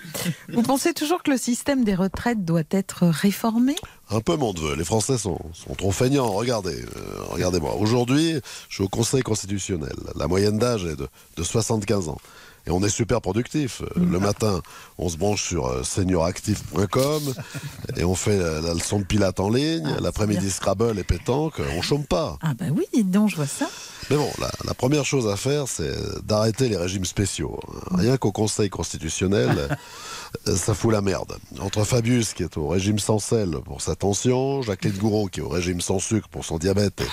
Vous 0.53 0.61
pensez 0.63 0.93
toujours 0.93 1.23
que 1.23 1.31
le 1.31 1.37
système 1.37 1.83
des 1.83 1.95
retraites 1.95 2.45
doit 2.45 2.63
être 2.71 3.05
réformé? 3.07 3.75
Un 4.11 4.21
peu 4.21 4.35
mon 4.37 4.53
neveu. 4.53 4.75
Les 4.75 4.85
Français 4.85 5.17
sont, 5.17 5.39
sont 5.53 5.75
trop 5.75 5.91
feignants. 5.91 6.31
Regardez, 6.31 6.81
euh, 6.81 7.23
regardez-moi. 7.29 7.75
Aujourd'hui, 7.75 8.39
je 8.69 8.75
suis 8.75 8.83
au 8.83 8.87
Conseil 8.87 9.21
constitutionnel. 9.21 9.93
La 10.15 10.27
moyenne 10.27 10.57
d'âge 10.57 10.85
est 10.85 10.95
de, 10.95 11.07
de 11.37 11.43
75 11.43 12.09
ans. 12.09 12.17
Et 12.67 12.71
on 12.71 12.83
est 12.83 12.89
super 12.89 13.21
productif. 13.21 13.81
Euh, 13.81 13.87
Le 13.95 14.19
matin, 14.19 14.61
on 14.97 15.09
se 15.09 15.17
branche 15.17 15.43
sur 15.43 15.67
euh, 15.67 15.83
senioractif.com 15.83 17.33
et 17.97 18.03
on 18.03 18.15
fait 18.15 18.37
la, 18.37 18.73
leçon 18.73 18.99
de 18.99 19.05
pilates 19.05 19.39
en 19.39 19.49
ligne. 19.49 19.95
L'après-midi, 20.01 20.49
Scrabble 20.49 20.97
et 20.99 21.03
pétanque. 21.03 21.61
On 21.77 21.81
chôme 21.81 22.05
pas. 22.05 22.37
Ah 22.41 22.53
bah 22.57 22.65
oui, 22.71 22.85
dites 22.93 23.11
donc, 23.11 23.29
je 23.29 23.35
vois 23.35 23.47
ça. 23.47 23.67
Mais 24.09 24.15
bon, 24.15 24.31
la, 24.65 24.73
première 24.73 25.05
chose 25.05 25.27
à 25.27 25.35
faire, 25.35 25.67
c'est 25.67 25.93
d'arrêter 26.25 26.67
les 26.67 26.77
régimes 26.77 27.05
spéciaux. 27.05 27.59
Rien 27.91 28.17
qu'au 28.17 28.31
Conseil 28.31 28.69
constitutionnel, 28.69 29.77
euh, 30.47 30.55
ça 30.55 30.73
fout 30.73 30.91
la 30.91 31.01
merde. 31.01 31.37
Entre 31.59 31.83
Fabius, 31.83 32.33
qui 32.33 32.41
est 32.41 32.57
au 32.57 32.67
régime 32.67 32.97
sans 32.97 33.19
sel 33.19 33.51
pour 33.63 33.81
sa 33.81 33.95
tension, 33.95 34.63
Jacqueline 34.63 34.97
Gouraud, 34.97 35.27
qui 35.27 35.41
est 35.41 35.43
au 35.43 35.49
régime 35.49 35.79
sans 35.79 35.99
sucre 35.99 36.27
pour 36.27 36.43
son 36.43 36.57
diabète, 36.57 37.03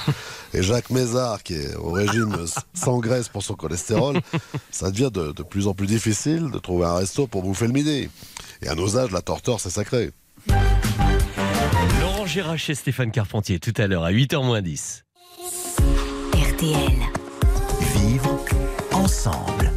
et, 0.54 0.62
Jacques 0.62 0.88
Mézard, 0.88 1.42
qui 1.42 1.54
est 1.54 1.74
au 1.74 1.90
régime 1.90 2.34
sans 2.72 2.98
graisse 2.98 3.28
pour 3.28 3.42
son 3.42 3.54
cholestérol, 3.54 4.20
ça 4.70 4.90
devient 4.90 5.10
de, 5.12 5.42
plus 5.42 5.66
en 5.66 5.74
plus 5.74 5.86
difficile 5.86 6.50
de 6.50 6.58
trouver 6.58 6.86
un 6.86 6.94
resto 6.94 7.26
pour 7.26 7.42
bouffer 7.42 7.66
le 7.66 7.74
midi. 7.74 8.08
Et 8.62 8.68
à 8.68 8.74
nos 8.74 8.96
âges, 8.96 9.10
la 9.10 9.20
torteur, 9.20 9.60
c'est 9.60 9.68
sacré. 9.68 10.12
Laurent 12.00 12.24
Gérard 12.24 12.58
chez 12.58 12.74
Stéphane 12.74 13.10
Carpentier 13.10 13.58
tout 13.58 13.74
à 13.76 13.86
l'heure 13.86 14.04
à 14.04 14.12
8h 14.12 14.42
moins 14.42 14.62
10. 14.62 15.04
Vivre 16.58 18.38
ensemble. 18.94 19.70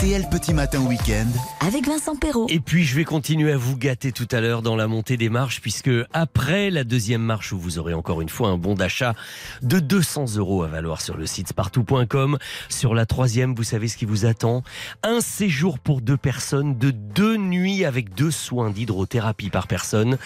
RTL 0.00 0.30
Petit 0.30 0.54
Matin 0.54 0.80
Week-end. 0.86 1.26
Avec 1.60 1.86
Vincent 1.86 2.16
Perrault. 2.16 2.46
Et 2.48 2.58
puis 2.58 2.84
je 2.84 2.96
vais 2.96 3.04
continuer 3.04 3.52
à 3.52 3.58
vous 3.58 3.76
gâter 3.76 4.12
tout 4.12 4.26
à 4.30 4.40
l'heure 4.40 4.62
dans 4.62 4.74
la 4.74 4.86
montée 4.86 5.18
des 5.18 5.28
marches 5.28 5.60
puisque 5.60 5.90
après 6.14 6.70
la 6.70 6.84
deuxième 6.84 7.20
marche 7.20 7.52
où 7.52 7.58
vous 7.58 7.78
aurez 7.78 7.92
encore 7.92 8.22
une 8.22 8.30
fois 8.30 8.48
un 8.48 8.56
bon 8.56 8.74
d'achat 8.74 9.14
de 9.60 9.78
200 9.78 10.36
euros 10.36 10.62
à 10.62 10.68
valoir 10.68 11.02
sur 11.02 11.18
le 11.18 11.26
site 11.26 11.48
spartou.com. 11.48 12.38
Sur 12.70 12.94
la 12.94 13.04
troisième, 13.04 13.54
vous 13.54 13.62
savez 13.62 13.88
ce 13.88 13.98
qui 13.98 14.06
vous 14.06 14.24
attend? 14.24 14.62
Un 15.02 15.20
séjour 15.20 15.78
pour 15.78 16.00
deux 16.00 16.16
personnes 16.16 16.78
de 16.78 16.92
deux 16.92 17.36
nuits 17.36 17.84
avec 17.84 18.14
deux 18.14 18.30
soins 18.30 18.70
d'hydrothérapie 18.70 19.50
par 19.50 19.66
personne 19.66 20.16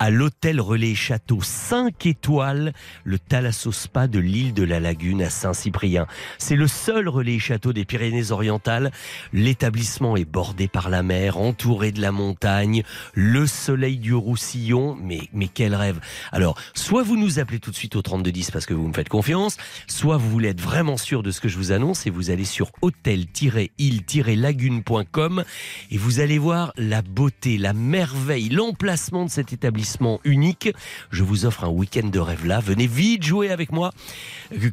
à 0.00 0.10
l'hôtel 0.10 0.60
Relais 0.60 0.96
Château 0.96 1.38
5 1.40 2.04
étoiles, 2.04 2.72
le 3.04 3.20
Thalasso 3.20 3.70
Spa 3.70 4.08
de 4.08 4.18
l'île 4.18 4.54
de 4.54 4.64
la 4.64 4.80
Lagune 4.80 5.22
à 5.22 5.30
Saint-Cyprien. 5.30 6.08
C'est 6.38 6.56
le 6.56 6.66
seul 6.66 7.08
relais 7.08 7.38
château 7.38 7.72
des 7.72 7.84
Pyrénées-Orientales. 7.84 8.90
L'établissement 9.32 10.16
est 10.16 10.24
bordé 10.24 10.68
par 10.68 10.88
la 10.88 11.02
mer, 11.02 11.38
entouré 11.38 11.90
de 11.92 12.00
la 12.00 12.12
montagne, 12.12 12.82
le 13.14 13.46
soleil 13.46 13.98
du 13.98 14.14
Roussillon. 14.14 14.96
Mais, 15.00 15.20
mais 15.32 15.48
quel 15.48 15.74
rêve 15.74 16.00
Alors, 16.32 16.56
soit 16.74 17.02
vous 17.02 17.16
nous 17.16 17.38
appelez 17.38 17.60
tout 17.60 17.70
de 17.70 17.76
suite 17.76 17.96
au 17.96 18.02
3210 18.02 18.50
parce 18.50 18.66
que 18.66 18.74
vous 18.74 18.88
me 18.88 18.92
faites 18.92 19.08
confiance, 19.08 19.56
soit 19.86 20.16
vous 20.16 20.28
voulez 20.30 20.48
être 20.50 20.60
vraiment 20.60 20.96
sûr 20.96 21.22
de 21.22 21.30
ce 21.30 21.40
que 21.40 21.48
je 21.48 21.56
vous 21.56 21.70
annonce 21.72 22.06
et 22.06 22.10
vous 22.10 22.30
allez 22.30 22.44
sur 22.44 22.72
hôtel-île-lagune.com 22.82 25.44
et 25.90 25.98
vous 25.98 26.20
allez 26.20 26.38
voir 26.38 26.72
la 26.76 27.02
beauté, 27.02 27.58
la 27.58 27.72
merveille, 27.72 28.48
l'emplacement 28.48 29.24
de 29.24 29.30
cet 29.30 29.52
établissement 29.52 30.20
unique. 30.24 30.70
Je 31.10 31.22
vous 31.22 31.46
offre 31.46 31.64
un 31.64 31.68
week-end 31.68 32.08
de 32.08 32.18
rêve 32.18 32.46
là. 32.46 32.60
Venez 32.60 32.86
vite 32.86 33.24
jouer 33.24 33.50
avec 33.50 33.72
moi. 33.72 33.92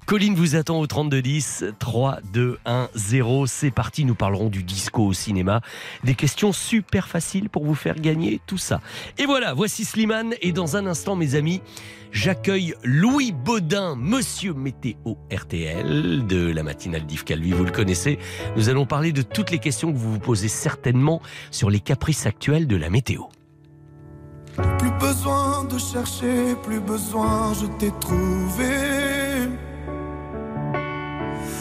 Colline 0.06 0.36
vous 0.36 0.56
attend 0.56 0.80
au 0.80 0.88
3210. 0.88 1.66
3, 1.80 2.20
2, 2.34 2.60
1, 2.66 2.90
0. 2.96 3.48
C'est 3.48 3.72
parti. 3.72 4.06
Nous 4.06 4.16
du 4.46 4.64
disco 4.64 5.06
au 5.06 5.14
cinéma. 5.14 5.62
Des 6.04 6.16
questions 6.16 6.52
super 6.52 7.08
faciles 7.08 7.50
pour 7.50 7.66
vous 7.66 7.76
faire 7.76 7.96
gagner 7.96 8.40
tout 8.46 8.58
ça. 8.58 8.82
Et 9.18 9.26
voilà, 9.26 9.54
voici 9.54 9.86
Slimane. 9.86 10.34
Et 10.42 10.52
dans 10.52 10.78
un 10.78 10.86
instant, 10.86 11.16
mes 11.16 11.36
amis, 11.36 11.62
j'accueille 12.12 12.74
Louis 12.84 13.32
Baudin, 13.32 13.96
monsieur 13.96 14.54
météo 14.54 15.16
RTL 15.32 16.26
de 16.28 16.52
la 16.52 16.64
matinale 16.64 17.06
d'Yves 17.06 17.24
Calvi. 17.24 17.52
Vous 17.52 17.66
le 17.66 17.72
connaissez. 17.72 18.20
Nous 18.56 18.70
allons 18.70 18.86
parler 18.86 19.12
de 19.12 19.22
toutes 19.22 19.52
les 19.52 19.60
questions 19.60 19.92
que 19.92 19.98
vous 19.98 20.14
vous 20.14 20.20
posez 20.20 20.48
certainement 20.48 21.22
sur 21.52 21.70
les 21.70 21.80
caprices 21.80 22.26
actuels 22.26 22.68
de 22.68 22.76
la 22.76 22.90
météo. 22.90 23.24
Plus 24.80 24.92
besoin 25.00 25.66
de 25.66 25.78
chercher, 25.78 26.56
plus 26.64 26.80
besoin, 26.80 27.54
je 27.54 27.68
t'ai 27.78 27.92
trouvé. 28.00 29.67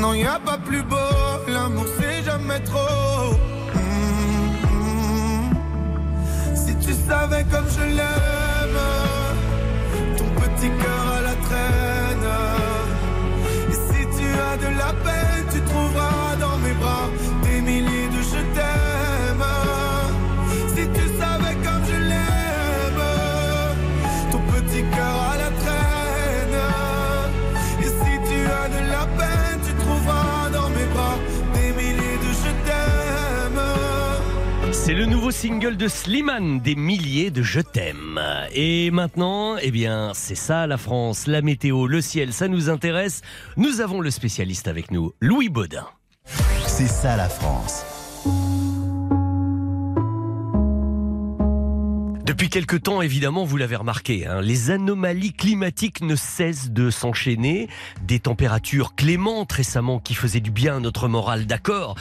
Non, 0.00 0.14
y 0.14 0.24
a 0.24 0.38
pas 0.38 0.58
plus 0.58 0.82
beau, 0.82 0.96
l'amour 1.48 1.86
c'est 1.98 2.22
jamais 2.24 2.60
trop. 2.60 3.34
Mm, 3.74 4.52
mm. 4.76 5.52
Si 6.54 6.74
tu 6.76 6.92
savais 7.08 7.44
comme 7.50 7.68
je 7.68 7.84
l'aime, 7.96 8.31
C'est 34.92 34.98
le 34.98 35.06
nouveau 35.06 35.30
single 35.30 35.78
de 35.78 35.88
Slimane, 35.88 36.60
des 36.60 36.74
milliers 36.74 37.30
de 37.30 37.40
je 37.40 37.60
t'aime. 37.60 38.20
Et 38.54 38.90
maintenant, 38.90 39.56
eh 39.56 39.70
bien, 39.70 40.10
c'est 40.12 40.34
ça 40.34 40.66
la 40.66 40.76
France, 40.76 41.26
la 41.26 41.40
météo, 41.40 41.86
le 41.86 42.02
ciel, 42.02 42.34
ça 42.34 42.46
nous 42.46 42.68
intéresse. 42.68 43.22
Nous 43.56 43.80
avons 43.80 44.02
le 44.02 44.10
spécialiste 44.10 44.68
avec 44.68 44.90
nous, 44.90 45.14
Louis 45.18 45.48
Baudin. 45.48 45.86
C'est 46.66 46.88
ça 46.88 47.16
la 47.16 47.30
France. 47.30 47.91
Depuis 52.32 52.48
quelque 52.48 52.76
temps, 52.76 53.02
évidemment, 53.02 53.44
vous 53.44 53.58
l'avez 53.58 53.76
remarqué, 53.76 54.26
hein, 54.26 54.40
les 54.40 54.70
anomalies 54.70 55.34
climatiques 55.34 56.00
ne 56.00 56.16
cessent 56.16 56.70
de 56.70 56.88
s'enchaîner. 56.88 57.68
Des 58.06 58.20
températures 58.20 58.94
clémentes 58.94 59.52
récemment 59.52 59.98
qui 59.98 60.14
faisaient 60.14 60.40
du 60.40 60.50
bien 60.50 60.78
à 60.78 60.80
notre 60.80 61.08
morale, 61.08 61.44
d'accord. 61.44 61.94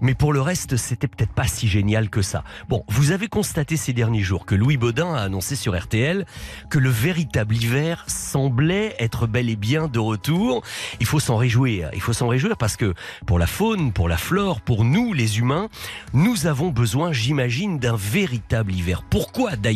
Mais 0.00 0.16
pour 0.16 0.32
le 0.32 0.40
reste, 0.40 0.76
c'était 0.76 1.06
peut-être 1.06 1.32
pas 1.32 1.46
si 1.46 1.68
génial 1.68 2.10
que 2.10 2.20
ça. 2.20 2.42
Bon, 2.68 2.82
vous 2.88 3.12
avez 3.12 3.28
constaté 3.28 3.76
ces 3.76 3.92
derniers 3.92 4.22
jours 4.22 4.44
que 4.44 4.56
Louis 4.56 4.76
Baudin 4.76 5.14
a 5.14 5.20
annoncé 5.20 5.54
sur 5.54 5.78
RTL 5.78 6.26
que 6.68 6.80
le 6.80 6.90
véritable 6.90 7.54
hiver 7.54 8.02
semblait 8.08 8.96
être 8.98 9.28
bel 9.28 9.48
et 9.48 9.54
bien 9.54 9.86
de 9.86 10.00
retour. 10.00 10.64
Il 10.98 11.06
faut 11.06 11.20
s'en 11.20 11.36
réjouir. 11.36 11.90
Il 11.94 12.00
faut 12.00 12.12
s'en 12.12 12.26
réjouir 12.26 12.56
parce 12.56 12.76
que 12.76 12.92
pour 13.24 13.38
la 13.38 13.46
faune, 13.46 13.92
pour 13.92 14.08
la 14.08 14.16
flore, 14.16 14.62
pour 14.62 14.84
nous, 14.84 15.12
les 15.12 15.38
humains, 15.38 15.68
nous 16.12 16.48
avons 16.48 16.70
besoin, 16.70 17.12
j'imagine, 17.12 17.78
d'un 17.78 17.94
véritable 17.94 18.74
hiver. 18.74 19.04
Pourquoi 19.08 19.54
d'ailleurs 19.54 19.75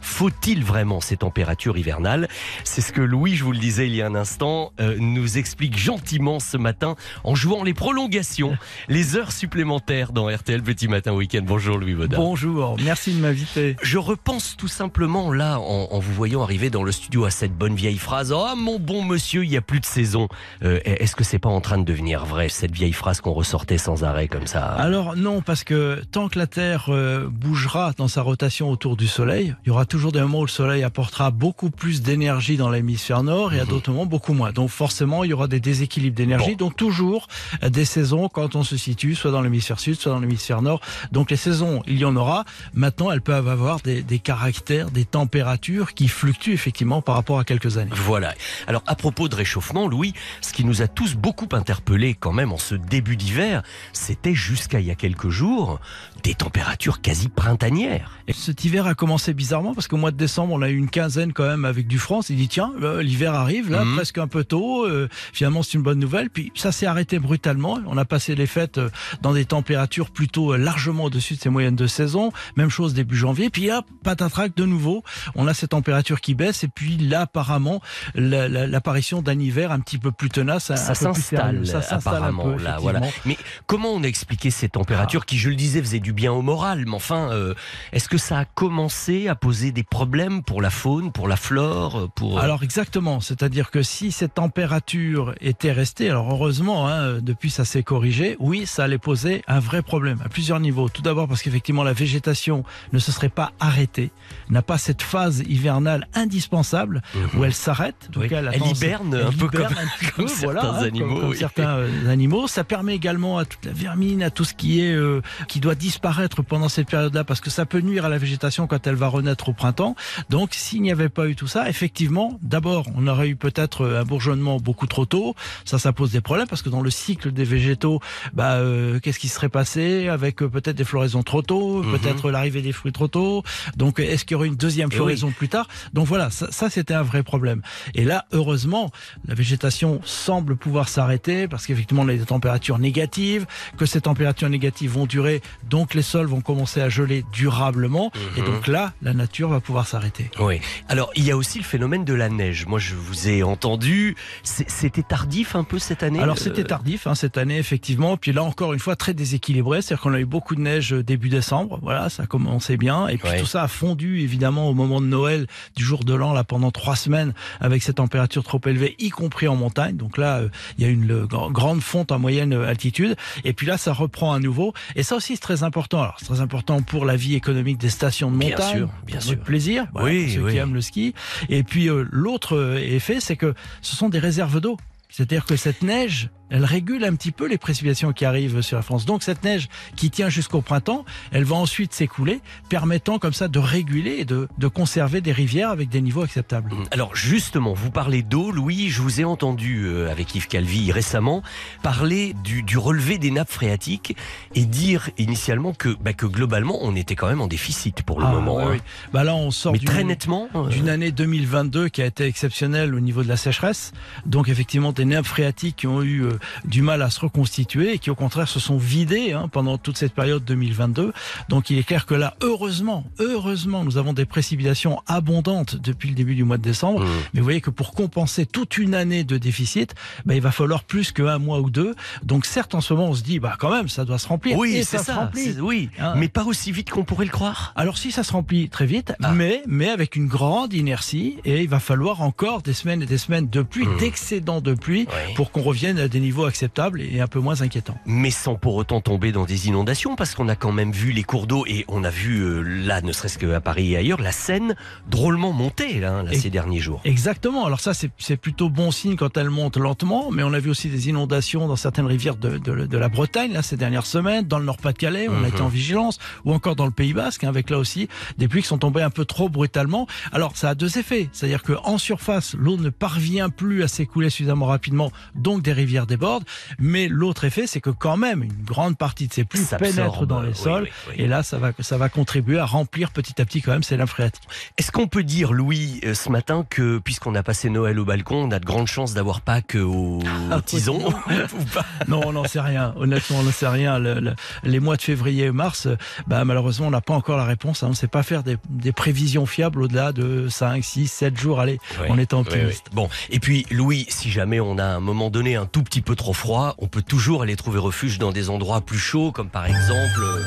faut-il 0.00 0.64
vraiment 0.64 1.00
ces 1.00 1.16
températures 1.16 1.76
hivernales? 1.76 2.28
C'est 2.64 2.80
ce 2.80 2.92
que 2.92 3.00
Louis, 3.00 3.36
je 3.36 3.44
vous 3.44 3.52
le 3.52 3.58
disais 3.58 3.86
il 3.86 3.94
y 3.94 4.02
a 4.02 4.06
un 4.06 4.14
instant, 4.14 4.72
euh, 4.80 4.96
nous 4.98 5.38
explique 5.38 5.78
gentiment 5.78 6.40
ce 6.40 6.56
matin 6.56 6.96
en 7.24 7.34
jouant 7.34 7.64
les 7.64 7.74
prolongations, 7.74 8.56
les 8.88 9.16
heures 9.16 9.32
supplémentaires 9.32 10.12
dans 10.12 10.28
RTL 10.28 10.62
Petit 10.62 10.88
Matin 10.88 11.12
Week-end. 11.12 11.42
Bonjour 11.44 11.78
Louis 11.78 11.94
Baudin. 11.94 12.16
Bonjour, 12.16 12.76
merci 12.84 13.12
de 13.14 13.20
m'inviter. 13.20 13.76
Je 13.82 13.98
repense 13.98 14.56
tout 14.56 14.68
simplement 14.68 15.32
là, 15.32 15.58
en, 15.58 15.88
en 15.90 15.98
vous 15.98 16.12
voyant 16.12 16.42
arriver 16.42 16.70
dans 16.70 16.82
le 16.82 16.92
studio, 16.92 17.24
à 17.24 17.30
cette 17.30 17.56
bonne 17.56 17.74
vieille 17.74 17.98
phrase 17.98 18.32
Oh 18.32 18.54
mon 18.56 18.78
bon 18.78 19.02
monsieur, 19.04 19.44
il 19.44 19.50
n'y 19.50 19.56
a 19.56 19.62
plus 19.62 19.80
de 19.80 19.86
saison. 19.86 20.28
Euh, 20.62 20.80
Est-ce 20.84 21.16
que 21.16 21.24
c'est 21.24 21.38
pas 21.38 21.48
en 21.48 21.60
train 21.60 21.78
de 21.78 21.84
devenir 21.84 22.24
vrai, 22.24 22.48
cette 22.48 22.72
vieille 22.72 22.92
phrase 22.92 23.20
qu'on 23.20 23.32
ressortait 23.32 23.78
sans 23.78 24.04
arrêt 24.04 24.28
comme 24.28 24.46
ça? 24.46 24.64
Alors 24.64 25.16
non, 25.16 25.40
parce 25.42 25.64
que 25.64 26.02
tant 26.10 26.28
que 26.28 26.38
la 26.38 26.46
Terre 26.46 26.86
euh, 26.88 27.28
bougera 27.30 27.92
dans 27.96 28.08
sa 28.08 28.22
rotation 28.22 28.70
autour 28.70 28.96
du 28.96 29.06
Soleil, 29.06 29.31
il 29.40 29.56
y 29.66 29.70
aura 29.70 29.84
toujours 29.84 30.12
des 30.12 30.20
moments 30.20 30.40
où 30.40 30.44
le 30.44 30.50
Soleil 30.50 30.82
apportera 30.82 31.30
beaucoup 31.30 31.70
plus 31.70 32.02
d'énergie 32.02 32.56
dans 32.56 32.70
l'hémisphère 32.70 33.22
nord 33.22 33.54
et 33.54 33.60
à 33.60 33.64
d'autres 33.64 33.90
moments 33.90 34.06
beaucoup 34.06 34.32
moins. 34.32 34.52
Donc 34.52 34.70
forcément, 34.70 35.24
il 35.24 35.30
y 35.30 35.32
aura 35.32 35.48
des 35.48 35.60
déséquilibres 35.60 36.16
d'énergie. 36.16 36.56
Donc 36.56 36.76
toujours 36.76 37.28
des 37.66 37.84
saisons 37.84 38.28
quand 38.28 38.56
on 38.56 38.64
se 38.64 38.76
situe 38.76 39.14
soit 39.14 39.30
dans 39.30 39.42
l'hémisphère 39.42 39.80
sud, 39.80 39.94
soit 39.94 40.12
dans 40.12 40.20
l'hémisphère 40.20 40.62
nord. 40.62 40.80
Donc 41.12 41.30
les 41.30 41.36
saisons, 41.36 41.82
il 41.86 41.98
y 41.98 42.04
en 42.04 42.16
aura. 42.16 42.44
Maintenant, 42.74 43.10
elles 43.10 43.22
peuvent 43.22 43.48
avoir 43.48 43.80
des, 43.80 44.02
des 44.02 44.18
caractères, 44.18 44.90
des 44.90 45.04
températures 45.04 45.94
qui 45.94 46.08
fluctuent 46.08 46.52
effectivement 46.52 47.02
par 47.02 47.14
rapport 47.14 47.38
à 47.38 47.44
quelques 47.44 47.78
années. 47.78 47.90
Voilà. 47.94 48.34
Alors 48.66 48.82
à 48.86 48.94
propos 48.94 49.28
de 49.28 49.34
réchauffement, 49.34 49.86
Louis, 49.88 50.14
ce 50.40 50.52
qui 50.52 50.64
nous 50.64 50.82
a 50.82 50.88
tous 50.88 51.14
beaucoup 51.14 51.48
interpellés 51.52 52.14
quand 52.14 52.32
même 52.32 52.52
en 52.52 52.58
ce 52.58 52.74
début 52.74 53.16
d'hiver, 53.16 53.62
c'était 53.92 54.34
jusqu'à 54.34 54.80
il 54.80 54.86
y 54.86 54.90
a 54.90 54.94
quelques 54.94 55.28
jours 55.28 55.78
des 56.22 56.34
températures 56.34 57.00
quasi 57.00 57.28
printanières. 57.28 58.18
Et 58.28 58.32
cet 58.32 58.64
hiver 58.64 58.86
a 58.86 58.94
commencé 58.94 59.21
bizarrement 59.32 59.74
parce 59.74 59.86
qu'au 59.88 59.96
mois 59.96 60.10
de 60.10 60.16
décembre, 60.16 60.52
on 60.54 60.62
a 60.62 60.68
eu 60.68 60.76
une 60.76 60.90
quinzaine 60.90 61.32
quand 61.32 61.46
même 61.46 61.64
avec 61.64 61.86
du. 61.86 62.00
On 62.10 62.20
s'est 62.20 62.34
dit 62.34 62.48
tiens, 62.48 62.72
l'hiver 63.00 63.32
arrive 63.34 63.70
là, 63.70 63.84
Mhm. 63.84 63.94
presque 63.94 64.18
un 64.18 64.26
peu 64.26 64.44
tôt. 64.44 64.84
euh, 64.84 65.08
finalement, 65.32 65.62
c'est 65.62 65.74
une 65.74 65.82
bonne 65.82 65.98
nouvelle. 66.00 66.28
Puis 66.30 66.50
ça 66.56 66.72
s'est 66.72 66.86
arrêté 66.86 67.18
brutalement. 67.20 67.78
On 67.86 67.96
a 67.96 68.04
passé 68.04 68.34
les 68.34 68.46
fêtes 68.46 68.78
euh, 68.78 68.90
dans 69.22 69.32
des 69.32 69.44
températures 69.44 70.10
plutôt 70.10 70.52
euh, 70.52 70.56
largement 70.58 71.04
au-dessus 71.04 71.34
de 71.36 71.40
ces 71.40 71.48
moyennes 71.48 71.76
de 71.76 71.86
saison. 71.86 72.32
Même 72.56 72.68
chose 72.70 72.92
début 72.94 73.16
janvier. 73.16 73.48
Puis 73.50 73.70
hop, 73.70 73.86
patatrac 74.02 74.54
de 74.56 74.64
nouveau. 74.64 75.04
On 75.36 75.46
a 75.46 75.54
ces 75.54 75.68
températures 75.68 76.20
qui 76.20 76.34
baissent. 76.34 76.64
Et 76.64 76.68
puis 76.68 76.96
là, 76.98 77.22
apparemment, 77.22 77.80
la- 78.14 78.48
la- 78.48 78.66
l'apparition 78.66 79.22
d'un 79.22 79.38
hiver 79.38 79.70
un 79.72 79.80
petit 79.80 79.98
peu 79.98 80.10
plus 80.12 80.28
tenace, 80.28 80.70
un, 80.70 80.76
ça 80.76 80.94
s'installe. 80.94 81.66
Ça 81.66 81.82
s'installe 81.82 82.14
un 82.14 82.16
apparemment 82.16 82.44
peu, 82.56 82.62
là 82.62 82.78
voilà 82.80 82.98
effectivement. 83.00 83.22
mais 83.26 83.36
comment 83.66 83.90
on 83.90 84.02
a 84.02 84.06
expliqué 84.06 84.50
ces 84.50 84.68
températures 84.68 85.24
qui 85.26 85.38
je 85.38 85.48
le 85.50 85.54
disais 85.56 85.80
faisaient 85.80 86.00
du 86.00 86.12
bien 86.12 86.32
au 86.32 86.42
moral? 86.42 86.84
Mais 86.86 86.94
enfin 86.94 87.30
euh, 87.30 87.54
est-ce 87.92 88.08
que 88.08 88.18
ça 88.18 88.38
a 88.38 88.44
commencé 88.44 89.11
à 89.28 89.34
poser 89.34 89.72
des 89.72 89.82
problèmes 89.82 90.42
pour 90.42 90.62
la 90.62 90.70
faune 90.70 91.12
pour 91.12 91.28
la 91.28 91.36
flore 91.36 91.96
euh, 91.98 92.08
pour 92.14 92.38
euh, 92.38 92.42
Alors 92.42 92.62
exactement, 92.62 93.20
c'est-à-dire 93.20 93.70
que 93.70 93.82
si 93.82 94.12
cette 94.12 94.34
température 94.34 95.34
était 95.40 95.72
restée, 95.72 96.08
alors 96.10 96.30
heureusement, 96.30 96.88
hein, 96.88 97.18
depuis 97.20 97.50
ça 97.50 97.64
s'est 97.64 97.82
corrigé, 97.82 98.36
oui, 98.40 98.66
ça 98.66 98.84
allait 98.84 98.98
poser 98.98 99.42
un 99.46 99.60
vrai 99.60 99.82
problème 99.82 100.18
à 100.24 100.28
plusieurs 100.28 100.60
niveaux. 100.60 100.88
Tout 100.88 101.02
d'abord 101.02 101.28
parce 101.28 101.42
qu'effectivement 101.42 101.82
la 101.84 101.92
végétation 101.92 102.64
ne 102.92 102.98
se 102.98 103.12
serait 103.12 103.28
pas 103.28 103.52
arrêtée, 103.60 104.10
n'a 104.50 104.62
pas 104.62 104.78
cette 104.78 105.02
phase 105.02 105.40
hivernale 105.48 106.08
indispensable 106.14 107.02
où 107.36 107.44
elle 107.44 107.54
s'arrête. 107.54 108.08
Mhm. 108.14 108.22
Oui. 108.22 108.28
Elle 108.32 108.62
hiberne 108.66 109.14
elle 109.14 109.26
un 109.26 109.30
peu 109.32 109.46
hiberne 109.46 109.74
comme- 109.74 109.78
un 109.78 110.10
comme 110.16 110.24
peu, 110.26 110.28
certains 110.28 110.74
hein, 110.74 110.82
animaux, 110.82 111.20
comme 111.20 111.28
oui. 111.30 111.36
certains 111.36 111.76
euh, 111.76 112.10
animaux. 112.10 112.46
Ça 112.46 112.64
permet 112.64 112.94
également 112.94 113.38
à 113.38 113.44
toute 113.44 113.64
la 113.64 113.72
vermine, 113.72 114.22
à 114.22 114.30
tout 114.30 114.44
ce 114.44 114.54
qui 114.54 114.80
est 114.80 114.94
euh, 114.94 115.20
qui 115.48 115.60
doit 115.60 115.74
disparaître 115.74 116.42
pendant 116.42 116.68
cette 116.68 116.88
période-là, 116.88 117.24
parce 117.24 117.40
que 117.40 117.50
ça 117.50 117.66
peut 117.66 117.80
nuire 117.80 118.04
à 118.04 118.08
la 118.08 118.18
végétation 118.18 118.66
quand 118.66 118.86
elle 118.86 118.94
va 118.94 119.01
renaître 119.08 119.48
au 119.48 119.52
printemps. 119.52 119.94
Donc, 120.30 120.54
s'il 120.54 120.82
n'y 120.82 120.90
avait 120.92 121.08
pas 121.08 121.28
eu 121.28 121.34
tout 121.36 121.46
ça, 121.46 121.68
effectivement, 121.68 122.38
d'abord, 122.42 122.86
on 122.96 123.06
aurait 123.06 123.28
eu 123.28 123.36
peut-être 123.36 123.86
un 123.86 124.04
bourgeonnement 124.04 124.58
beaucoup 124.58 124.86
trop 124.86 125.04
tôt. 125.06 125.34
Ça, 125.64 125.78
ça 125.78 125.92
pose 125.92 126.10
des 126.12 126.20
problèmes 126.20 126.46
parce 126.48 126.62
que 126.62 126.68
dans 126.68 126.80
le 126.82 126.90
cycle 126.90 127.32
des 127.32 127.44
végétaux, 127.44 128.00
bah, 128.32 128.54
euh, 128.54 129.00
qu'est-ce 129.00 129.18
qui 129.18 129.28
serait 129.28 129.48
passé 129.48 130.08
avec 130.08 130.42
euh, 130.42 130.48
peut-être 130.48 130.76
des 130.76 130.84
floraisons 130.84 131.22
trop 131.22 131.42
tôt, 131.42 131.82
Mhm. 131.82 131.98
peut-être 131.98 132.30
l'arrivée 132.30 132.62
des 132.62 132.72
fruits 132.72 132.92
trop 132.92 133.08
tôt. 133.08 133.42
Donc, 133.76 133.98
est-ce 134.00 134.24
qu'il 134.24 134.34
y 134.34 134.36
aurait 134.36 134.48
une 134.48 134.56
deuxième 134.56 134.88
Eh 134.92 134.96
floraison 134.96 135.30
plus 135.30 135.48
tard? 135.48 135.68
Donc 135.92 136.06
voilà, 136.06 136.30
ça, 136.30 136.48
ça, 136.50 136.70
c'était 136.70 136.94
un 136.94 137.02
vrai 137.02 137.22
problème. 137.22 137.62
Et 137.94 138.04
là, 138.04 138.24
heureusement, 138.32 138.90
la 139.26 139.34
végétation 139.34 140.00
semble 140.04 140.56
pouvoir 140.56 140.88
s'arrêter 140.88 141.48
parce 141.48 141.66
qu'effectivement, 141.66 142.02
on 142.02 142.08
a 142.08 142.14
des 142.14 142.24
températures 142.24 142.78
négatives, 142.78 143.46
que 143.76 143.86
ces 143.86 144.00
températures 144.00 144.48
négatives 144.48 144.90
vont 144.92 145.06
durer, 145.06 145.40
donc 145.68 145.94
les 145.94 146.02
sols 146.02 146.26
vont 146.26 146.40
commencer 146.40 146.80
à 146.80 146.88
geler 146.88 147.24
durablement. 147.32 148.10
Et 148.36 148.40
Mhm. 148.40 148.46
donc 148.46 148.66
là, 148.66 148.91
la 149.00 149.14
nature 149.14 149.48
va 149.48 149.60
pouvoir 149.60 149.86
s'arrêter. 149.86 150.30
Oui. 150.40 150.60
Alors, 150.88 151.10
il 151.16 151.24
y 151.24 151.30
a 151.30 151.36
aussi 151.36 151.58
le 151.58 151.64
phénomène 151.64 152.04
de 152.04 152.14
la 152.14 152.28
neige. 152.28 152.66
Moi, 152.66 152.78
je 152.78 152.94
vous 152.94 153.28
ai 153.28 153.42
entendu. 153.42 154.16
C'était 154.42 155.02
tardif 155.02 155.56
un 155.56 155.64
peu 155.64 155.78
cette 155.78 156.02
année 156.02 156.20
Alors 156.20 156.36
euh, 156.36 156.40
c'était 156.40 156.64
tardif 156.64 157.06
hein, 157.06 157.14
cette 157.14 157.38
année 157.38 157.58
effectivement, 157.58 158.16
puis 158.16 158.32
là 158.32 158.42
encore 158.42 158.72
une 158.72 158.78
fois 158.78 158.96
très 158.96 159.14
déséquilibré, 159.14 159.80
c'est-à-dire 159.82 160.02
qu'on 160.02 160.14
a 160.14 160.20
eu 160.20 160.24
beaucoup 160.24 160.54
de 160.54 160.60
neige 160.60 160.92
euh, 160.92 161.02
début 161.02 161.28
décembre, 161.28 161.78
voilà, 161.82 162.08
ça 162.08 162.24
a 162.24 162.26
commencé 162.26 162.76
bien, 162.76 163.08
et 163.08 163.16
puis 163.18 163.28
Ouais. 163.28 163.38
tout 163.40 163.46
ça 163.46 163.62
a 163.62 163.68
fondu 163.68 164.20
évidemment 164.20 164.68
au 164.68 164.74
moment 164.74 165.00
de 165.00 165.06
Noël, 165.06 165.46
du 165.76 165.84
jour 165.84 166.04
de 166.04 166.12
l'an 166.14 166.32
là 166.32 166.44
pendant 166.44 166.70
trois 166.70 166.96
semaines 166.96 167.32
avec 167.60 167.82
ces 167.82 167.94
températures 167.94 168.42
trop 168.44 168.60
élevées, 168.66 168.96
y 168.98 169.10
compris 169.10 169.48
en 169.48 169.56
montagne. 169.56 169.96
Donc 169.96 170.18
là, 170.18 170.38
euh, 170.38 170.48
il 170.78 170.84
y 170.84 170.86
a 170.86 170.90
une 170.90 171.06
le- 171.06 171.26
grande 171.26 171.80
fonte 171.80 172.12
en 172.12 172.18
moyenne 172.18 172.52
euh, 172.52 172.68
altitude, 172.68 173.16
et 173.44 173.52
puis 173.52 173.66
là 173.66 173.78
ça 173.78 173.92
reprend 173.92 174.32
à 174.32 174.38
nouveau, 174.38 174.74
et 174.96 175.02
ça 175.02 175.16
aussi 175.16 175.34
c'est 175.36 175.42
très 175.42 175.62
important. 175.62 176.02
Alors 176.02 176.16
c'est 176.18 176.26
très 176.26 176.40
important 176.40 176.82
pour 176.82 177.04
la 177.04 177.16
vie 177.16 177.34
économique 177.34 177.78
des 177.78 177.90
stations 177.90 178.30
de 178.30 178.36
montagne, 178.36 178.81
sûr, 178.86 178.90
bien 179.06 179.20
sûr. 179.20 179.38
plaisir, 179.40 179.86
voilà, 179.92 180.08
Oui, 180.08 180.24
pour 180.24 180.32
ceux 180.34 180.42
oui. 180.44 180.52
qui 180.52 180.58
aiment 180.58 180.74
le 180.74 180.80
ski. 180.80 181.14
Et 181.48 181.62
puis 181.62 181.88
euh, 181.88 182.06
l'autre 182.10 182.56
euh, 182.56 182.76
effet, 182.78 183.20
c'est 183.20 183.36
que 183.36 183.54
ce 183.80 183.96
sont 183.96 184.08
des 184.08 184.18
réserves 184.18 184.60
d'eau. 184.60 184.76
C'est-à-dire 185.08 185.44
que 185.44 185.56
cette 185.56 185.82
neige, 185.82 186.30
elle 186.52 186.64
régule 186.64 187.02
un 187.04 187.14
petit 187.16 187.32
peu 187.32 187.48
les 187.48 187.58
précipitations 187.58 188.12
qui 188.12 188.24
arrivent 188.24 188.60
sur 188.60 188.76
la 188.76 188.82
France. 188.82 189.04
Donc 189.06 189.24
cette 189.24 189.42
neige 189.42 189.68
qui 189.96 190.10
tient 190.10 190.28
jusqu'au 190.28 190.60
printemps, 190.60 191.04
elle 191.32 191.42
va 191.44 191.56
ensuite 191.56 191.92
s'écouler, 191.92 192.40
permettant 192.68 193.18
comme 193.18 193.32
ça 193.32 193.48
de 193.48 193.58
réguler 193.58 194.18
et 194.18 194.24
de, 194.24 194.46
de 194.58 194.68
conserver 194.68 195.20
des 195.20 195.32
rivières 195.32 195.70
avec 195.70 195.88
des 195.88 196.00
niveaux 196.00 196.22
acceptables. 196.22 196.70
Alors 196.92 197.16
justement, 197.16 197.72
vous 197.72 197.90
parlez 197.90 198.22
d'eau, 198.22 198.52
Louis. 198.52 198.90
Je 198.90 199.02
vous 199.02 199.20
ai 199.20 199.24
entendu 199.24 199.84
euh, 199.86 200.10
avec 200.10 200.34
Yves 200.34 200.46
Calvi 200.46 200.92
récemment 200.92 201.42
parler 201.82 202.34
du, 202.44 202.62
du 202.62 202.78
relevé 202.78 203.18
des 203.18 203.30
nappes 203.30 203.50
phréatiques 203.50 204.14
et 204.54 204.64
dire 204.66 205.10
initialement 205.18 205.72
que, 205.72 205.88
bah, 206.00 206.12
que 206.12 206.26
globalement, 206.26 206.78
on 206.82 206.94
était 206.94 207.14
quand 207.16 207.28
même 207.28 207.40
en 207.40 207.46
déficit 207.48 208.02
pour 208.02 208.20
le 208.20 208.26
Ah, 208.26 208.32
moment. 208.32 208.56
oui, 208.56 208.62
hein. 208.64 208.68
oui. 208.72 208.78
Bah 209.12 209.24
là, 209.24 209.34
on 209.34 209.50
sort 209.50 209.72
Mais 209.72 209.78
très 209.78 210.04
nettement. 210.04 210.48
euh, 210.54 210.68
d'une 210.68 210.88
année 210.88 211.10
2022 211.12 211.88
qui 211.88 212.02
a 212.02 212.06
été 212.06 212.24
exceptionnelle 212.26 212.94
au 212.94 213.00
niveau 213.00 213.22
de 213.22 213.28
la 213.28 213.36
sécheresse. 213.36 213.92
Donc 214.26 214.48
effectivement 214.48 214.92
des 214.92 215.04
nappes 215.06 215.26
phréatiques 215.26 215.76
qui 215.76 215.86
ont 215.86 216.02
eu 216.02 216.22
euh, 216.24 216.32
du 216.64 216.82
mal 216.82 217.02
à 217.02 217.10
se 217.10 217.20
reconstituer 217.20 217.94
et 217.94 217.98
qui 217.98 218.10
au 218.10 218.14
contraire 218.14 218.48
se 218.48 218.60
sont 218.60 218.78
vidées 218.78 219.32
hein, 219.32 219.48
pendant 219.50 219.78
toute 219.78 219.96
cette 219.98 220.14
période 220.14 220.44
2022. 220.44 221.12
Donc 221.48 221.70
il 221.70 221.78
est 221.78 221.82
clair 221.82 222.06
que 222.06 222.14
là, 222.14 222.34
heureusement, 222.42 223.04
heureusement, 223.18 223.84
nous 223.84 223.96
avons 223.98 224.12
des 224.12 224.24
précipitations 224.26 225.00
abondantes 225.06 225.76
depuis 225.76 226.08
le 226.08 226.14
début 226.14 226.34
du 226.34 226.44
mois 226.44 226.58
de 226.58 226.62
décembre. 226.62 227.00
Mmh. 227.04 227.08
Mais 227.34 227.40
vous 227.40 227.44
voyez 227.44 227.60
que 227.60 227.70
pour 227.70 227.92
compenser 227.92 228.46
toute 228.46 228.78
une 228.78 228.94
année 228.94 229.24
de 229.24 229.38
déficit, 229.38 229.94
bah, 230.26 230.34
il 230.34 230.40
va 230.40 230.52
falloir 230.52 230.84
plus 230.84 231.12
qu'un 231.12 231.38
mois 231.38 231.60
ou 231.60 231.70
deux. 231.70 231.94
Donc 232.22 232.46
certes, 232.46 232.74
en 232.74 232.80
ce 232.80 232.92
moment, 232.94 233.08
on 233.10 233.14
se 233.14 233.22
dit, 233.22 233.38
bah 233.38 233.56
quand 233.58 233.70
même, 233.70 233.88
ça 233.88 234.04
doit 234.04 234.18
se 234.18 234.28
remplir. 234.28 234.56
Oui, 234.58 234.76
Et 234.76 234.84
c'est 234.84 234.98
se 234.98 235.04
ça. 235.04 235.14
remplit. 235.16 235.56
Oui, 235.60 235.88
Hein. 235.98 236.14
mais 236.16 236.28
pas 236.28 236.44
aussi 236.44 236.72
vite 236.72 236.90
qu'on 236.90 237.04
pourrait 237.04 237.24
le 237.26 237.30
croire. 237.30 237.72
Alors 237.76 237.98
si 237.98 238.10
ça 238.12 238.22
se 238.24 238.32
remplit 238.32 238.68
très 238.68 238.86
vite, 238.86 239.12
Ah. 239.22 239.32
mais 239.32 239.62
mais 239.66 239.88
avec 239.90 240.16
une 240.16 240.26
grande 240.26 240.72
inertie 240.72 241.36
et 241.44 241.62
il 241.62 241.68
va 241.68 241.78
falloir 241.80 242.22
encore 242.22 242.62
des 242.62 242.72
semaines 242.72 243.02
et 243.02 243.06
des 243.06 243.18
semaines 243.18 243.48
de 243.48 243.62
pluie, 243.62 243.86
Mmh. 243.86 243.98
d'excédent 243.98 244.60
de 244.60 244.74
pluie 244.74 245.06
Oui. 245.08 245.34
pour 245.34 245.50
qu'on 245.52 245.62
revienne 245.62 245.98
à 245.98 246.08
des 246.08 246.20
niveaux 246.20 246.31
niveau 246.32 246.46
acceptable 246.46 247.02
et 247.02 247.20
un 247.20 247.26
peu 247.26 247.40
moins 247.40 247.60
inquiétant. 247.60 247.94
Mais 248.06 248.30
sans 248.30 248.54
pour 248.54 248.74
autant 248.76 249.02
tomber 249.02 249.32
dans 249.32 249.44
des 249.44 249.68
inondations, 249.68 250.16
parce 250.16 250.34
qu'on 250.34 250.48
a 250.48 250.56
quand 250.56 250.72
même 250.72 250.90
vu 250.92 251.12
les 251.12 251.24
cours 251.24 251.46
d'eau 251.46 251.64
et 251.66 251.84
on 251.88 252.04
a 252.04 252.10
vu 252.10 252.40
euh, 252.40 252.62
là, 252.62 253.02
ne 253.02 253.12
serait-ce 253.12 253.38
qu'à 253.38 253.60
Paris 253.60 253.92
et 253.92 253.96
ailleurs, 253.98 254.20
la 254.22 254.32
Seine 254.32 254.74
drôlement 255.10 255.52
monter 255.52 256.00
là, 256.00 256.24
ces 256.32 256.48
derniers 256.48 256.80
jours. 256.80 257.02
Exactement. 257.04 257.66
Alors 257.66 257.80
ça, 257.80 257.92
c'est 257.94 258.36
plutôt 258.38 258.70
bon 258.70 258.90
signe 258.90 259.16
quand 259.16 259.36
elle 259.36 259.50
monte 259.50 259.76
lentement, 259.76 260.30
mais 260.30 260.42
on 260.42 260.54
a 260.54 260.58
vu 260.58 260.70
aussi 260.70 260.88
des 260.88 261.08
inondations 261.10 261.68
dans 261.68 261.76
certaines 261.76 262.06
rivières 262.06 262.36
de, 262.36 262.56
de- 262.56 262.86
de 262.86 262.98
la 262.98 263.08
Bretagne 263.10 263.52
là, 263.52 263.60
ces 263.62 263.76
dernières 263.76 264.06
semaines, 264.06 264.46
dans 264.46 264.58
le 264.58 264.64
Nord-Pas-de-Calais, 264.64 265.28
on 265.28 265.34
a 265.34 265.38
Mhm. 265.40 265.46
été 265.46 265.60
en 265.60 265.68
vigilance, 265.68 266.18
ou 266.46 266.52
encore 266.54 266.76
dans 266.76 266.86
le 266.86 266.92
Pays 266.92 267.12
Basque, 267.12 267.44
hein, 267.44 267.48
avec 267.48 267.68
là 267.68 267.76
aussi 267.78 268.08
des 268.38 268.48
pluies 268.48 268.62
qui 268.62 268.68
sont 268.68 268.78
tombées 268.78 269.02
un 269.02 269.10
peu 269.10 269.26
trop 269.26 269.50
brutalement. 269.50 270.06
Alors 270.32 270.56
ça 270.56 270.70
a 270.70 270.74
deux 270.74 270.96
effets, 270.98 271.28
c'est-à-dire 271.32 271.62
qu'en 271.62 271.98
surface, 271.98 272.54
l'eau 272.58 272.78
ne 272.78 272.88
parvient 272.88 273.50
plus 273.50 273.82
à 273.82 273.88
s'écouler 273.88 274.30
suffisamment 274.30 274.66
rapidement, 274.66 275.10
donc 275.34 275.62
des 275.62 275.72
rivières 275.74 276.06
débordent, 276.16 276.44
mais 276.78 277.08
l'autre 277.08 277.44
effet, 277.44 277.66
c'est 277.66 277.80
que 277.80 277.90
quand 277.90 278.16
même, 278.16 278.42
une 278.42 278.52
grande 278.64 278.96
partie 278.96 279.26
de 279.28 279.32
ces 279.32 279.44
pluies 279.44 279.62
pénètrent 279.78 280.26
dans 280.26 280.40
les 280.40 280.50
oui, 280.50 280.54
sols, 280.54 280.82
oui, 280.84 280.88
oui. 281.08 281.14
et 281.18 281.26
là, 281.26 281.42
ça 281.42 281.58
va, 281.58 281.72
ça 281.80 281.96
va 281.96 282.08
contribuer 282.08 282.58
à 282.58 282.64
remplir 282.66 283.10
petit 283.10 283.40
à 283.40 283.44
petit 283.44 283.62
quand 283.62 283.72
même 283.72 283.82
ces 283.82 283.96
nappes 283.96 284.08
phréatiques. 284.10 284.42
Est-ce 284.78 284.92
qu'on 284.92 285.06
peut 285.08 285.22
dire, 285.24 285.52
Louis, 285.52 286.00
euh, 286.04 286.14
ce 286.14 286.28
matin, 286.28 286.64
que 286.68 286.98
puisqu'on 286.98 287.34
a 287.34 287.42
passé 287.42 287.70
Noël 287.70 287.98
au 287.98 288.04
balcon, 288.04 288.36
on 288.36 288.50
a 288.50 288.58
de 288.58 288.64
grandes 288.64 288.86
chances 288.88 289.14
d'avoir 289.14 289.40
Pâques 289.40 289.76
au 289.80 290.20
Ah, 290.50 290.60
tison 290.60 291.00
ou 291.08 291.64
pas? 291.74 291.84
Non, 292.08 292.20
on 292.26 292.32
n'en 292.32 292.44
sait 292.44 292.60
rien. 292.60 292.92
Honnêtement, 292.96 293.38
on 293.38 293.42
n'en 293.44 293.50
sait 293.52 293.68
rien. 293.68 293.98
Le- 293.98 294.20
le- 294.20 294.34
les 294.62 294.80
mois 294.80 294.96
de 294.96 295.02
février 295.02 295.46
et 295.46 295.52
mars, 295.52 295.86
euh, 295.86 295.96
bah, 296.26 296.44
malheureusement, 296.44 296.86
on 296.88 296.90
n'a 296.90 297.00
pas 297.00 297.14
encore 297.14 297.36
la 297.38 297.44
réponse. 297.44 297.82
hein. 297.82 297.86
On 297.86 297.90
ne 297.90 297.94
sait 297.94 298.06
pas 298.08 298.22
faire 298.22 298.42
des, 298.42 298.56
des 298.68 298.92
prévisions 298.92 299.46
fiables 299.46 299.82
au-delà 299.82 300.12
de 300.12 300.48
5, 300.48 300.84
6, 300.84 301.08
7 301.08 301.38
jours. 301.40 301.60
Allez, 301.60 301.80
on 302.08 302.18
est 302.18 302.32
ouais, 302.32 302.38
optimiste. 302.38 302.86
Bon, 302.92 303.08
et 303.30 303.40
puis 303.40 303.66
Louis, 303.70 304.06
si 304.08 304.30
jamais 304.30 304.60
on 304.60 304.76
a 304.78 304.84
à 304.84 304.88
un 304.88 305.00
moment 305.00 305.30
donné 305.30 305.56
un 305.56 305.66
tout 305.66 305.82
petit 305.82 306.01
peu 306.02 306.14
trop 306.16 306.32
froid, 306.34 306.74
on 306.78 306.86
peut 306.88 307.02
toujours 307.02 307.42
aller 307.42 307.56
trouver 307.56 307.78
refuge 307.78 308.18
dans 308.18 308.32
des 308.32 308.50
endroits 308.50 308.80
plus 308.80 308.98
chauds, 308.98 309.32
comme 309.32 309.48
par 309.48 309.66
exemple. 309.66 310.20
euh, 310.22 310.42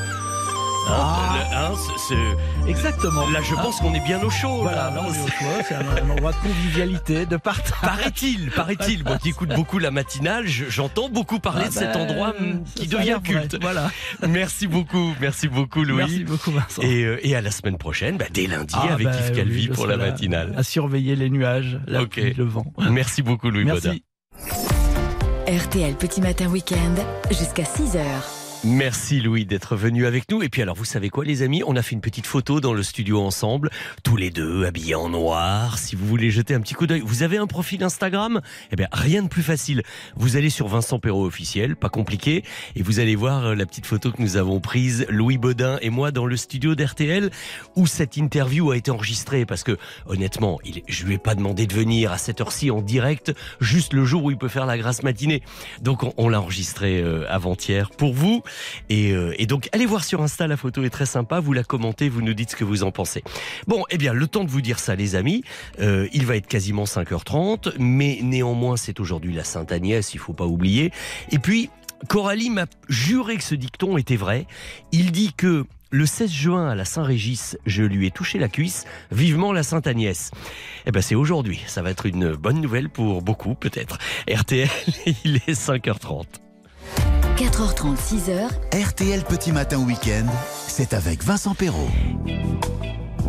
hein, 0.90 1.34
le- 1.34 1.56
hein, 1.56 1.72
Exactement. 2.68 3.28
Là, 3.30 3.40
je 3.42 3.54
pense 3.56 3.80
qu'on 3.80 3.94
est 3.94 4.04
bien 4.04 4.22
au 4.24 4.30
chaud. 4.30 4.62
Voilà, 4.62 4.90
là. 4.90 4.92
là, 4.96 5.02
on 5.08 5.14
est 5.14 5.20
au 5.24 5.28
choix. 5.28 5.64
C'est 5.68 5.76
un, 5.76 6.10
endroit 6.10 6.32
de 6.32 6.38
convivialité, 6.38 7.26
de 7.26 7.38
partage. 7.38 7.74
Paraît-il, 7.82 8.52
paraît-il. 8.52 9.04
Moi 9.04 9.18
qui 9.18 9.30
écoute 9.30 9.50
beaucoup 9.50 9.80
la 9.80 9.92
matinale, 9.92 10.48
je- 10.48 10.66
j'entends 10.70 11.10
beaucoup 11.10 11.40
parler 11.40 11.64
Ah 11.66 11.70
de 11.70 11.74
cet 11.74 11.94
ben, 11.94 12.02
endroit 12.02 12.34
ça- 12.38 12.82
qui 12.82 12.88
devient 12.88 13.18
culte. 13.24 13.58
Voilà. 13.62 13.92
Merci 14.28 14.68
beaucoup, 14.68 15.14
merci 15.22 15.48
beaucoup 15.48 15.84
Louis. 15.84 15.98
Merci 15.98 16.24
beaucoup, 16.24 16.52
Vincent. 16.52 16.82
Et, 16.82 17.04
euh, 17.04 17.20
et 17.26 17.36
à 17.36 17.42
la 17.42 17.52
semaine 17.52 17.78
prochaine, 17.78 18.18
bah, 18.18 18.26
dès 18.32 18.48
lundi, 18.48 18.76
Ah, 18.78 18.94
avec 18.94 19.06
bah, 19.08 19.14
Yves 19.16 19.30
oui, 19.32 19.36
Calvi 19.36 19.64
je 19.64 19.72
pour 19.74 19.88
la 19.88 19.98
matinale. 19.98 20.54
À 20.58 20.64
surveiller 20.64 21.16
les 21.16 21.30
nuages, 21.30 21.80
la 21.88 22.02
Ok. 22.04 22.10
pluie, 22.12 22.34
le 22.34 22.44
vent. 22.46 22.66
Merci 22.92 23.22
beaucoup 23.22 23.50
Louis 23.50 23.66
Baudin. 23.66 23.96
RTL 25.56 25.96
Petit 25.96 26.20
Matin 26.20 26.50
Week-end 26.50 26.96
jusqu'à 27.32 27.64
6h. 27.64 28.45
Merci 28.68 29.22
Louis 29.22 29.46
d'être 29.46 29.76
venu 29.76 30.08
avec 30.08 30.32
nous. 30.32 30.42
Et 30.42 30.50
puis 30.50 30.64
alors, 30.64 30.76
vous 30.76 30.86
savez 30.86 31.10
quoi 31.10 31.24
les 31.24 31.44
amis? 31.44 31.62
On 31.68 31.76
a 31.76 31.84
fait 31.84 31.94
une 31.94 32.02
petite 32.02 32.26
photo 32.26 32.60
dans 32.60 32.74
le 32.74 32.82
studio 32.82 33.22
ensemble, 33.22 33.70
tous 34.04 34.18
les 34.18 34.32
deux 34.32 34.66
habillés 34.66 34.96
en 34.96 35.08
noir. 35.08 35.78
Si 35.78 35.96
vous 35.96 36.08
voulez 36.08 36.32
jeter 36.32 36.56
un 36.56 36.62
petit 36.62 36.74
coup 36.74 36.88
d'œil, 36.88 37.04
vous 37.06 37.22
avez 37.22 37.38
un 37.38 37.46
profil 37.46 37.84
Instagram? 37.84 38.42
Eh 38.72 38.76
bien, 38.76 38.88
rien 38.92 39.22
de 39.22 39.28
plus 39.28 39.44
facile. 39.44 39.84
Vous 40.16 40.36
allez 40.36 40.50
sur 40.50 40.68
Vincent 40.68 40.98
Perrault 40.98 41.28
officiel, 41.28 41.76
pas 41.76 41.90
compliqué, 41.90 42.44
et 42.76 42.82
vous 42.82 43.00
allez 43.00 43.16
voir 43.16 43.46
euh, 43.46 43.56
la 43.56 43.68
petite 43.68 43.86
photo 43.86 44.12
que 44.12 44.20
nous 44.20 44.36
avons 44.36 44.60
prise, 44.60 45.06
Louis 45.10 45.38
Baudin 45.38 45.78
et 45.84 45.92
moi, 45.92 46.10
dans 46.10 46.26
le 46.26 46.36
studio 46.36 46.74
d'RTL, 46.74 47.30
où 47.76 47.86
cette 47.86 48.18
interview 48.18 48.72
a 48.72 48.78
été 48.78 48.90
enregistrée. 48.90 49.46
Parce 49.46 49.62
que, 49.62 49.78
honnêtement, 50.08 50.58
il, 50.66 50.82
je 50.88 51.06
lui 51.06 51.14
ai 51.14 51.20
pas 51.20 51.36
demandé 51.36 51.68
de 51.68 51.74
venir 51.76 52.12
à 52.12 52.18
cette 52.18 52.42
heure-ci 52.42 52.72
en 52.72 52.82
direct, 52.82 53.32
juste 53.62 53.94
le 53.94 54.06
jour 54.06 54.24
où 54.24 54.32
il 54.32 54.38
peut 54.38 54.48
faire 54.48 54.66
la 54.66 54.80
grasse 54.80 55.04
matinée. 55.04 55.44
Donc, 55.84 56.02
on, 56.02 56.16
on 56.18 56.30
l'a 56.30 56.42
enregistré 56.42 57.00
euh, 57.00 57.28
avant-hier 57.30 57.92
pour 57.92 58.16
vous. 58.16 58.42
Et, 58.90 59.12
euh, 59.12 59.34
et 59.38 59.46
donc, 59.46 59.70
allez 59.72 59.86
voir 59.86 60.04
sur 60.04 60.22
Insta, 60.22 60.48
la 60.48 60.58
photo 60.58 60.84
est 60.84 60.90
très 60.90 61.06
sympa. 61.06 61.40
Vous 61.40 61.54
la 61.54 61.64
commentez, 61.64 62.10
vous 62.10 62.22
nous 62.22 62.34
dites 62.34 62.52
ce 62.52 62.56
que 62.56 62.64
vous 62.64 62.84
en 62.84 62.92
pensez. 62.92 63.24
Bon, 63.68 63.84
eh 63.90 63.98
bien, 63.98 64.14
le 64.14 64.28
temps 64.28 64.44
de 64.44 64.50
vous 64.50 64.62
dire 64.62 64.80
ça, 64.80 64.96
les 64.96 65.16
amis. 65.16 65.44
Euh, 65.80 66.08
il 66.14 66.26
va 66.26 66.36
être 66.36 66.48
quasiment 66.48 66.86
5h30, 66.86 67.74
mais 67.80 68.20
néanmoins, 68.22 68.78
c'est 68.78 69.00
aujourd'hui 69.00 69.34
la 69.34 69.44
Sainte-Agnès, 69.44 70.14
il 70.14 70.20
faut 70.20 70.34
pas 70.34 70.46
oublier. 70.46 70.92
Et 71.32 71.40
puis, 71.40 71.70
Coralie 72.08 72.50
m'a 72.50 72.66
juré 72.90 73.38
que 73.38 73.44
ce 73.44 73.56
dicton 73.56 73.98
était 73.98 74.16
vrai. 74.16 74.46
Il 74.92 75.12
dit 75.12 75.34
que 75.34 75.66
le 75.92 76.06
16 76.06 76.32
juin 76.32 76.70
à 76.70 76.76
la 76.76 76.86
Saint-Régis, 76.86 77.58
je 77.66 77.84
lui 77.84 78.06
ai 78.06 78.12
touché 78.12 78.38
la 78.38 78.50
cuisse, 78.50 78.86
vivement 79.12 79.54
la 79.54 79.64
Sainte-Agnès. 79.64 80.32
Eh 80.86 80.92
ben 80.92 81.02
c'est 81.02 81.16
aujourd'hui, 81.16 81.62
ça 81.68 81.82
va 81.82 81.92
être 81.92 82.06
une 82.06 82.34
bonne 82.34 82.60
nouvelle 82.60 82.90
pour 82.90 83.22
beaucoup 83.22 83.56
peut-être. 83.56 83.98
RTL, 84.30 84.70
il 85.24 85.38
est 85.38 85.52
5h30. 85.52 86.45
4h30, 87.36 87.98
6h, 87.98 88.48
RTL 88.72 89.22
Petit 89.26 89.52
Matin 89.52 89.80
Week-end, 89.80 90.26
c'est 90.68 90.94
avec 90.94 91.22
Vincent 91.22 91.54
Perrault. 91.54 91.90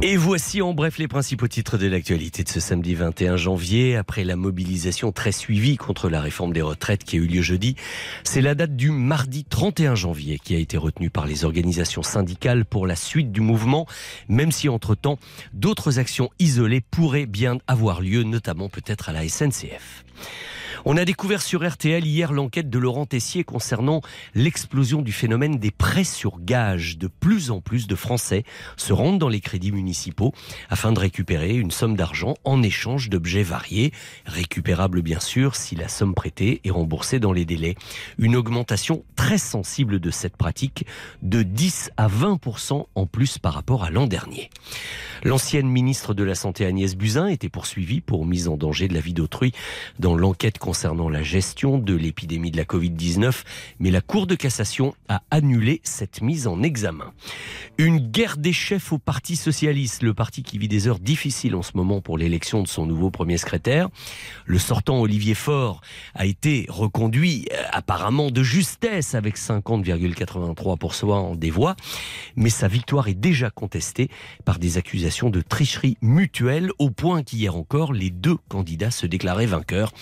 Et 0.01 0.17
voici 0.17 0.63
en 0.63 0.75
bref 0.75 0.99
les 0.99 1.09
principaux 1.09 1.49
titres 1.49 1.77
de 1.77 1.89
l'actualité 1.89 2.45
de 2.45 2.49
ce 2.49 2.61
samedi 2.61 2.95
21 2.95 3.37
janvier. 3.37 3.97
Après 3.97 4.23
la 4.23 4.37
mobilisation 4.37 5.11
très 5.11 5.33
suivie 5.33 5.77
contre 5.77 6.09
la 6.09 6.21
réforme 6.21 6.53
des 6.53 6.63
retraites 6.63 7.03
qui 7.03 7.17
a 7.17 7.19
eu 7.19 7.27
lieu 7.27 7.43
jeudi, 7.43 7.75
c'est 8.23 8.43
la 8.43 8.55
date 8.55 8.77
du 8.77 8.93
mardi 8.93 9.45
31 9.45 9.97
janvier 9.97 10.39
qui 10.39 10.55
a 10.55 10.59
été 10.59 10.77
retenue 10.77 11.11
par 11.11 11.27
les 11.27 11.45
organisations 11.45 12.05
syndicales 12.05 12.65
pour 12.65 12.87
la 12.87 12.95
suite 12.95 13.33
du 13.33 13.41
mouvement, 13.41 13.87
même 14.29 14.53
si 14.53 14.69
entre-temps, 14.69 15.19
d'autres 15.53 15.99
actions 15.99 16.31
isolées 16.39 16.81
pourraient 16.81 17.27
bien 17.27 17.59
avoir 17.67 18.01
lieu, 18.01 18.23
notamment 18.23 18.69
peut-être 18.69 19.09
à 19.09 19.13
la 19.13 19.29
SNCF. 19.29 20.05
On 20.89 20.97
a 20.97 21.05
découvert 21.05 21.43
sur 21.43 21.69
RTL 21.69 22.07
hier 22.07 22.33
l'enquête 22.33 22.71
de 22.71 22.79
Laurent 22.79 23.07
Tessier 23.07 23.43
concernant 23.43 24.03
l'explosion 24.37 25.03
du 25.03 25.11
phénomène 25.11 25.59
des 25.59 25.73
prêts 25.73 26.05
sur 26.05 26.39
gage. 26.39 26.97
De 26.97 27.09
plus 27.09 27.51
en 27.51 27.61
plus 27.61 27.89
de 27.89 27.97
Français 27.97 28.45
se 28.77 28.93
rendent 28.93 29.19
dans 29.19 29.29
les 29.29 29.41
crédits 29.41 29.73
municipaux 29.73 30.33
afin 30.71 30.93
de 30.93 31.01
récupérer 31.01 31.57
une 31.57 31.73
somme 31.73 31.97
d'argent 31.97 32.35
en 32.45 32.63
échange 32.63 33.11
d'objets 33.11 33.43
variés, 33.43 33.93
récupérables 34.27 35.03
bien 35.03 35.19
sûr 35.19 35.57
si 35.57 35.75
la 35.75 35.89
somme 35.89 36.15
prêtée 36.15 36.61
est 36.63 36.71
remboursée 36.71 37.19
dans 37.19 37.33
les 37.33 37.45
délais. 37.45 37.75
Une 38.19 38.37
augmentation 38.37 39.03
très 39.17 39.39
sensible 39.39 39.99
de 39.99 40.13
cette 40.13 40.37
pratique 40.37 40.87
de 41.21 41.43
10 41.43 41.91
à 41.97 42.07
20% 42.07 42.87
en 42.95 43.07
plus 43.07 43.39
par 43.39 43.55
rapport 43.55 43.83
à 43.83 43.91
l'an 43.91 44.07
dernier. 44.07 44.51
L'ancienne 45.25 45.67
ministre 45.67 46.15
de 46.15 46.23
la 46.23 46.37
Santé 46.37 46.65
Agnès 46.65 46.95
Buzyn 46.95 47.27
était 47.27 47.49
poursuivie 47.49 48.01
pour 48.01 48.25
mise 48.25 48.47
en 48.47 48.57
danger 48.57 48.87
de 48.87 48.95
la 48.95 49.01
vie 49.01 49.15
d'autrui 49.15 49.51
dans 49.99 50.15
l'enquête 50.15 50.59
concernant 50.59 50.76
la 50.85 51.23
gestion 51.23 51.79
de 51.79 51.95
l'épidémie 51.95 52.51
de 52.51 52.59
la 52.59 52.65
Covid-19, 52.65 53.45
mais 53.79 53.91
la 53.91 54.03
Cour 54.03 54.27
de 54.27 54.35
cassation 54.35 54.95
a 55.09 55.23
annulé 55.31 55.81
cette 55.85 56.21
mise 56.21 56.47
en 56.47 56.63
examen. 56.63 57.15
Une 57.79 57.99
guerre 57.99 58.37
des 58.37 58.53
chefs 58.53 58.93
au 58.93 58.99
Parti 58.99 59.37
socialiste, 59.37 60.03
le 60.03 60.13
parti 60.13 60.43
qui 60.43 60.59
vit 60.59 60.69
des 60.69 60.87
heures 60.87 60.99
difficiles 60.99 61.55
en 61.55 61.63
ce 61.63 61.73
moment 61.75 62.03
pour 62.03 62.19
l'élection 62.19 62.63
de 62.63 62.69
son 62.69 62.85
nouveau 62.85 63.11
premier 63.11 63.39
secrétaire. 63.39 63.89
Le 64.45 64.59
sortant 64.59 65.01
Olivier 65.01 65.33
Faure 65.35 65.81
a 66.15 66.27
été 66.27 66.67
reconduit 66.69 67.47
euh, 67.53 67.63
apparemment 67.73 68.31
de 68.31 68.43
justesse 68.43 69.15
avec 69.15 69.39
50,83% 69.39 71.39
des 71.39 71.51
voix, 71.51 71.75
mais 72.37 72.51
sa 72.51 72.69
victoire 72.69 73.09
est 73.09 73.15
déjà 73.15 73.49
contestée 73.51 74.11
par 74.45 74.59
des 74.59 74.77
accusations 74.77 75.31
de 75.31 75.41
tricherie 75.41 75.97
mutuelle 76.03 76.71
au 76.79 76.91
point 76.91 77.23
qu'hier 77.23 77.57
encore 77.57 77.95
les 77.95 78.11
deux 78.11 78.37
candidats 78.49 78.91
se 78.91 79.07
déclaraient 79.07 79.47
vainqueurs. 79.47 79.93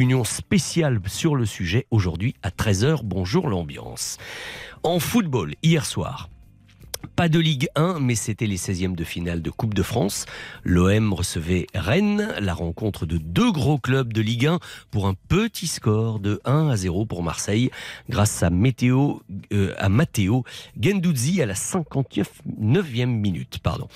Réunion 0.00 0.24
spéciale 0.24 0.98
sur 1.08 1.36
le 1.36 1.44
sujet 1.44 1.86
aujourd'hui 1.90 2.34
à 2.42 2.48
13h. 2.48 3.00
Bonjour 3.04 3.50
l'ambiance. 3.50 4.16
En 4.82 4.98
football, 4.98 5.52
hier 5.62 5.84
soir, 5.84 6.29
pas 7.16 7.28
de 7.28 7.38
Ligue 7.38 7.68
1, 7.74 7.98
mais 8.00 8.14
c'était 8.14 8.46
les 8.46 8.56
16e 8.56 8.94
de 8.94 9.04
finale 9.04 9.42
de 9.42 9.50
Coupe 9.50 9.74
de 9.74 9.82
France. 9.82 10.26
L'OM 10.64 11.12
recevait 11.12 11.66
Rennes, 11.74 12.32
la 12.40 12.54
rencontre 12.54 13.06
de 13.06 13.18
deux 13.18 13.52
gros 13.52 13.78
clubs 13.78 14.12
de 14.12 14.20
Ligue 14.20 14.46
1 14.46 14.58
pour 14.90 15.06
un 15.06 15.14
petit 15.28 15.66
score 15.66 16.18
de 16.18 16.40
1 16.44 16.68
à 16.68 16.76
0 16.76 17.06
pour 17.06 17.22
Marseille, 17.22 17.70
grâce 18.08 18.42
à, 18.42 18.50
Météo, 18.50 19.18
euh, 19.52 19.74
à 19.78 19.88
Matteo 19.88 20.44
Gendouzi 20.80 21.42
à 21.42 21.46
la 21.46 21.54
59e 21.54 23.06
minute. 23.06 23.58
Pardon. 23.62 23.88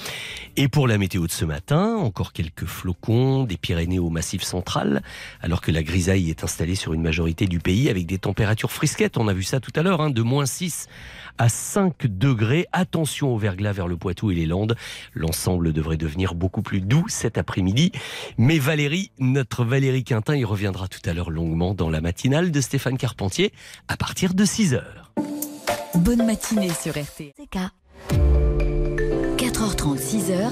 Et 0.57 0.69
pour 0.69 0.87
la 0.87 0.99
météo 0.99 1.27
de 1.27 1.33
ce 1.33 1.45
matin, 1.45 1.97
encore 1.97 2.33
quelques 2.33 2.67
flocons 2.67 3.45
des 3.45 3.57
Pyrénées 3.57 3.99
au 3.99 4.11
Massif 4.11 4.43
central, 4.43 5.03
alors 5.41 5.61
que 5.61 5.71
la 5.71 5.83
grisaille 5.83 6.31
est 6.31 6.45
installée 6.45 6.75
sur 6.75 6.93
une 6.93 7.03
majorité 7.03 7.47
du 7.47 7.59
pays 7.59 7.89
avec 7.89 8.07
des 8.07 8.19
températures 8.19 8.73
frisquettes. 8.73 9.17
On 9.17 9.29
a 9.29 9.33
vu 9.33 9.43
ça 9.43 9.61
tout 9.61 9.73
à 9.77 9.83
l'heure, 9.83 10.01
hein, 10.01 10.11
de 10.11 10.23
moins 10.23 10.47
6 10.47 10.89
à 11.39 11.49
5 11.49 12.07
degrés. 12.07 12.67
Attention 12.73 13.35
au 13.35 13.39
verglas 13.39 13.73
vers 13.73 13.89
le 13.89 13.97
Poitou 13.97 14.31
et 14.31 14.35
les 14.35 14.47
Landes. 14.47 14.77
L'ensemble 15.15 15.73
devrait 15.73 15.97
devenir 15.97 16.35
beaucoup 16.35 16.63
plus 16.63 16.81
doux 16.81 17.05
cet 17.09 17.39
après-midi. 17.39 17.93
Mais 18.39 18.59
Valérie, 18.59 19.11
notre 19.19 19.65
Valérie 19.65 20.05
Quintin, 20.05 20.37
y 20.37 20.45
reviendra 20.45 20.89
tout 20.89 21.01
à 21.09 21.13
l'heure 21.13 21.31
longuement 21.31 21.75
dans 21.75 21.91
la 21.91 22.01
matinale 22.01 22.51
de 22.51 22.61
Stéphane 22.61 22.99
Carpentier 22.99 23.53
à 23.89 23.97
partir 23.97 24.35
de 24.35 24.45
6 24.45 24.75
heures. 24.75 25.13
bonne 25.95 26.25
matinée 26.25 26.71
sur. 26.71 26.95
CK. 26.95 27.59
4h30, 29.37 29.99
6h, 29.99 30.51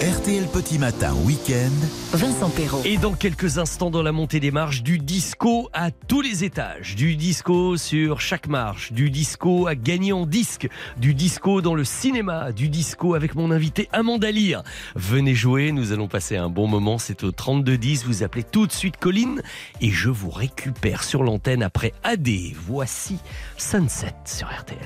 RTL 0.00 0.46
Petit 0.46 0.78
Matin 0.78 1.12
Week-end. 1.24 1.72
Vincent 2.12 2.50
Perrault. 2.50 2.82
Et 2.84 2.98
dans 2.98 3.14
quelques 3.14 3.58
instants, 3.58 3.90
dans 3.90 4.04
la 4.04 4.12
montée 4.12 4.38
des 4.38 4.52
marches, 4.52 4.84
du 4.84 5.00
disco 5.00 5.68
à 5.72 5.90
tous 5.90 6.20
les 6.20 6.44
étages. 6.44 6.94
Du 6.94 7.16
disco 7.16 7.76
sur 7.76 8.20
chaque 8.20 8.46
marche. 8.46 8.92
Du 8.92 9.10
disco 9.10 9.66
à 9.66 9.74
gagner 9.74 10.12
en 10.12 10.24
disque. 10.24 10.68
Du 10.98 11.14
disco 11.14 11.62
dans 11.62 11.74
le 11.74 11.82
cinéma. 11.82 12.52
Du 12.52 12.68
disco 12.68 13.14
avec 13.14 13.34
mon 13.34 13.50
invité 13.50 13.88
Amanda 13.90 14.30
Lear. 14.30 14.62
Venez 14.94 15.34
jouer, 15.34 15.72
nous 15.72 15.90
allons 15.90 16.06
passer 16.06 16.36
un 16.36 16.48
bon 16.48 16.68
moment. 16.68 16.98
C'est 16.98 17.24
au 17.24 17.32
3210. 17.32 18.04
Vous 18.04 18.22
appelez 18.22 18.44
tout 18.44 18.68
de 18.68 18.72
suite 18.72 18.98
Colline 18.98 19.42
et 19.80 19.90
je 19.90 20.10
vous 20.10 20.30
récupère 20.30 21.02
sur 21.02 21.24
l'antenne 21.24 21.64
après 21.64 21.92
AD. 22.04 22.28
Voici 22.54 23.18
Sunset 23.56 24.14
sur 24.24 24.46
RTL. 24.46 24.78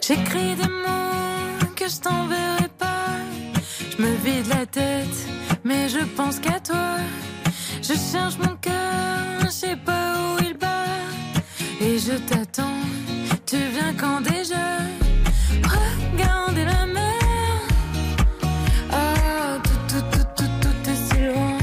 J'écris 0.00 0.56
des 0.56 0.68
mots 0.68 1.68
que 1.76 1.88
je 1.88 2.00
t'enverrai 2.00 2.63
mais 5.64 5.88
je 5.88 6.04
pense 6.16 6.38
qu'à 6.38 6.60
toi. 6.60 6.98
Je 7.82 7.94
cherche 7.94 8.38
mon 8.38 8.56
cœur, 8.56 9.40
je 9.44 9.48
sais 9.48 9.76
pas 9.76 10.14
où 10.16 10.42
il 10.42 10.54
bat. 10.54 10.84
Et 11.80 11.98
je 11.98 12.12
t'attends, 12.12 12.80
tu 13.46 13.56
viens 13.56 13.94
quand 13.94 14.20
déjà? 14.20 14.66
Regardez 15.62 16.64
la 16.64 16.86
mer. 16.86 17.60
Ah, 18.92 19.58
tout, 19.64 19.82
tout, 19.88 20.04
tout, 20.12 20.26
tout, 20.36 20.52
tout 20.62 20.90
est 20.90 21.14
si 21.14 21.20
loin. 21.26 21.58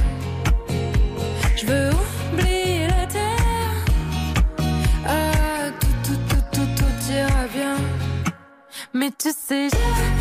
Je 1.56 1.66
veux 1.66 1.89
oublier 2.34 2.88
la 2.88 3.06
terre. 3.08 3.86
Ah, 5.08 5.70
tout, 5.80 5.97
tout, 6.04 6.20
tout, 6.30 6.43
tout, 6.52 6.70
tout 6.78 7.12
ira 7.12 7.47
bien. 7.54 7.76
Mais 8.93 9.12
tu 9.18 9.30
sais, 9.30 9.70
j'adore 9.70 10.20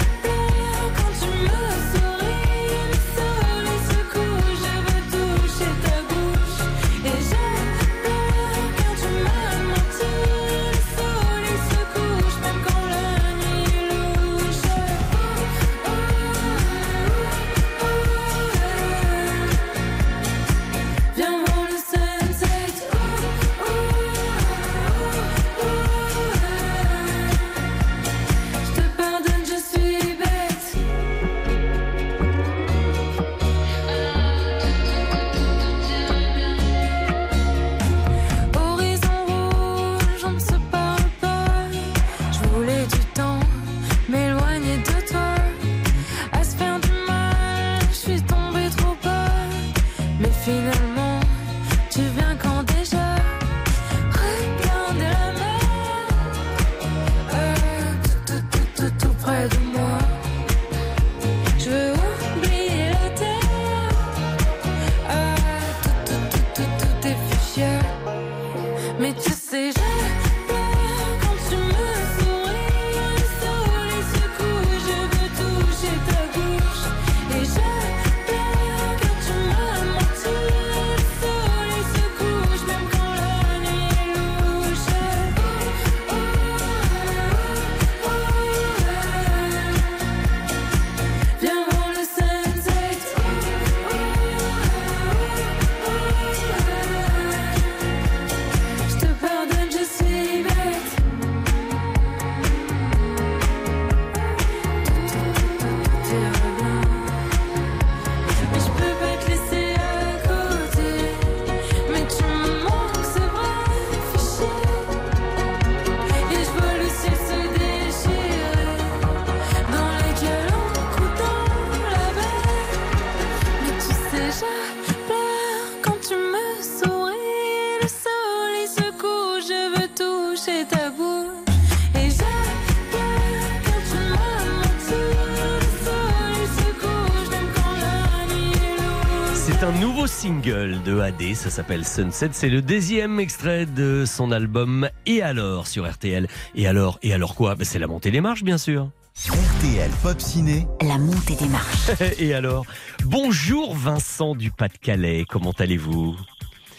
nouveau 140.01 140.07
single 140.07 140.83
de 140.83 140.99
AD, 140.99 141.35
ça 141.35 141.51
s'appelle 141.51 141.85
Sunset. 141.85 142.31
C'est 142.33 142.49
le 142.49 142.63
deuxième 142.63 143.21
extrait 143.21 143.67
de 143.67 144.05
son 144.07 144.33
album 144.33 144.89
Et 145.05 145.21
alors 145.21 145.67
sur 145.67 145.87
RTL. 145.87 146.27
Et 146.55 146.67
alors, 146.67 146.99
et 147.03 147.13
alors 147.13 147.35
quoi? 147.35 147.55
Ben, 147.55 147.65
C'est 147.65 147.79
la 147.79 147.87
montée 147.87 148.11
des 148.11 148.23
marches, 148.23 148.43
bien 148.43 148.57
sûr. 148.57 148.89
RTL 149.29 149.91
Pop 150.03 150.19
Ciné. 150.19 150.67
La 150.81 150.97
montée 150.97 151.35
des 151.35 151.49
marches. 151.49 151.91
et 152.19 152.33
alors? 152.33 152.65
Bonjour 153.05 153.75
Vincent 153.75 154.35
du 154.35 154.51
Pas-de-Calais, 154.51 155.27
comment 155.29 155.53
allez-vous? 155.59 156.17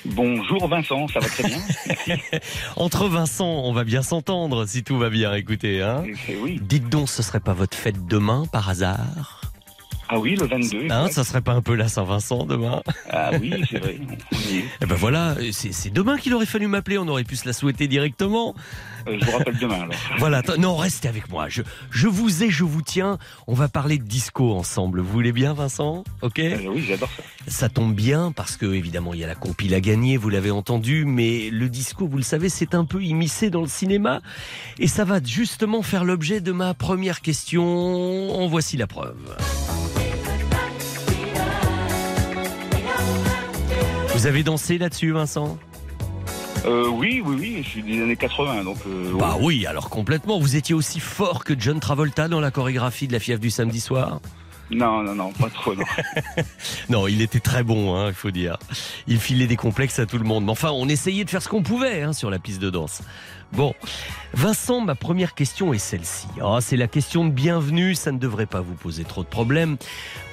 Bonjour 0.03 0.67
Vincent, 0.67 1.07
ça 1.07 1.19
va 1.19 1.27
très 1.27 1.43
bien. 1.43 2.17
Entre 2.75 3.07
Vincent, 3.07 3.61
on 3.65 3.71
va 3.71 3.83
bien 3.83 4.01
s'entendre 4.01 4.65
si 4.65 4.83
tout 4.83 4.97
va 4.97 5.11
bien, 5.11 5.35
écoutez. 5.35 5.83
Hein 5.83 6.05
oui. 6.41 6.59
Dites 6.59 6.89
donc, 6.89 7.07
ce 7.07 7.21
serait 7.21 7.39
pas 7.39 7.53
votre 7.53 7.77
fête 7.77 8.07
demain 8.07 8.45
par 8.51 8.67
hasard? 8.69 9.50
Ah 10.13 10.19
oui, 10.19 10.35
le 10.35 10.45
22. 10.45 10.87
Hein, 10.89 11.07
ça 11.09 11.23
serait 11.23 11.39
pas 11.39 11.53
un 11.53 11.61
peu 11.61 11.73
la 11.73 11.87
Saint-Vincent 11.87 12.45
demain 12.45 12.81
Ah 13.09 13.31
oui, 13.39 13.63
c'est 13.69 13.79
vrai. 13.79 13.93
est. 13.93 14.65
Eh 14.81 14.85
ben 14.85 14.95
voilà, 14.95 15.37
c'est 15.51 15.93
demain 15.93 16.17
qu'il 16.17 16.33
aurait 16.33 16.45
fallu 16.45 16.67
m'appeler, 16.67 16.97
on 16.97 17.07
aurait 17.07 17.23
pu 17.23 17.37
se 17.37 17.45
la 17.45 17.53
souhaiter 17.53 17.87
directement. 17.87 18.53
Euh, 19.07 19.17
je 19.19 19.25
vous 19.25 19.31
rappelle 19.31 19.57
demain 19.57 19.75
alors. 19.83 19.95
Voilà, 20.17 20.41
non, 20.59 20.75
restez 20.75 21.07
avec 21.07 21.29
moi. 21.29 21.47
Je, 21.47 21.61
je 21.91 22.07
vous 22.09 22.43
ai, 22.43 22.49
je 22.49 22.65
vous 22.65 22.81
tiens. 22.81 23.19
On 23.47 23.53
va 23.53 23.69
parler 23.69 23.97
de 23.97 24.03
disco 24.03 24.53
ensemble. 24.53 24.99
Vous 24.99 25.11
voulez 25.11 25.31
bien, 25.31 25.53
Vincent 25.53 26.03
Ok? 26.21 26.39
Euh, 26.39 26.57
oui, 26.67 26.83
j'adore 26.85 27.09
ça. 27.15 27.23
Ça 27.47 27.69
tombe 27.69 27.95
bien 27.95 28.33
parce 28.33 28.57
que 28.57 28.65
évidemment 28.65 29.13
il 29.13 29.21
y 29.21 29.23
a 29.23 29.27
la 29.27 29.35
compile 29.35 29.73
à 29.73 29.79
gagner, 29.79 30.17
vous 30.17 30.29
l'avez 30.29 30.51
entendu, 30.51 31.05
mais 31.05 31.49
le 31.49 31.69
disco, 31.69 32.05
vous 32.05 32.17
le 32.17 32.23
savez, 32.23 32.49
c'est 32.49 32.75
un 32.75 32.83
peu 32.83 33.01
immiscé 33.01 33.49
dans 33.49 33.61
le 33.61 33.67
cinéma 33.69 34.21
et 34.77 34.87
ça 34.87 35.05
va 35.05 35.23
justement 35.23 35.81
faire 35.83 36.03
l'objet 36.03 36.41
de 36.41 36.51
ma 36.51 36.73
première 36.73 37.21
question. 37.21 38.35
En 38.35 38.47
voici 38.47 38.75
la 38.75 38.87
preuve. 38.87 39.15
Vous 44.21 44.27
avez 44.27 44.43
dansé 44.43 44.77
là-dessus, 44.77 45.13
Vincent 45.13 45.57
Euh, 46.65 46.87
oui, 46.89 47.23
oui, 47.25 47.35
oui, 47.39 47.61
je 47.63 47.67
suis 47.67 47.81
des 47.81 47.99
années 48.03 48.15
80, 48.15 48.63
donc. 48.65 48.77
euh, 48.85 49.13
Bah 49.17 49.37
oui, 49.41 49.65
alors 49.65 49.89
complètement. 49.89 50.37
Vous 50.39 50.55
étiez 50.55 50.75
aussi 50.75 50.99
fort 50.99 51.43
que 51.43 51.59
John 51.59 51.79
Travolta 51.79 52.27
dans 52.27 52.39
la 52.39 52.51
chorégraphie 52.51 53.07
de 53.07 53.13
la 53.13 53.19
fièvre 53.19 53.41
du 53.41 53.49
samedi 53.49 53.79
soir 53.79 54.21
Non, 54.69 55.01
non, 55.01 55.15
non, 55.15 55.31
pas 55.31 55.49
trop, 55.49 55.73
non. 55.73 55.85
Non, 56.91 57.07
il 57.07 57.23
était 57.23 57.39
très 57.39 57.63
bon, 57.63 57.95
hein, 57.95 58.09
il 58.09 58.13
faut 58.13 58.29
dire. 58.29 58.57
Il 59.07 59.19
filait 59.19 59.47
des 59.47 59.55
complexes 59.55 59.97
à 59.97 60.05
tout 60.05 60.19
le 60.19 60.23
monde. 60.23 60.45
Mais 60.45 60.51
enfin, 60.51 60.69
on 60.69 60.87
essayait 60.87 61.23
de 61.25 61.29
faire 61.31 61.41
ce 61.41 61.49
qu'on 61.49 61.63
pouvait 61.63 62.03
hein, 62.03 62.13
sur 62.13 62.29
la 62.29 62.37
piste 62.37 62.61
de 62.61 62.69
danse. 62.69 63.01
Bon, 63.53 63.73
Vincent, 64.33 64.79
ma 64.79 64.95
première 64.95 65.33
question 65.35 65.73
est 65.73 65.77
celle-ci. 65.77 66.27
Ah, 66.41 66.59
c'est 66.61 66.77
la 66.77 66.87
question 66.87 67.25
de 67.25 67.31
bienvenue, 67.31 67.95
ça 67.95 68.13
ne 68.13 68.17
devrait 68.17 68.45
pas 68.45 68.61
vous 68.61 68.75
poser 68.75 69.03
trop 69.03 69.23
de 69.23 69.27
problèmes. 69.27 69.75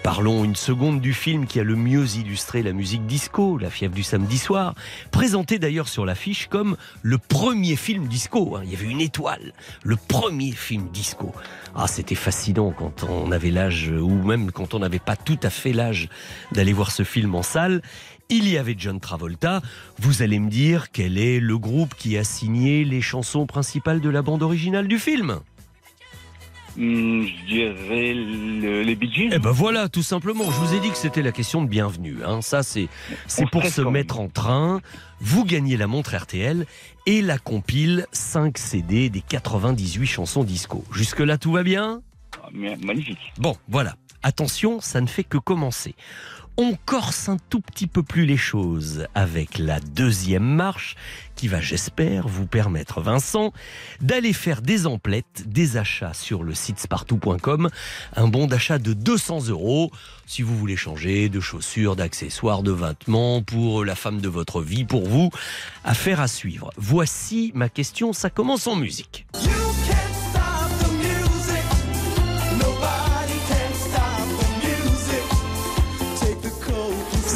Parlons 0.04 0.44
une 0.44 0.54
seconde 0.54 1.00
du 1.00 1.12
film 1.12 1.46
qui 1.46 1.58
a 1.58 1.64
le 1.64 1.74
mieux 1.74 2.06
illustré 2.16 2.62
la 2.62 2.72
musique 2.72 3.04
disco, 3.06 3.58
La 3.58 3.70
fièvre 3.70 3.94
du 3.94 4.04
samedi 4.04 4.38
soir, 4.38 4.74
présenté 5.10 5.58
d'ailleurs 5.58 5.88
sur 5.88 6.06
l'affiche 6.06 6.46
comme 6.46 6.76
le 7.02 7.18
premier 7.18 7.74
film 7.74 8.06
disco. 8.06 8.54
hein. 8.56 8.60
Il 8.64 8.70
y 8.70 8.76
avait 8.76 8.86
une 8.86 9.00
étoile, 9.00 9.52
le 9.82 9.96
premier 9.96 10.52
film 10.52 10.88
disco. 10.92 11.34
Ah, 11.74 11.88
c'était 11.88 12.14
fascinant 12.14 12.70
quand 12.70 13.02
on 13.02 13.32
avait 13.32 13.50
l'âge, 13.50 13.90
ou 13.90 14.10
même 14.22 14.52
quand 14.52 14.74
on 14.74 14.78
n'avait 14.78 15.00
pas 15.00 15.16
tout 15.16 15.40
à 15.42 15.50
fait 15.50 15.72
l'âge 15.72 16.08
d'aller 16.52 16.72
voir 16.72 16.92
ce 16.92 17.02
film 17.02 17.34
en 17.34 17.42
salle. 17.42 17.82
Il 18.30 18.46
y 18.46 18.58
avait 18.58 18.74
John 18.76 19.00
Travolta. 19.00 19.62
Vous 19.98 20.20
allez 20.20 20.38
me 20.38 20.50
dire 20.50 20.90
quel 20.92 21.16
est 21.16 21.40
le 21.40 21.56
groupe 21.56 21.94
qui 21.94 22.18
a 22.18 22.24
signé 22.24 22.84
les 22.84 23.00
chansons 23.00 23.46
principales 23.46 24.00
de 24.02 24.10
la 24.10 24.20
bande 24.20 24.42
originale 24.42 24.86
du 24.86 24.98
film? 24.98 25.40
Hmm, 26.76 27.22
je 27.24 27.46
dirais 27.46 28.12
le- 28.12 28.82
les 28.82 28.94
Bee 28.96 29.10
Gees. 29.10 29.30
Eh 29.32 29.38
ben 29.38 29.50
voilà, 29.50 29.88
tout 29.88 30.02
simplement. 30.02 30.44
Je 30.44 30.50
vous 30.60 30.74
ai 30.74 30.80
dit 30.80 30.90
que 30.90 30.98
c'était 30.98 31.22
la 31.22 31.32
question 31.32 31.62
de 31.62 31.68
bienvenue. 31.68 32.18
Hein. 32.24 32.42
Ça, 32.42 32.62
c'est 32.62 32.88
c'est 33.26 33.44
On 33.44 33.48
pour 33.48 33.64
se 33.66 33.80
mettre 33.80 34.20
en 34.20 34.28
train. 34.28 34.82
Vous 35.20 35.46
gagnez 35.46 35.78
la 35.78 35.86
montre 35.86 36.14
RTL 36.14 36.66
et 37.06 37.22
la 37.22 37.38
compile 37.38 38.06
5 38.12 38.58
CD 38.58 39.08
des 39.08 39.22
98 39.22 40.06
chansons 40.06 40.44
disco. 40.44 40.84
Jusque 40.92 41.20
là, 41.20 41.38
tout 41.38 41.52
va 41.52 41.62
bien? 41.62 42.02
Ah, 42.42 42.48
Magnifique. 42.52 43.32
Bon, 43.38 43.56
voilà. 43.68 43.96
Attention, 44.22 44.80
ça 44.80 45.00
ne 45.00 45.06
fait 45.06 45.24
que 45.24 45.38
commencer. 45.38 45.94
On 46.60 46.76
corse 46.86 47.28
un 47.28 47.36
tout 47.50 47.60
petit 47.60 47.86
peu 47.86 48.02
plus 48.02 48.26
les 48.26 48.36
choses 48.36 49.06
avec 49.14 49.58
la 49.58 49.78
deuxième 49.78 50.42
marche 50.42 50.96
qui 51.36 51.46
va, 51.46 51.60
j'espère, 51.60 52.26
vous 52.26 52.46
permettre, 52.46 53.00
Vincent, 53.00 53.52
d'aller 54.00 54.32
faire 54.32 54.60
des 54.60 54.88
emplettes, 54.88 55.44
des 55.46 55.76
achats 55.76 56.14
sur 56.14 56.42
le 56.42 56.54
site 56.54 56.80
spartou.com. 56.80 57.70
Un 58.16 58.26
bon 58.26 58.48
d'achat 58.48 58.80
de 58.80 58.92
200 58.92 59.46
euros 59.50 59.92
si 60.26 60.42
vous 60.42 60.58
voulez 60.58 60.76
changer 60.76 61.28
de 61.28 61.38
chaussures, 61.38 61.94
d'accessoires, 61.94 62.64
de 62.64 62.72
vêtements 62.72 63.40
pour 63.40 63.84
la 63.84 63.94
femme 63.94 64.20
de 64.20 64.28
votre 64.28 64.60
vie, 64.60 64.84
pour 64.84 65.06
vous. 65.06 65.30
Affaire 65.84 66.20
à 66.20 66.26
suivre. 66.26 66.70
Voici 66.76 67.52
ma 67.54 67.68
question, 67.68 68.12
ça 68.12 68.30
commence 68.30 68.66
en 68.66 68.74
musique. 68.74 69.26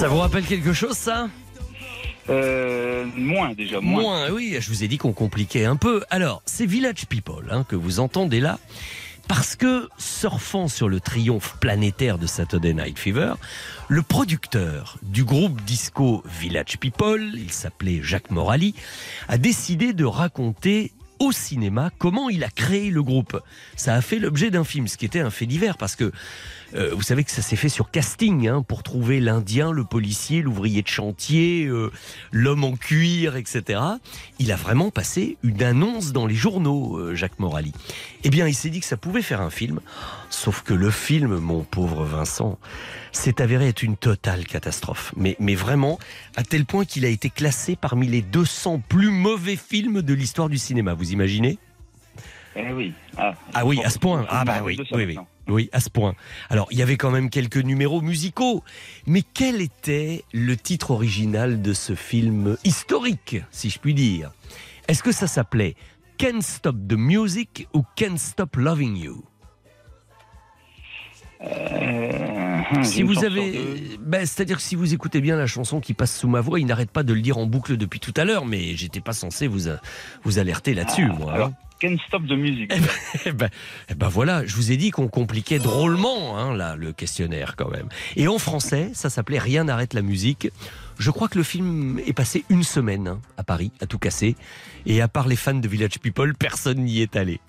Ça 0.03 0.09
vous 0.09 0.19
rappelle 0.19 0.45
quelque 0.45 0.73
chose, 0.73 0.97
ça? 0.97 1.29
Euh, 2.29 3.07
moins 3.15 3.53
déjà, 3.53 3.81
moins. 3.81 4.03
Moins, 4.03 4.31
oui, 4.31 4.57
je 4.59 4.69
vous 4.69 4.83
ai 4.83 4.89
dit 4.89 4.99
qu'on 4.99 5.13
compliquait 5.13 5.65
un 5.65 5.77
peu. 5.77 6.03
Alors, 6.11 6.43
c'est 6.45 6.67
Village 6.67 7.07
People 7.07 7.47
hein, 7.53 7.65
que 7.69 7.77
vous 7.77 8.01
entendez 8.01 8.41
là, 8.41 8.59
parce 9.29 9.55
que, 9.55 9.89
surfant 9.99 10.67
sur 10.67 10.89
le 10.89 10.99
triomphe 10.99 11.57
planétaire 11.61 12.19
de 12.19 12.27
Saturday 12.27 12.75
Night 12.75 12.99
Fever, 12.99 13.35
le 13.87 14.03
producteur 14.03 14.99
du 15.03 15.23
groupe 15.23 15.63
disco 15.63 16.25
Village 16.27 16.79
People, 16.81 17.35
il 17.37 17.53
s'appelait 17.53 18.01
Jacques 18.03 18.33
Morali, 18.33 18.75
a 19.29 19.39
décidé 19.39 19.93
de 19.93 20.05
raconter 20.05 20.91
au 21.21 21.31
cinéma 21.31 21.91
comment 21.99 22.29
il 22.29 22.43
a 22.43 22.51
créé 22.51 22.91
le 22.91 23.05
groupe. 23.05 23.41
Ça 23.77 23.95
a 23.95 24.01
fait 24.01 24.19
l'objet 24.19 24.51
d'un 24.51 24.65
film, 24.65 24.89
ce 24.89 24.97
qui 24.97 25.05
était 25.05 25.21
un 25.21 25.31
fait 25.31 25.47
divers, 25.47 25.77
parce 25.77 25.95
que 25.95 26.11
euh, 26.75 26.91
vous 26.95 27.03
savez 27.03 27.25
que 27.25 27.31
ça 27.31 27.43
s'est 27.43 27.57
fait 27.57 27.69
sur 27.69 27.91
casting 27.91 28.49
hein, 28.49 28.63
pour 28.63 28.83
trouver 28.83 29.21
l'Indien, 29.21 29.73
le 29.73 29.85
policier, 29.85 30.43
l'ouvrier 30.43 30.83
de 30.83 30.89
chantier, 30.89 31.67
euh, 31.67 31.91
l'homme 32.31 32.65
en 32.65 32.77
cuir, 32.77 33.37
etc. 33.37 33.81
Il 34.39 34.53
a 34.53 34.57
vraiment 34.57 34.91
passé 34.91 35.37
une 35.43 35.63
annonce 35.63 36.13
dans 36.13 36.27
les 36.27 36.35
journaux, 36.35 36.99
euh, 36.99 37.15
Jacques 37.15 37.39
Morali. 37.39 37.73
Eh 38.25 38.31
bien, 38.31 38.47
il 38.49 38.55
s'est 38.55 38.71
dit 38.71 38.81
que 38.81 38.87
ça 38.87 38.97
pouvait 38.97 39.23
faire 39.23 39.41
un 39.41 39.51
film, 39.51 39.81
sauf 40.31 40.63
que 40.63 40.75
le 40.75 40.91
film, 40.91 41.39
mon 41.39 41.63
pauvre 41.63 42.05
Vincent, 42.05 42.59
s'est 43.13 43.43
avéré 43.43 43.69
être 43.69 43.83
une 43.83 43.97
totale 43.97 44.47
catastrophe. 44.47 45.13
Mais, 45.17 45.37
mais 45.39 45.55
vraiment, 45.55 45.99
à 46.37 46.43
tel 46.43 46.65
point 46.65 46.85
qu'il 46.85 47.05
a 47.05 47.09
été 47.09 47.29
classé 47.31 47.77
parmi 47.77 48.07
les 48.07 48.23
200 48.23 48.83
plus 48.89 49.11
mauvais 49.11 49.57
films 49.57 50.03
de 50.03 50.15
l'histoire 50.15 50.49
du 50.49 50.59
cinéma. 50.59 50.95
Vous 50.95 51.13
imaginez? 51.13 51.59
Eh 52.57 52.73
oui. 52.73 52.93
Ah, 53.17 53.35
ah 53.55 53.65
oui, 53.65 53.81
à 53.85 53.91
ce 53.91 53.99
point. 53.99 54.27
Ah 54.29 54.45
bah 54.45 54.61
oui, 54.65 54.79
oui, 54.93 55.05
oui. 55.05 55.19
Oui, 55.49 55.69
à 55.73 55.81
ce 55.81 55.91
point. 55.91 56.15
Alors, 56.51 56.69
il 56.71 56.79
y 56.79 56.83
avait 56.83 56.97
quand 56.97 57.11
même 57.11 57.29
quelques 57.31 57.57
numéros 57.57 58.01
musicaux. 58.01 58.63
Mais 59.07 59.23
quel 59.23 59.61
était 59.61 60.25
le 60.33 60.57
titre 60.57 60.93
original 60.93 61.61
de 61.63 61.73
ce 61.73 61.95
film 61.95 62.57
historique, 62.65 63.37
si 63.51 63.69
je 63.71 63.79
puis 63.79 63.95
dire? 63.95 64.31
Est-ce 64.89 65.03
que 65.03 65.13
ça 65.13 65.27
s'appelait 65.27 65.75
Can't 66.19 66.43
Stop 66.43 66.77
the 66.89 66.95
Music 66.95 67.67
ou 67.75 67.83
Can't 67.97 68.19
Stop 68.19 68.57
Loving 68.57 68.97
You? 68.97 69.25
Euh, 71.45 72.61
si 72.85 73.03
vous 73.03 73.25
avez, 73.25 73.51
de- 73.53 73.97
ben, 73.99 74.25
c'est-à-dire 74.25 74.57
que 74.59 74.63
si 74.63 74.77
vous 74.77 74.95
écoutez 74.95 75.21
bien 75.21 75.35
la 75.37 75.47
chanson 75.49 75.81
qui 75.81 75.93
passe 75.93 76.17
sous 76.17 76.29
ma 76.29 76.41
voix, 76.41 76.61
il 76.61 76.67
n'arrête 76.67 76.91
pas 76.93 77.03
de 77.03 77.13
le 77.13 77.21
dire 77.21 77.37
en 77.39 77.47
boucle 77.47 77.77
depuis 77.77 77.99
tout 77.99 78.15
à 78.17 78.25
l'heure, 78.25 78.47
mais 78.47 78.77
j'étais 78.77 79.01
pas 79.01 79.13
censé 79.13 79.49
vous 79.49 79.69
a- 79.69 79.81
vous 80.23 80.39
alerter 80.39 80.73
là-dessus, 80.73 81.07
moi. 81.07 81.35
hein. 81.47 81.53
Stop 82.07 82.27
the 82.27 82.33
Music. 82.33 82.73
Ben, 83.97 84.09
voilà, 84.09 84.45
je 84.47 84.55
vous 84.57 84.73
ai 84.73 84.77
dit 84.77 84.91
qu'on 84.91 85.09
compliquait 85.09 85.59
drôlement 85.59 86.39
hein, 86.39 86.77
le 86.77 86.93
questionnaire 86.93 87.57
quand 87.57 87.71
même. 87.71 87.89
Et 88.17 88.29
en 88.29 88.39
français, 88.39 88.91
ça 88.95 89.11
s'appelait 89.11 89.39
Rien 89.39 89.65
n'arrête 89.65 89.95
la 89.95 90.03
musique. 90.03 90.51
Je 90.99 91.11
crois 91.11 91.29
que 91.29 91.39
le 91.39 91.45
film 91.45 92.01
est 92.07 92.13
passé 92.13 92.45
une 92.49 92.63
semaine 92.63 93.09
hein, 93.09 93.21
à 93.37 93.45
Paris, 93.45 93.73
à 93.81 93.87
tout 93.87 93.99
casser. 93.99 94.37
Et 94.87 95.01
à 95.01 95.09
part 95.09 95.29
les 95.29 95.37
fans 95.37 95.55
de 95.55 95.69
Village 95.69 95.99
People, 96.01 96.35
personne 96.35 96.79
n'y 96.85 97.01
est 97.01 97.17
allé. 97.17 97.41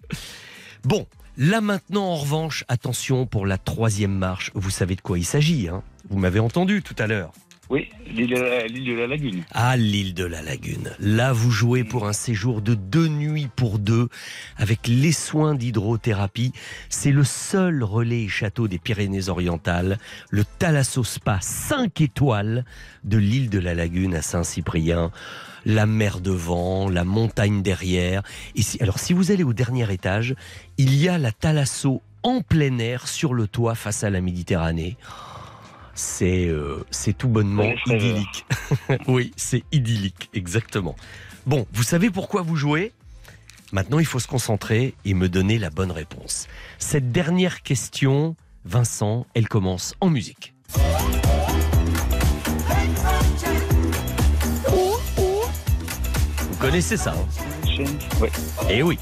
Bon, 0.84 1.08
là 1.38 1.62
maintenant 1.62 2.06
en 2.06 2.16
revanche, 2.16 2.66
attention 2.68 3.26
pour 3.26 3.46
la 3.46 3.58
troisième 3.58 4.18
marche. 4.18 4.52
Vous 4.54 4.70
savez 4.70 4.96
de 4.96 5.02
quoi 5.02 5.18
il 5.18 5.26
s'agit, 5.26 5.68
hein 5.70 5.84
vous 6.10 6.20
m'avez 6.20 6.40
entendu 6.40 6.82
tout 6.82 6.96
à 7.00 7.08
l'heure. 7.08 7.32
Oui, 7.70 7.90
l'île 8.14 8.30
de, 8.30 8.94
la- 8.94 9.08
Lagune. 9.08 9.44
Ah, 9.52 9.78
l'île 9.78 10.14
de 10.14 10.26
la 10.26 10.42
Lagune. 10.42 10.92
Là, 11.00 11.32
vous 11.32 11.50
jouez 11.50 11.84
pour 11.84 12.06
un 12.06 12.14
séjour 12.14 12.62
de 12.62 12.76
deux 12.76 13.08
nuits 13.08 13.48
pour 13.56 13.80
deux 13.80 14.10
avec 14.58 14.88
les 14.88 15.14
soins 15.14 15.56
d'hydrothérapie. 15.56 16.52
C'est 16.90 17.12
le 17.12 17.24
seul 17.24 17.82
relais 17.84 18.24
et 18.24 18.28
château 18.28 18.68
des 18.68 18.80
Pyrénées-Orientales, 18.80 19.98
le 20.30 20.44
Thalasso 20.44 21.04
Spa 21.04 21.40
5 21.42 22.02
étoiles 22.02 22.66
de 23.06 23.18
l'île 23.18 23.50
de 23.50 23.60
la 23.60 23.74
Lagune 23.74 24.14
à 24.16 24.22
Saint-Cyprien. 24.22 25.12
La 25.66 25.86
mer 25.86 26.20
devant, 26.20 26.90
la 26.90 27.06
montagne 27.06 27.62
derrière. 27.64 28.24
Et 28.56 28.62
alors, 28.82 29.00
si 29.00 29.14
vous 29.14 29.32
allez 29.32 29.44
au 29.46 29.54
dernier 29.54 29.92
étage, 29.92 30.36
il 30.78 30.94
y 30.96 31.08
a 31.08 31.18
la 31.18 31.32
Thalasso 31.32 32.02
en 32.24 32.42
plein 32.42 32.78
air 32.80 33.08
sur 33.08 33.34
le 33.34 33.48
toit 33.48 33.74
face 33.76 34.04
à 34.04 34.10
la 34.10 34.20
Méditerranée. 34.20 34.98
C'est 35.96 36.48
euh, 36.48 36.84
c'est 36.92 37.18
tout 37.18 37.28
bonnement 37.28 37.72
idyllique. 37.88 38.46
oui, 39.08 39.32
c'est 39.36 39.64
idyllique, 39.72 40.30
exactement. 40.34 40.96
Bon, 41.46 41.68
vous 41.74 41.84
savez 41.84 42.10
pourquoi 42.10 42.42
vous 42.42 42.56
jouez? 42.56 42.92
Maintenant, 43.72 44.00
il 44.00 44.06
faut 44.06 44.20
se 44.20 44.28
concentrer 44.28 44.94
et 45.04 45.14
me 45.14 45.30
donner 45.30 45.58
la 45.58 45.70
bonne 45.70 45.92
réponse. 45.92 46.48
Cette 46.78 47.12
dernière 47.12 47.64
question, 47.64 48.36
Vincent, 48.66 49.26
elle 49.34 49.48
commence 49.48 49.96
en 50.00 50.10
musique. 50.10 50.54
Vous 56.52 56.58
connaissez 56.60 56.98
ça 56.98 57.14
hein? 57.14 57.28
Ouais. 58.22 58.32
Eh 58.70 58.84
oui. 58.84 58.98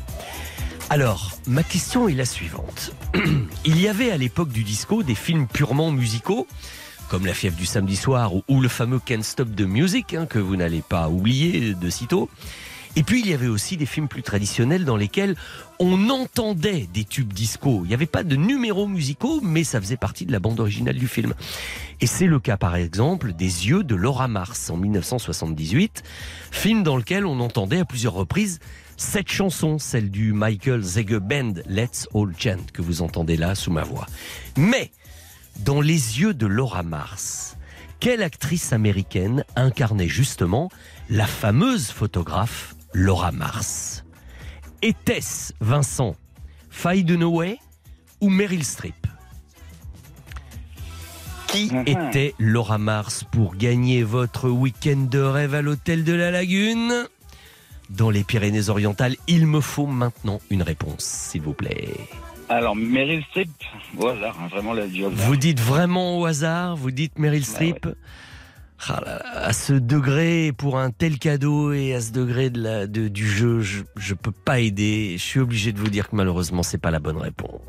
Alors, 0.91 1.31
ma 1.47 1.63
question 1.63 2.09
est 2.09 2.15
la 2.15 2.25
suivante. 2.25 2.93
Il 3.65 3.79
y 3.79 3.87
avait 3.87 4.11
à 4.11 4.17
l'époque 4.17 4.49
du 4.49 4.65
disco 4.65 5.03
des 5.03 5.15
films 5.15 5.47
purement 5.47 5.89
musicaux, 5.89 6.47
comme 7.07 7.25
La 7.25 7.33
fièvre 7.33 7.55
du 7.55 7.65
samedi 7.65 7.95
soir 7.95 8.33
ou, 8.35 8.59
le 8.59 8.67
fameux 8.67 8.99
Can't 8.99 9.23
Stop 9.23 9.55
the 9.55 9.61
Music, 9.61 10.13
hein, 10.13 10.25
que 10.25 10.37
vous 10.37 10.57
n'allez 10.57 10.81
pas 10.81 11.07
oublier 11.07 11.75
de 11.75 11.89
sitôt. 11.89 12.29
Et 12.97 13.03
puis 13.03 13.21
il 13.21 13.27
y 13.29 13.33
avait 13.33 13.47
aussi 13.47 13.77
des 13.77 13.85
films 13.85 14.09
plus 14.09 14.21
traditionnels 14.21 14.83
dans 14.83 14.97
lesquels 14.97 15.37
on 15.79 16.09
entendait 16.09 16.89
des 16.93 17.05
tubes 17.05 17.31
disco. 17.31 17.83
Il 17.85 17.87
n'y 17.87 17.93
avait 17.93 18.05
pas 18.05 18.23
de 18.23 18.35
numéros 18.35 18.85
musicaux, 18.85 19.39
mais 19.41 19.63
ça 19.63 19.79
faisait 19.79 19.95
partie 19.95 20.25
de 20.25 20.33
la 20.33 20.39
bande 20.39 20.59
originale 20.59 20.97
du 20.97 21.07
film. 21.07 21.33
Et 22.01 22.05
c'est 22.05 22.27
le 22.27 22.41
cas 22.41 22.57
par 22.57 22.75
exemple 22.75 23.31
des 23.31 23.69
Yeux 23.69 23.85
de 23.85 23.95
Laura 23.95 24.27
Mars 24.27 24.69
en 24.69 24.75
1978, 24.75 26.03
film 26.51 26.83
dans 26.83 26.97
lequel 26.97 27.25
on 27.25 27.39
entendait 27.39 27.79
à 27.79 27.85
plusieurs 27.85 28.13
reprises 28.13 28.59
cette 29.01 29.31
chanson, 29.31 29.79
celle 29.79 30.11
du 30.11 30.31
Michael 30.31 30.83
Zege 30.83 31.17
Band, 31.17 31.55
Let's 31.65 32.07
All 32.13 32.33
Chant, 32.37 32.67
que 32.71 32.83
vous 32.83 33.01
entendez 33.01 33.35
là 33.35 33.55
sous 33.55 33.71
ma 33.71 33.83
voix. 33.83 34.05
Mais, 34.57 34.91
dans 35.61 35.81
les 35.81 36.21
yeux 36.21 36.35
de 36.35 36.45
Laura 36.45 36.83
Mars, 36.83 37.57
quelle 37.99 38.21
actrice 38.21 38.73
américaine 38.73 39.43
incarnait 39.55 40.07
justement 40.07 40.69
la 41.09 41.25
fameuse 41.25 41.87
photographe 41.87 42.75
Laura 42.93 43.31
Mars? 43.31 44.05
Était-ce 44.83 45.53
Vincent 45.59 46.15
Faye 46.69 47.03
Dunaway 47.03 47.57
ou 48.21 48.29
Meryl 48.29 48.63
Streep? 48.63 49.07
Qui 51.47 51.71
était 51.87 52.35
Laura 52.37 52.77
Mars 52.77 53.25
pour 53.29 53.55
gagner 53.55 54.03
votre 54.03 54.47
week-end 54.47 55.07
de 55.09 55.19
rêve 55.19 55.55
à 55.55 55.63
l'hôtel 55.63 56.03
de 56.03 56.13
la 56.13 56.29
Lagune? 56.29 57.07
Dans 57.95 58.09
les 58.09 58.23
Pyrénées-Orientales. 58.23 59.15
Il 59.27 59.47
me 59.47 59.61
faut 59.61 59.87
maintenant 59.87 60.39
une 60.49 60.63
réponse, 60.63 61.03
s'il 61.03 61.41
vous 61.41 61.53
plaît. 61.53 61.89
Alors, 62.49 62.75
Meryl 62.75 63.23
Streep, 63.29 63.49
au 63.97 64.07
hasard, 64.07 64.37
hein, 64.41 64.47
vraiment 64.49 64.73
la 64.73 64.87
du 64.87 65.05
hasard. 65.05 65.15
Vous 65.15 65.37
dites 65.37 65.59
vraiment 65.59 66.19
au 66.19 66.25
hasard 66.25 66.75
Vous 66.75 66.91
dites 66.91 67.17
Meryl 67.17 67.45
Streep 67.45 67.85
Ah 67.85 67.89
là 67.89 67.93
là, 67.93 67.95
à 68.89 69.53
ce 69.53 69.73
degré, 69.73 70.51
pour 70.57 70.79
un 70.79 70.89
tel 70.91 71.19
cadeau 71.19 71.71
et 71.73 71.93
à 71.93 72.01
ce 72.01 72.11
degré 72.11 72.49
de 72.49 72.61
la, 72.61 72.87
de- 72.87 73.07
du 73.07 73.27
jeu, 73.29 73.61
je, 73.61 73.81
je 73.97 74.13
peux 74.13 74.31
pas 74.31 74.59
aider. 74.59 75.15
Je 75.17 75.23
suis 75.23 75.39
obligé 75.39 75.71
de 75.71 75.79
vous 75.79 75.89
dire 75.89 76.09
que 76.09 76.15
malheureusement, 76.15 76.63
c'est 76.63 76.77
pas 76.79 76.91
la 76.91 76.99
bonne 76.99 77.17
réponse. 77.17 77.61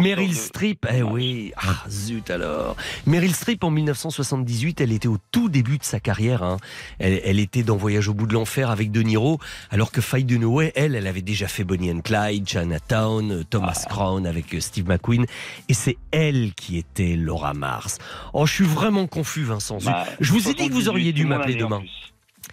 Meryl 0.00 0.34
Streep, 0.34 0.86
eh 0.92 1.02
oui, 1.02 1.52
ah 1.56 1.82
zut 1.88 2.30
alors. 2.30 2.76
Meryl 3.06 3.34
Streep 3.34 3.64
en 3.64 3.70
1978, 3.70 4.80
elle 4.80 4.92
était 4.92 5.08
au 5.08 5.18
tout 5.30 5.48
début 5.48 5.78
de 5.78 5.84
sa 5.84 6.00
carrière. 6.00 6.42
hein. 6.42 6.56
Elle, 6.98 7.20
elle 7.24 7.38
était 7.40 7.62
dans 7.62 7.76
Voyage 7.76 8.08
au 8.08 8.14
bout 8.14 8.26
de 8.26 8.34
l'enfer 8.34 8.70
avec 8.70 8.90
De 8.90 9.02
Niro, 9.02 9.38
alors 9.70 9.90
que 9.92 10.00
Faye 10.00 10.24
Dunaway, 10.24 10.72
elle, 10.74 10.94
elle 10.94 11.06
avait 11.06 11.22
déjà 11.22 11.48
fait 11.48 11.64
Bonnie 11.64 11.90
and 11.90 12.00
Clyde, 12.00 12.48
Chinatown, 12.48 13.30
euh, 13.32 13.42
Thomas 13.48 13.84
Crown 13.88 14.26
avec 14.26 14.54
euh, 14.54 14.60
Steve 14.60 14.86
McQueen, 14.88 15.26
et 15.68 15.74
c'est 15.74 15.96
elle 16.10 16.52
qui 16.54 16.76
était 16.78 17.16
Laura 17.16 17.54
Mars. 17.54 17.98
Oh, 18.32 18.46
je 18.46 18.52
suis 18.52 18.64
vraiment 18.64 19.06
confus, 19.06 19.44
Vincent. 19.44 19.80
zut. 19.80 19.93
Bah, 20.04 20.06
je 20.20 20.32
vous 20.32 20.48
ai 20.48 20.54
dit 20.54 20.68
que 20.68 20.72
vous 20.74 20.88
auriez 20.88 21.12
dû 21.12 21.22
78, 21.22 21.28
m'appeler 21.28 21.54
demain. 21.54 21.82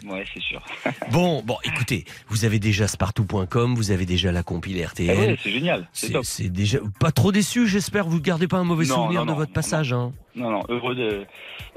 Ouais, 0.05 0.25
c'est 0.33 0.41
sûr. 0.41 0.61
Bon, 1.11 1.43
bon, 1.45 1.57
écoutez, 1.63 2.05
vous 2.29 2.45
avez 2.45 2.59
déjà 2.59 2.87
spartou.com, 2.87 3.75
vous 3.75 3.91
avez 3.91 4.05
déjà 4.05 4.31
la 4.31 4.41
compile 4.43 4.77
Eh 4.77 4.85
RTL. 4.85 5.17
ouais, 5.17 5.37
c'est 5.43 5.51
génial, 5.51 5.87
c'est 5.93 6.49
déjà 6.49 6.79
pas 6.99 7.11
trop 7.11 7.31
déçu, 7.31 7.67
j'espère. 7.67 8.07
Vous 8.07 8.21
gardez 8.21 8.47
pas 8.47 8.57
un 8.57 8.63
mauvais 8.63 8.85
Non, 8.85 8.95
souvenir 9.03 9.25
non, 9.25 9.33
de 9.33 9.37
votre 9.37 9.51
passage. 9.53 9.91
Hein. 9.93 10.13
Non, 10.35 10.49
non, 10.51 10.61
heureux 10.69 10.95
de, 10.95 11.25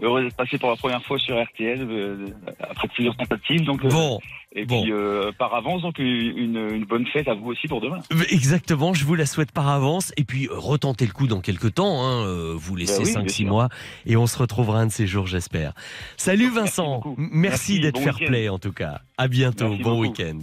heureux 0.02 0.22
d'être 0.24 0.36
passé 0.36 0.58
pour 0.58 0.70
la 0.70 0.76
première 0.76 1.02
fois 1.02 1.18
sur 1.18 1.42
RTL 1.42 1.80
euh, 1.90 2.26
après 2.60 2.88
plusieurs 2.88 3.16
tentatives. 3.16 3.64
Donc, 3.64 3.84
euh, 3.84 3.88
Bon, 3.88 4.20
et 4.56 4.64
bon. 4.64 4.82
puis 4.82 4.92
euh, 4.92 5.32
par 5.36 5.52
avance, 5.54 5.82
donc 5.82 5.98
une, 5.98 6.56
une 6.72 6.84
bonne 6.84 7.06
fête 7.06 7.26
à 7.26 7.34
vous 7.34 7.46
aussi 7.50 7.66
pour 7.66 7.80
demain. 7.80 7.98
Exactement, 8.30 8.94
je 8.94 9.04
vous 9.04 9.16
la 9.16 9.26
souhaite 9.26 9.50
par 9.50 9.68
avance. 9.68 10.12
Et 10.16 10.22
puis, 10.24 10.46
euh, 10.46 10.50
retentez 10.56 11.04
le 11.06 11.12
coup 11.12 11.26
dans 11.26 11.40
quelques 11.40 11.74
temps. 11.74 12.04
Hein, 12.04 12.24
euh, 12.26 12.54
vous 12.56 12.76
laissez 12.76 13.02
Bah 13.02 13.04
oui, 13.04 13.12
5-6 13.12 13.24
bien 13.24 13.28
sûr. 13.34 13.46
mois. 13.48 13.68
Et 14.06 14.16
on 14.16 14.26
se 14.28 14.38
retrouvera 14.38 14.78
un 14.80 14.86
de 14.86 14.92
ces 14.92 15.06
jours, 15.08 15.26
j'espère. 15.26 15.72
Salut 16.16 16.50
Vincent. 16.50 17.02
Merci, 17.16 17.30
Merci, 17.34 17.80
d'être 17.80 17.94
bon 17.94 18.02
fair 18.02 18.16
play 18.18 18.48
en 18.48 18.58
tout 18.60 18.72
cas. 18.72 19.00
À 19.18 19.26
bientôt. 19.28 19.68
Merci 19.68 19.82
bon 19.82 20.00
week-end. 20.00 20.38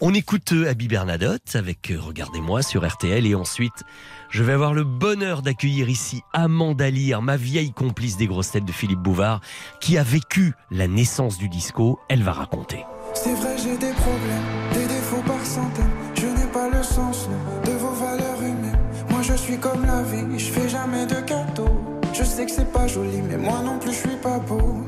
On 0.00 0.12
écoute 0.14 0.52
euh, 0.52 0.68
Abby 0.70 0.88
Bernadotte 0.88 1.54
avec 1.54 1.90
euh, 1.92 1.98
Regardez-moi 2.00 2.62
sur 2.62 2.84
RTL. 2.86 3.24
Et 3.26 3.34
ensuite, 3.36 3.84
je 4.30 4.42
vais 4.42 4.52
avoir 4.52 4.74
le 4.74 4.84
bonheur 4.84 5.42
d'accueillir 5.42 5.88
ici 5.88 6.22
Amanda 6.32 6.90
Lear, 6.90 7.22
ma 7.22 7.36
vieille 7.36 7.72
complice 7.72 8.16
des 8.16 8.26
grosses 8.26 8.50
têtes 8.50 8.64
de 8.64 8.72
Philippe 8.72 9.00
Bouvard, 9.00 9.40
qui 9.80 9.98
a 9.98 10.02
vécu 10.02 10.54
la 10.70 10.86
naissance 10.86 11.38
du 11.38 11.48
disco. 11.48 11.98
Elle 12.08 12.22
va 12.22 12.32
raconter. 12.32 12.84
C'est 13.14 13.34
vrai, 13.34 13.56
j'ai 13.56 13.76
des 13.76 13.92
problèmes, 13.92 14.72
des 14.74 14.86
défauts 14.86 15.22
par 15.26 15.44
centaines. 15.44 15.90
Je 16.14 16.26
n'ai 16.26 16.46
pas 16.52 16.68
le 16.68 16.82
sens 16.82 17.28
de 17.64 17.70
vos 17.72 17.92
valeurs 17.92 18.40
humaines. 18.40 18.78
Moi, 19.10 19.22
je 19.22 19.34
suis 19.34 19.58
comme 19.58 19.84
la 19.86 20.02
vie, 20.02 20.38
je 20.38 20.52
fais 20.52 20.68
jamais 20.68 21.06
de 21.06 21.14
cadeaux. 21.14 21.80
Je 22.12 22.24
sais 22.24 22.46
que 22.46 22.52
c'est 22.52 22.72
pas 22.72 22.86
joli, 22.86 23.22
mais 23.22 23.36
moi 23.36 23.60
non 23.64 23.78
plus, 23.78 23.92
je 23.92 24.08
suis 24.08 24.16
pas 24.22 24.38
beau. 24.38 24.84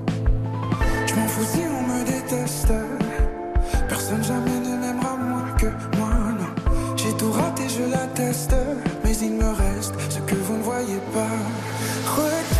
Je 1.06 1.14
m'en 1.14 1.28
fous 1.28 1.44
si 1.44 1.60
on 1.60 1.82
me 1.82 2.04
déteste. 2.04 2.72
Personne 3.88 4.22
jamais 4.22 4.60
ne 4.60 4.76
m'aimera 4.76 4.99
Mais 9.02 9.16
il 9.23 9.32
me 9.32 9.48
reste 9.48 9.93
ce 10.09 10.20
que 10.20 10.36
vous 10.36 10.57
ne 10.57 10.62
voyez 10.62 11.01
pas. 11.12 12.59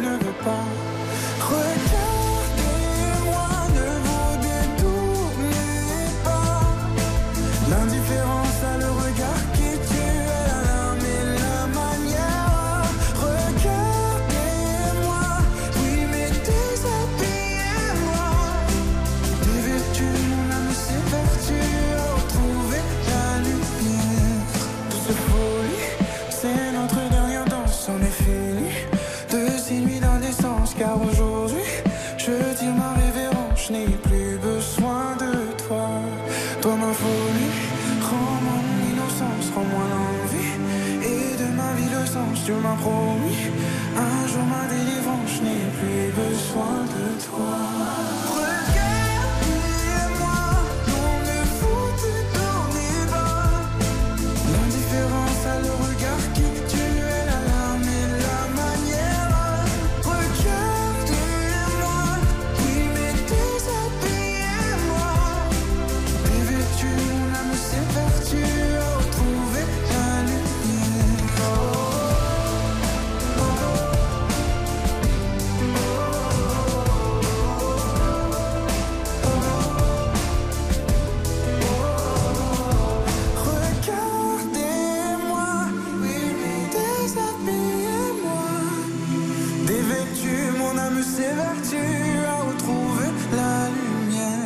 sens, 42.79 43.30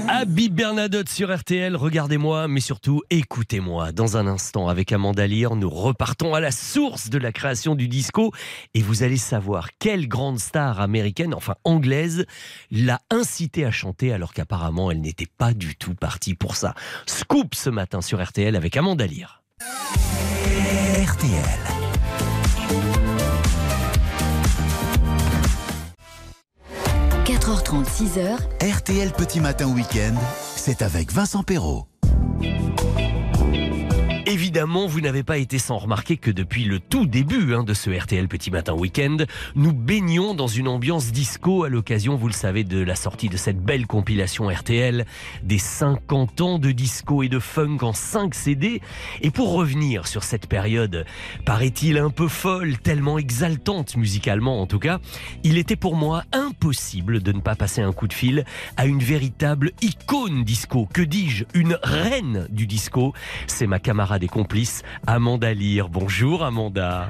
Abby 0.07 0.49
Bernadotte 0.49 1.09
sur 1.09 1.35
RTL, 1.35 1.75
regardez-moi, 1.75 2.47
mais 2.47 2.61
surtout 2.61 3.01
écoutez-moi. 3.09 3.91
Dans 3.91 4.15
un 4.15 4.25
instant, 4.25 4.69
avec 4.69 4.93
Amanda 4.93 5.27
Lear, 5.27 5.57
nous 5.57 5.69
repartons 5.69 6.33
à 6.33 6.39
la 6.39 6.51
source 6.51 7.09
de 7.09 7.17
la 7.17 7.33
création 7.33 7.75
du 7.75 7.89
disco 7.89 8.31
et 8.73 8.81
vous 8.81 9.03
allez 9.03 9.17
savoir 9.17 9.69
quelle 9.79 10.07
grande 10.07 10.39
star 10.39 10.79
américaine, 10.79 11.33
enfin 11.33 11.55
anglaise, 11.65 12.25
l'a 12.71 13.01
incité 13.11 13.65
à 13.65 13.71
chanter 13.71 14.13
alors 14.13 14.33
qu'apparemment 14.33 14.91
elle 14.91 15.01
n'était 15.01 15.27
pas 15.37 15.53
du 15.53 15.75
tout 15.75 15.93
partie 15.93 16.35
pour 16.35 16.55
ça. 16.55 16.73
Scoop 17.05 17.53
ce 17.53 17.69
matin 17.69 18.01
sur 18.01 18.23
RTL 18.23 18.55
avec 18.55 18.77
Amanda 18.77 19.05
Lear. 19.05 19.43
RTL.– 21.03 21.75
4h30, 27.65 27.85
6h, 27.85 28.37
RTL 28.61 29.11
Petit 29.11 29.39
Matin 29.39 29.67
Week-end, 29.67 30.15
c'est 30.55 30.81
avec 30.83 31.11
Vincent 31.11 31.41
Perrault. 31.43 31.87
Évidemment, 34.27 34.87
vous 34.87 35.01
n'avez 35.01 35.21
pas 35.21 35.37
été 35.37 35.59
sans 35.59 35.77
remarquer 35.77 36.17
que 36.17 36.31
depuis 36.31 36.63
le 36.63 36.79
tout 36.79 37.05
début 37.05 37.53
hein, 37.53 37.63
de 37.63 37.75
ce 37.75 37.91
RTL 37.91 38.27
Petit 38.27 38.49
Matin 38.49 38.73
Week-end, 38.73 39.17
nous 39.53 39.71
baignons 39.71 40.33
dans 40.33 40.47
une 40.47 40.67
ambiance 40.67 41.11
disco 41.11 41.63
à 41.63 41.69
l'occasion, 41.69 42.15
vous 42.15 42.25
le 42.25 42.33
savez, 42.33 42.63
de 42.63 42.81
la 42.81 42.95
sortie 42.95 43.29
de 43.29 43.37
cette 43.37 43.59
belle 43.59 43.85
compilation 43.85 44.47
RTL 44.47 45.05
des 45.43 45.59
50 45.59 46.41
ans 46.41 46.57
de 46.57 46.71
disco 46.71 47.21
et 47.21 47.29
de 47.29 47.37
funk 47.37 47.77
en 47.83 47.93
5 47.93 48.33
CD. 48.33 48.81
Et 49.21 49.29
pour 49.29 49.53
revenir 49.53 50.07
sur 50.07 50.23
cette 50.23 50.47
période, 50.47 51.05
paraît-il 51.45 51.99
un 51.99 52.09
peu 52.09 52.27
folle, 52.27 52.79
tellement 52.79 53.19
exaltante 53.19 53.95
musicalement 53.95 54.59
en 54.59 54.65
tout 54.65 54.79
cas, 54.79 54.97
il 55.43 55.59
était 55.59 55.75
pour 55.75 55.95
moi 55.95 56.23
impossible 56.31 57.21
de 57.21 57.31
ne 57.31 57.41
pas 57.41 57.55
passer 57.55 57.83
un 57.83 57.93
coup 57.93 58.07
de 58.07 58.13
fil 58.13 58.43
à 58.75 58.87
une 58.87 59.03
véritable 59.03 59.71
icône 59.83 60.43
disco. 60.43 60.89
Que 60.91 61.03
dis-je? 61.03 61.45
Une 61.53 61.77
reine 61.83 62.47
du 62.49 62.65
disco. 62.65 63.13
C'est 63.45 63.67
ma 63.67 63.77
camarade 63.77 64.14
et 64.23 64.27
complice, 64.27 64.83
Amanda 65.07 65.53
Lear. 65.53 65.89
Bonjour 65.89 66.43
Amanda. 66.43 67.09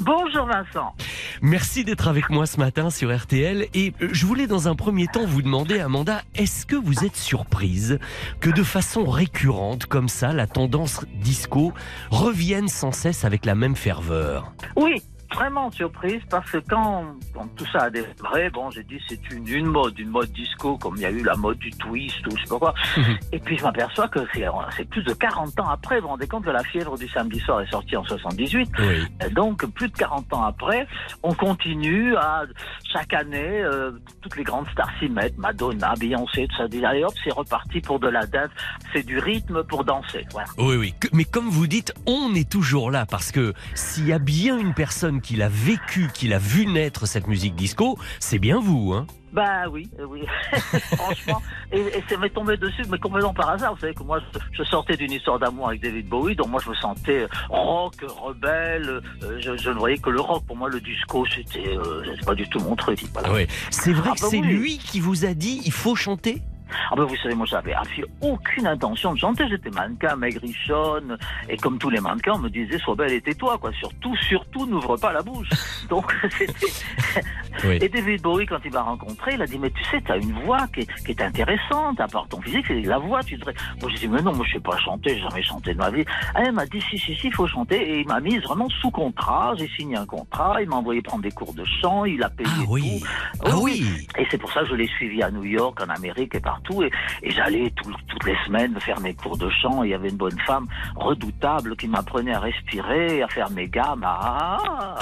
Bonjour 0.00 0.44
Vincent. 0.46 0.94
Merci 1.40 1.82
d'être 1.82 2.08
avec 2.08 2.28
moi 2.28 2.44
ce 2.46 2.58
matin 2.58 2.90
sur 2.90 3.16
RTL. 3.16 3.66
Et 3.72 3.94
euh, 4.02 4.08
je 4.12 4.26
voulais 4.26 4.46
dans 4.46 4.68
un 4.68 4.74
premier 4.74 5.06
temps 5.06 5.24
vous 5.24 5.40
demander, 5.40 5.80
Amanda, 5.80 6.22
est-ce 6.34 6.66
que 6.66 6.76
vous 6.76 7.04
êtes 7.04 7.16
surprise 7.16 7.98
que 8.40 8.50
de 8.50 8.62
façon 8.62 9.04
récurrente, 9.04 9.86
comme 9.86 10.08
ça, 10.08 10.34
la 10.34 10.46
tendance 10.46 11.04
disco 11.14 11.72
revienne 12.10 12.68
sans 12.68 12.92
cesse 12.92 13.24
avec 13.24 13.46
la 13.46 13.54
même 13.54 13.74
ferveur? 13.74 14.52
Oui, 14.76 15.02
vraiment 15.34 15.70
surprise 15.70 16.22
parce 16.30 16.50
que 16.50 16.58
quand, 16.58 17.16
quand 17.34 17.46
tout 17.56 17.66
ça 17.72 17.84
a 17.84 17.90
démarré, 17.90 18.50
bon, 18.50 18.70
j'ai 18.70 18.84
dit 18.84 19.00
c'est 19.08 19.30
une, 19.30 19.46
une 19.48 19.66
mode, 19.66 19.98
une 19.98 20.10
mode 20.10 20.30
disco, 20.32 20.76
comme 20.78 20.96
il 20.96 21.02
y 21.02 21.06
a 21.06 21.10
eu 21.10 21.22
la 21.22 21.36
mode 21.36 21.58
du 21.58 21.70
twist 21.70 22.26
ou 22.26 22.36
je 22.36 22.42
sais 22.42 22.48
pas 22.48 22.58
quoi. 22.58 22.74
Et 23.32 23.38
puis 23.38 23.58
je 23.58 23.62
m'aperçois 23.62 24.08
que 24.08 24.20
c'est, 24.34 24.46
plus 24.88 25.02
de 25.02 25.12
40 25.12 25.60
ans 25.60 25.68
après. 25.68 25.96
Vous 25.96 26.02
vous 26.02 26.08
rendez 26.08 26.26
compte 26.26 26.44
que 26.44 26.50
la 26.50 26.62
fièvre 26.64 26.96
du 26.98 27.08
samedi 27.08 27.40
soir 27.40 27.60
est 27.60 27.70
sortie 27.70 27.96
en 27.96 28.04
78. 28.04 28.70
Euh, 28.80 29.04
Donc 29.32 29.66
plus 29.66 29.88
de 29.88 29.96
40 29.96 30.32
ans 30.34 30.44
après, 30.44 30.86
on 31.22 31.34
continue 31.34 32.16
à 32.16 32.44
chaque 32.92 33.12
année, 33.12 33.62
euh, 33.62 33.92
toutes 34.22 34.36
les 34.36 34.44
grandes 34.44 34.68
stars 34.68 34.90
s'y 34.98 35.08
mettent, 35.08 35.36
Madonna, 35.38 35.94
Beyoncé, 35.98 36.46
tout 36.48 36.56
ça. 36.56 36.68
Dit, 36.68 36.84
allez 36.84 37.04
hop, 37.04 37.14
c'est 37.24 37.32
reparti 37.32 37.80
pour 37.80 38.00
de 38.00 38.08
la 38.08 38.26
dance. 38.26 38.50
C'est 38.92 39.04
du 39.04 39.18
rythme 39.18 39.62
pour 39.64 39.84
danser. 39.84 40.24
Voilà. 40.32 40.48
Oui, 40.58 40.76
oui. 40.76 40.94
Mais 41.12 41.24
comme 41.24 41.48
vous 41.48 41.66
dites, 41.66 41.92
on 42.06 42.34
est 42.34 42.48
toujours 42.48 42.90
là 42.90 43.06
parce 43.06 43.32
que 43.32 43.52
s'il 43.74 44.06
y 44.06 44.12
a 44.12 44.18
bien 44.18 44.58
une 44.58 44.74
personne 44.74 45.15
qui 45.20 45.36
l'a 45.36 45.48
vécu, 45.48 46.08
qui 46.12 46.28
l'a 46.28 46.38
vu 46.38 46.66
naître 46.66 47.06
cette 47.06 47.26
musique 47.26 47.54
disco, 47.54 47.98
c'est 48.20 48.38
bien 48.38 48.60
vous, 48.60 48.92
hein 48.92 49.06
Bah 49.32 49.68
oui, 49.70 49.88
euh, 49.98 50.06
oui. 50.08 50.22
Franchement, 50.96 51.42
et, 51.72 51.80
et 51.80 52.04
c'est 52.08 52.16
m'est 52.18 52.30
tombé 52.30 52.56
dessus, 52.56 52.82
mais 52.90 52.98
complètement 52.98 53.34
par 53.34 53.50
hasard. 53.50 53.74
Vous 53.74 53.80
savez 53.80 53.94
que 53.94 54.02
moi, 54.02 54.20
je, 54.52 54.62
sortais 54.64 54.96
d'une 54.96 55.12
histoire 55.12 55.38
d'amour 55.38 55.68
avec 55.68 55.82
David 55.82 56.08
Bowie, 56.08 56.36
donc 56.36 56.48
moi 56.48 56.60
je 56.64 56.70
me 56.70 56.74
sentais 56.74 57.22
euh, 57.22 57.28
rock, 57.48 57.94
rebelle. 58.08 59.00
euh, 59.22 59.38
je, 59.40 59.56
je 59.56 59.70
ne 59.70 59.78
voyais 59.78 59.98
que 59.98 60.10
le 60.10 60.20
rock. 60.20 60.44
Pour 60.46 60.56
moi, 60.56 60.68
le 60.68 60.80
disco, 60.80 61.24
c'était, 61.34 61.76
euh, 61.76 62.04
pas 62.24 62.34
du 62.34 62.48
tout 62.48 62.60
mon 62.60 62.76
truc. 62.76 63.00
Voilà. 63.12 63.32
Oui. 63.32 63.46
C'est 63.70 63.92
vrai 63.92 64.10
Ah 64.12 64.14
que 64.16 64.20
bah 64.22 64.28
c'est 64.30 64.38
oui. 64.40 64.46
lui 64.46 64.78
qui 64.78 65.00
vous 65.00 65.24
a 65.24 65.34
dit 65.34 65.60
il 65.64 65.72
faut 65.72 65.94
chanter? 65.96 66.42
Ah 66.90 66.94
ben 66.96 67.04
vous 67.04 67.16
savez, 67.16 67.34
moi 67.34 67.46
j'avais 67.48 67.72
absolument 67.74 68.12
aucune 68.22 68.66
intention 68.66 69.12
de 69.14 69.18
chanter. 69.18 69.48
J'étais 69.48 69.70
mannequin, 69.70 70.16
maigrichonne, 70.16 71.16
et 71.48 71.56
comme 71.56 71.78
tous 71.78 71.90
les 71.90 72.00
mannequins, 72.00 72.32
on 72.34 72.38
me 72.38 72.48
disait 72.50 72.78
sois 72.78 72.94
belle 72.94 73.12
et 73.12 73.20
tais-toi, 73.20 73.58
quoi. 73.58 73.72
Surtout, 73.72 74.16
surtout, 74.16 74.66
n'ouvre 74.66 74.96
pas 74.96 75.12
la 75.12 75.22
bouche. 75.22 75.48
Donc 75.88 76.14
c'était. 76.38 76.72
Oui. 77.64 77.78
Et 77.80 77.88
David 77.88 78.22
Bowie, 78.22 78.46
quand 78.46 78.58
il 78.64 78.72
m'a 78.72 78.82
rencontré, 78.82 79.32
il 79.34 79.42
a 79.42 79.46
dit 79.46 79.58
mais 79.58 79.70
tu 79.70 79.82
sais, 79.84 80.00
t'as 80.06 80.18
une 80.18 80.32
voix 80.44 80.66
qui 80.74 80.80
est, 80.80 81.04
qui 81.04 81.12
est 81.12 81.22
intéressante, 81.22 81.98
à 82.00 82.06
part 82.06 82.28
ton 82.28 82.40
physique, 82.42 82.64
c'est 82.68 82.80
la 82.82 82.98
voix. 82.98 83.22
Tu 83.22 83.36
devrais. 83.36 83.54
Moi 83.80 83.90
j'ai 83.94 84.00
dit 84.00 84.08
mais 84.08 84.22
non, 84.22 84.34
moi 84.34 84.44
je 84.46 84.54
sais 84.54 84.60
pas 84.60 84.76
chanter, 84.78 85.14
j'ai 85.16 85.22
jamais 85.22 85.42
chanté 85.42 85.72
de 85.72 85.78
ma 85.78 85.90
vie. 85.90 86.04
Ah, 86.34 86.42
elle 86.44 86.52
m'a 86.52 86.66
dit 86.66 86.80
si 86.90 86.98
si 86.98 87.14
si, 87.14 87.28
il 87.28 87.32
faut 87.34 87.46
chanter, 87.46 87.76
et 87.80 88.00
il 88.00 88.06
m'a 88.06 88.20
mise 88.20 88.42
vraiment 88.42 88.68
sous 88.68 88.90
contrat. 88.90 89.54
J'ai 89.56 89.68
signé 89.76 89.96
un 89.96 90.06
contrat, 90.06 90.60
il 90.60 90.68
m'a 90.68 90.76
envoyé 90.76 91.00
prendre 91.02 91.22
des 91.22 91.30
cours 91.30 91.54
de 91.54 91.64
chant, 91.80 92.04
il 92.04 92.22
a 92.22 92.28
payé 92.30 92.50
Ah 92.52 92.64
oui. 92.68 93.00
tout. 93.00 93.40
Ah 93.46 93.56
oui. 93.58 94.06
Et 94.18 94.26
c'est 94.30 94.38
pour 94.38 94.52
ça 94.52 94.60
que 94.60 94.66
je 94.68 94.74
l'ai 94.74 94.88
suivi 94.88 95.22
à 95.22 95.30
New 95.30 95.44
York, 95.44 95.80
en 95.80 95.88
Amérique 95.88 96.34
et 96.34 96.40
partout. 96.40 96.55
Et, 96.82 96.90
et 97.22 97.30
j'allais 97.30 97.70
tout- 97.82 97.92
toutes 98.08 98.24
les 98.24 98.36
semaines 98.46 98.78
faire 98.80 99.00
mes 99.00 99.14
cours 99.14 99.36
de 99.36 99.48
chant. 99.50 99.82
Il 99.82 99.90
y 99.90 99.94
avait 99.94 100.08
une 100.08 100.16
bonne 100.16 100.38
femme 100.46 100.66
redoutable 100.96 101.76
qui 101.76 101.88
m'apprenait 101.88 102.34
à 102.34 102.40
respirer, 102.40 103.22
à 103.22 103.28
faire 103.28 103.50
mes 103.50 103.68
gammes. 103.68 104.04
Ah, 104.06 104.96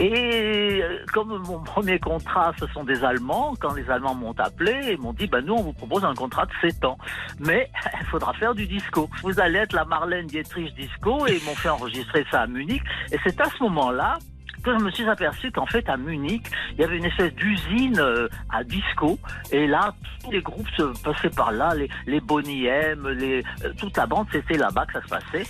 Et 0.00 0.80
euh, 0.82 1.04
comme 1.12 1.38
mon 1.46 1.60
premier 1.60 1.98
contrat, 1.98 2.52
ce 2.58 2.66
sont 2.68 2.84
des 2.84 3.02
Allemands, 3.04 3.54
quand 3.60 3.74
les 3.74 3.88
Allemands 3.90 4.14
m'ont 4.14 4.34
appelé, 4.38 4.72
ils 4.92 4.98
m'ont 5.00 5.12
dit, 5.12 5.26
bah, 5.26 5.40
nous, 5.40 5.54
on 5.54 5.62
vous 5.62 5.72
propose 5.72 6.04
un 6.04 6.14
contrat 6.14 6.46
de 6.46 6.52
7 6.60 6.84
ans. 6.84 6.98
Mais 7.40 7.70
il 8.00 8.06
faudra 8.06 8.32
faire 8.34 8.54
du 8.54 8.66
disco. 8.66 9.08
Vous 9.22 9.38
allez 9.40 9.58
être 9.60 9.72
la 9.74 9.84
Marlène 9.84 10.26
Dietrich 10.26 10.74
disco. 10.74 11.26
Et 11.26 11.36
ils 11.36 11.44
m'ont 11.44 11.54
fait 11.54 11.68
enregistrer 11.68 12.24
ça 12.30 12.42
à 12.42 12.46
Munich. 12.46 12.82
Et 13.12 13.18
c'est 13.24 13.40
à 13.40 13.46
ce 13.46 13.62
moment-là 13.64 14.18
que 14.62 14.78
je 14.78 14.84
me 14.84 14.90
suis 14.90 15.08
aperçu 15.08 15.50
qu'en 15.50 15.66
fait 15.66 15.88
à 15.88 15.96
Munich, 15.96 16.46
il 16.72 16.80
y 16.80 16.84
avait 16.84 16.96
une 16.96 17.04
espèce 17.04 17.34
d'usine 17.34 17.98
euh, 17.98 18.28
à 18.50 18.64
disco 18.64 19.18
et 19.50 19.66
là 19.66 19.94
tous 20.22 20.30
les 20.30 20.42
groupes 20.42 20.68
se 20.76 20.82
passaient 21.02 21.30
par 21.30 21.52
là, 21.52 21.74
les, 21.74 21.88
les 22.06 22.20
Bonnie 22.20 22.66
M, 22.66 23.08
les, 23.08 23.42
euh, 23.64 23.72
toute 23.76 23.96
la 23.96 24.06
bande 24.06 24.26
c'était 24.32 24.58
là-bas 24.58 24.86
que 24.86 24.92
ça 24.94 25.02
se 25.02 25.08
passait. 25.08 25.46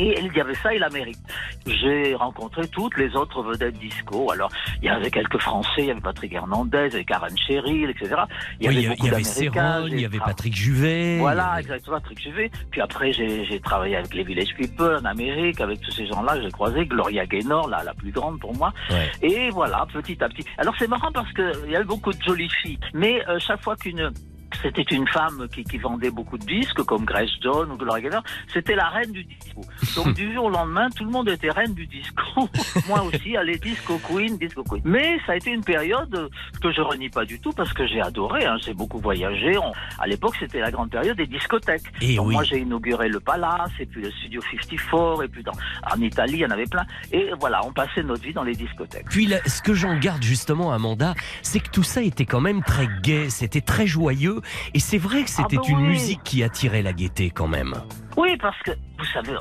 Et 0.00 0.16
il 0.20 0.32
y 0.32 0.40
avait 0.40 0.54
ça 0.54 0.72
et 0.72 0.78
l'Amérique. 0.78 1.18
J'ai 1.66 2.14
rencontré 2.14 2.68
toutes 2.68 2.96
les 2.96 3.14
autres 3.16 3.42
vedettes 3.42 3.78
disco. 3.78 4.30
Alors, 4.30 4.48
il 4.80 4.84
y 4.86 4.88
avait 4.88 5.10
quelques 5.10 5.38
Français, 5.38 5.70
il 5.78 5.84
y 5.86 5.90
avait 5.90 6.00
Patrick 6.00 6.32
Hernandez, 6.32 6.86
il 6.86 6.92
y 6.92 6.94
avait 6.96 7.04
Karen 7.04 7.36
Cheryl, 7.36 7.90
etc. 7.90 8.14
Il 8.60 8.66
y 8.66 8.68
Oui, 8.68 8.74
avait 8.86 8.96
il 8.98 9.04
y 9.04 9.08
avait, 9.10 9.22
il 9.90 10.00
y 10.00 10.04
avait 10.04 10.18
Patrick 10.18 10.54
Juvet. 10.54 11.18
voilà, 11.18 11.56
exactement, 11.58 11.96
Patrick 12.00 12.22
Juvet. 12.22 12.50
Puis 12.70 12.80
après, 12.80 13.12
j'ai 13.12 13.60
travaillé 13.60 13.96
avec 13.96 14.14
les 14.14 14.22
Village 14.22 14.54
People 14.56 14.96
en 15.00 15.04
Amérique, 15.04 15.60
avec 15.60 15.80
tous 15.80 15.90
ces 15.90 16.06
gens-là 16.06 16.36
que 16.36 16.42
j'ai 16.42 16.50
croisés, 16.50 16.86
Gloria 16.86 17.26
Gaynor, 17.26 17.68
la, 17.68 17.82
la 17.82 17.94
plus 17.94 18.12
grande 18.12 18.38
pour 18.38 18.54
moi. 18.56 18.72
Ouais. 18.90 19.10
Et 19.22 19.50
voilà, 19.50 19.84
petit 19.92 20.22
à 20.22 20.28
petit. 20.28 20.44
Alors 20.58 20.74
c'est 20.78 20.88
marrant 20.88 21.10
parce 21.12 21.32
que 21.32 21.64
il 21.66 21.72
y 21.72 21.76
avait 21.76 21.84
beaucoup 21.84 22.12
de 22.12 22.22
jolies 22.22 22.50
filles, 22.62 22.78
mais 22.94 23.26
euh, 23.28 23.38
chaque 23.40 23.62
fois 23.62 23.74
qu'une 23.76 24.12
c'était 24.62 24.82
une 24.94 25.06
femme 25.08 25.46
qui, 25.52 25.62
qui 25.64 25.78
vendait 25.78 26.10
beaucoup 26.10 26.38
de 26.38 26.44
disques, 26.44 26.82
comme 26.84 27.04
Grace 27.04 27.30
Jones 27.42 27.70
ou 27.70 27.76
Gloria 27.76 28.02
Gaynor. 28.02 28.22
C'était 28.52 28.74
la 28.74 28.88
reine 28.88 29.12
du 29.12 29.24
disco. 29.24 29.60
Donc 29.96 30.14
du 30.14 30.32
jour 30.32 30.44
au 30.46 30.50
lendemain, 30.50 30.88
tout 30.90 31.04
le 31.04 31.10
monde 31.10 31.28
était 31.28 31.50
reine 31.50 31.74
du 31.74 31.86
disco. 31.86 32.48
Moi 32.88 33.02
aussi, 33.02 33.36
allez, 33.36 33.58
disco 33.58 33.98
queen, 34.08 34.38
disco 34.38 34.62
queen. 34.64 34.82
Mais 34.84 35.18
ça 35.26 35.32
a 35.32 35.36
été 35.36 35.50
une 35.50 35.64
période 35.64 36.30
que 36.62 36.72
je 36.72 36.80
renie 36.80 37.08
pas 37.10 37.24
du 37.24 37.38
tout 37.40 37.52
parce 37.52 37.72
que 37.72 37.86
j'ai 37.86 38.00
adoré. 38.00 38.44
Hein. 38.46 38.56
J'ai 38.64 38.74
beaucoup 38.74 38.98
voyagé. 38.98 39.56
On- 39.58 39.72
à 39.98 40.06
l'époque, 40.06 40.34
c'était 40.40 40.60
la 40.60 40.70
grande 40.70 40.90
période 40.90 41.16
des 41.16 41.26
discothèques. 41.26 41.82
Et 42.00 42.16
Donc 42.16 42.28
oui. 42.28 42.34
moi, 42.34 42.42
j'ai 42.44 42.58
inauguré 42.58 43.08
le 43.08 43.20
Palace, 43.20 43.70
et 43.78 43.86
puis 43.86 44.02
le 44.02 44.10
Studio 44.12 44.40
54, 44.50 45.22
et 45.24 45.28
puis 45.28 45.42
dans, 45.42 45.52
en 45.94 46.00
Italie, 46.00 46.34
il 46.34 46.38
y 46.40 46.46
en 46.46 46.50
avait 46.50 46.66
plein. 46.66 46.84
Et 47.12 47.30
voilà, 47.38 47.60
on 47.64 47.72
passait 47.72 48.02
notre 48.02 48.22
vie 48.22 48.32
dans 48.32 48.44
les 48.44 48.54
discothèques. 48.54 49.06
Puis 49.10 49.26
là, 49.26 49.38
ce 49.46 49.60
que 49.62 49.74
j'en 49.74 49.96
garde 49.98 50.22
justement, 50.22 50.72
Amanda, 50.72 51.14
c'est 51.42 51.60
que 51.60 51.70
tout 51.70 51.82
ça 51.82 52.02
était 52.02 52.24
quand 52.24 52.40
même 52.40 52.62
très 52.62 52.88
gai, 53.02 53.28
c'était 53.30 53.60
très 53.60 53.86
joyeux, 53.86 54.37
et 54.74 54.80
c'est 54.80 54.98
vrai 54.98 55.22
que 55.24 55.30
c'était 55.30 55.56
Ah 55.58 55.62
bah 55.62 55.68
une 55.68 55.78
oui. 55.82 55.88
musique 55.88 56.20
qui 56.24 56.42
attirait 56.42 56.82
la 56.82 56.92
gaieté 56.92 57.30
quand 57.30 57.48
même. 57.48 57.74
Oui, 58.18 58.36
parce 58.36 58.58
que 58.64 58.72
vous 58.98 59.04
savez, 59.04 59.32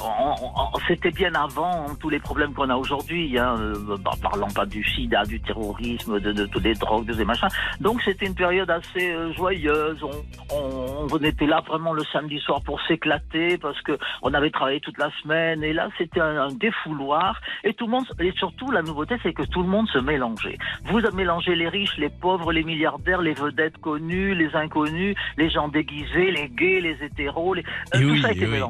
c'était 0.88 1.10
bien 1.10 1.34
avant 1.34 1.86
tous 2.00 2.10
les 2.10 2.20
problèmes 2.20 2.54
qu'on 2.54 2.70
a 2.70 2.76
aujourd'hui, 2.76 3.36
hein, 3.40 3.56
euh, 3.60 3.98
par- 4.06 4.20
parlant 4.20 4.48
pas 4.54 4.68
du 4.68 4.84
sida, 4.84 5.24
du 5.24 5.40
terrorisme, 5.42 6.20
de, 6.20 6.32
de 6.32 6.46
tous 6.46 6.60
les 6.60 6.76
drogues, 6.76 7.06
de 7.08 7.14
ces 7.14 7.26
machins. 7.26 7.48
Donc 7.82 8.00
c'était 8.04 8.28
une 8.28 8.36
période 8.36 8.70
assez 8.70 9.10
euh, 9.12 9.34
joyeuse. 9.34 10.04
On, 10.04 10.12
on, 10.56 11.08
on 11.12 11.18
était 11.24 11.48
là 11.48 11.64
vraiment 11.68 11.94
le 11.94 12.04
samedi 12.14 12.38
soir 12.40 12.62
pour 12.64 12.80
s'éclater 12.88 13.58
parce 13.58 13.82
que 13.82 13.98
on 14.22 14.32
avait 14.36 14.52
travaillé 14.52 14.80
toute 14.80 15.00
la 15.00 15.10
semaine 15.24 15.64
et 15.64 15.74
là 15.74 15.90
c'était 15.98 16.22
un, 16.22 16.38
un 16.48 16.54
défouloir 16.54 17.42
et 17.64 17.74
tout 17.74 17.86
le 17.88 17.92
monde 17.94 18.06
et 18.20 18.32
surtout 18.34 18.70
la 18.70 18.84
nouveauté 18.84 19.16
c'est 19.24 19.34
que 19.34 19.44
tout 19.44 19.64
le 19.64 19.70
monde 19.70 19.88
se 19.90 19.98
mélangeait. 19.98 20.60
Vous 20.86 21.02
mélangez 21.16 21.56
les 21.56 21.68
riches, 21.68 21.98
les 21.98 22.10
pauvres, 22.10 22.52
les 22.54 22.64
milliardaires, 22.64 23.24
les 23.24 23.34
vedettes 23.34 23.80
connues, 23.80 24.36
les 24.36 24.56
inconnus, 24.56 25.16
les 25.36 25.50
gens 25.50 25.68
déguisés, 25.68 26.30
les 26.30 26.48
gays, 26.50 26.82
les 26.82 27.04
hétéros, 27.04 27.56
les... 27.56 27.62
Et 27.96 28.00
tout 28.02 28.10
oui, 28.12 28.22
ça 28.22 28.32
était 28.32 28.46
oui. 28.46 28.52
mélangé. 28.52 28.67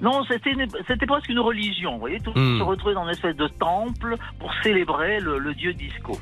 Non, 0.00 0.22
c'était 0.24 1.06
presque 1.06 1.28
une 1.28 1.38
religion, 1.38 1.92
vous 1.94 2.00
voyez, 2.00 2.18
tout 2.20 2.32
le 2.34 2.40
monde 2.40 2.54
Hmm. 2.56 2.58
se 2.58 2.62
retrouvait 2.64 2.94
dans 2.94 3.04
une 3.04 3.10
espèce 3.10 3.36
de 3.36 3.46
temple 3.46 4.16
pour 4.40 4.52
célébrer 4.62 5.20
le, 5.20 5.38
le 5.38 5.54
dieu 5.54 5.72
disco. 5.72 6.18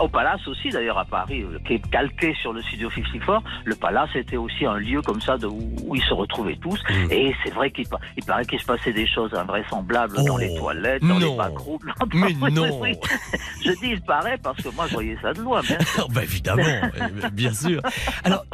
Au 0.00 0.08
Palace 0.08 0.46
aussi, 0.46 0.68
d'ailleurs, 0.70 0.98
à 0.98 1.04
Paris, 1.04 1.42
euh, 1.42 1.58
qui 1.66 1.74
est 1.74 1.90
calqué 1.90 2.32
sur 2.40 2.52
le 2.52 2.62
Studio 2.62 2.88
54, 2.90 3.42
le 3.64 3.74
Palace 3.74 4.10
était 4.14 4.36
aussi 4.36 4.64
un 4.64 4.76
lieu 4.76 5.02
comme 5.02 5.20
ça 5.20 5.36
de, 5.36 5.46
où, 5.46 5.74
où 5.84 5.96
ils 5.96 6.02
se 6.02 6.14
retrouvaient 6.14 6.56
tous. 6.56 6.80
Hmm. 6.88 7.10
Et 7.10 7.34
c'est 7.44 7.50
vrai 7.52 7.70
qu'il 7.72 7.88
pa- 7.88 7.98
il 8.16 8.24
paraît 8.24 8.44
qu'il 8.46 8.60
se 8.60 8.66
passait 8.66 8.92
des 8.92 9.06
choses 9.06 9.34
invraisemblables 9.34 10.14
dans 10.24 10.34
Oh, 10.36 10.38
les 10.38 10.54
toilettes, 10.56 11.02
dans 11.02 11.18
non. 11.18 11.32
les 11.32 11.36
backroom. 11.36 11.78
Mais 12.14 12.34
Oui, 12.40 12.52
non. 12.52 12.80
oui. 12.80 12.92
Je 13.64 13.72
dis 13.72 13.90
il 13.90 14.00
paraît 14.02 14.38
parce 14.42 14.62
que 14.62 14.68
moi 14.74 14.86
je 14.86 14.94
voyais 14.94 15.18
ça 15.20 15.32
de 15.32 15.40
loin. 15.40 15.60
bien 15.60 15.80
sûr. 15.80 16.06
Oh, 16.08 16.12
bah 16.14 16.22
évidemment, 16.22 16.62
bien 17.32 17.52
sûr. 17.52 17.80
Alors, 18.24 18.44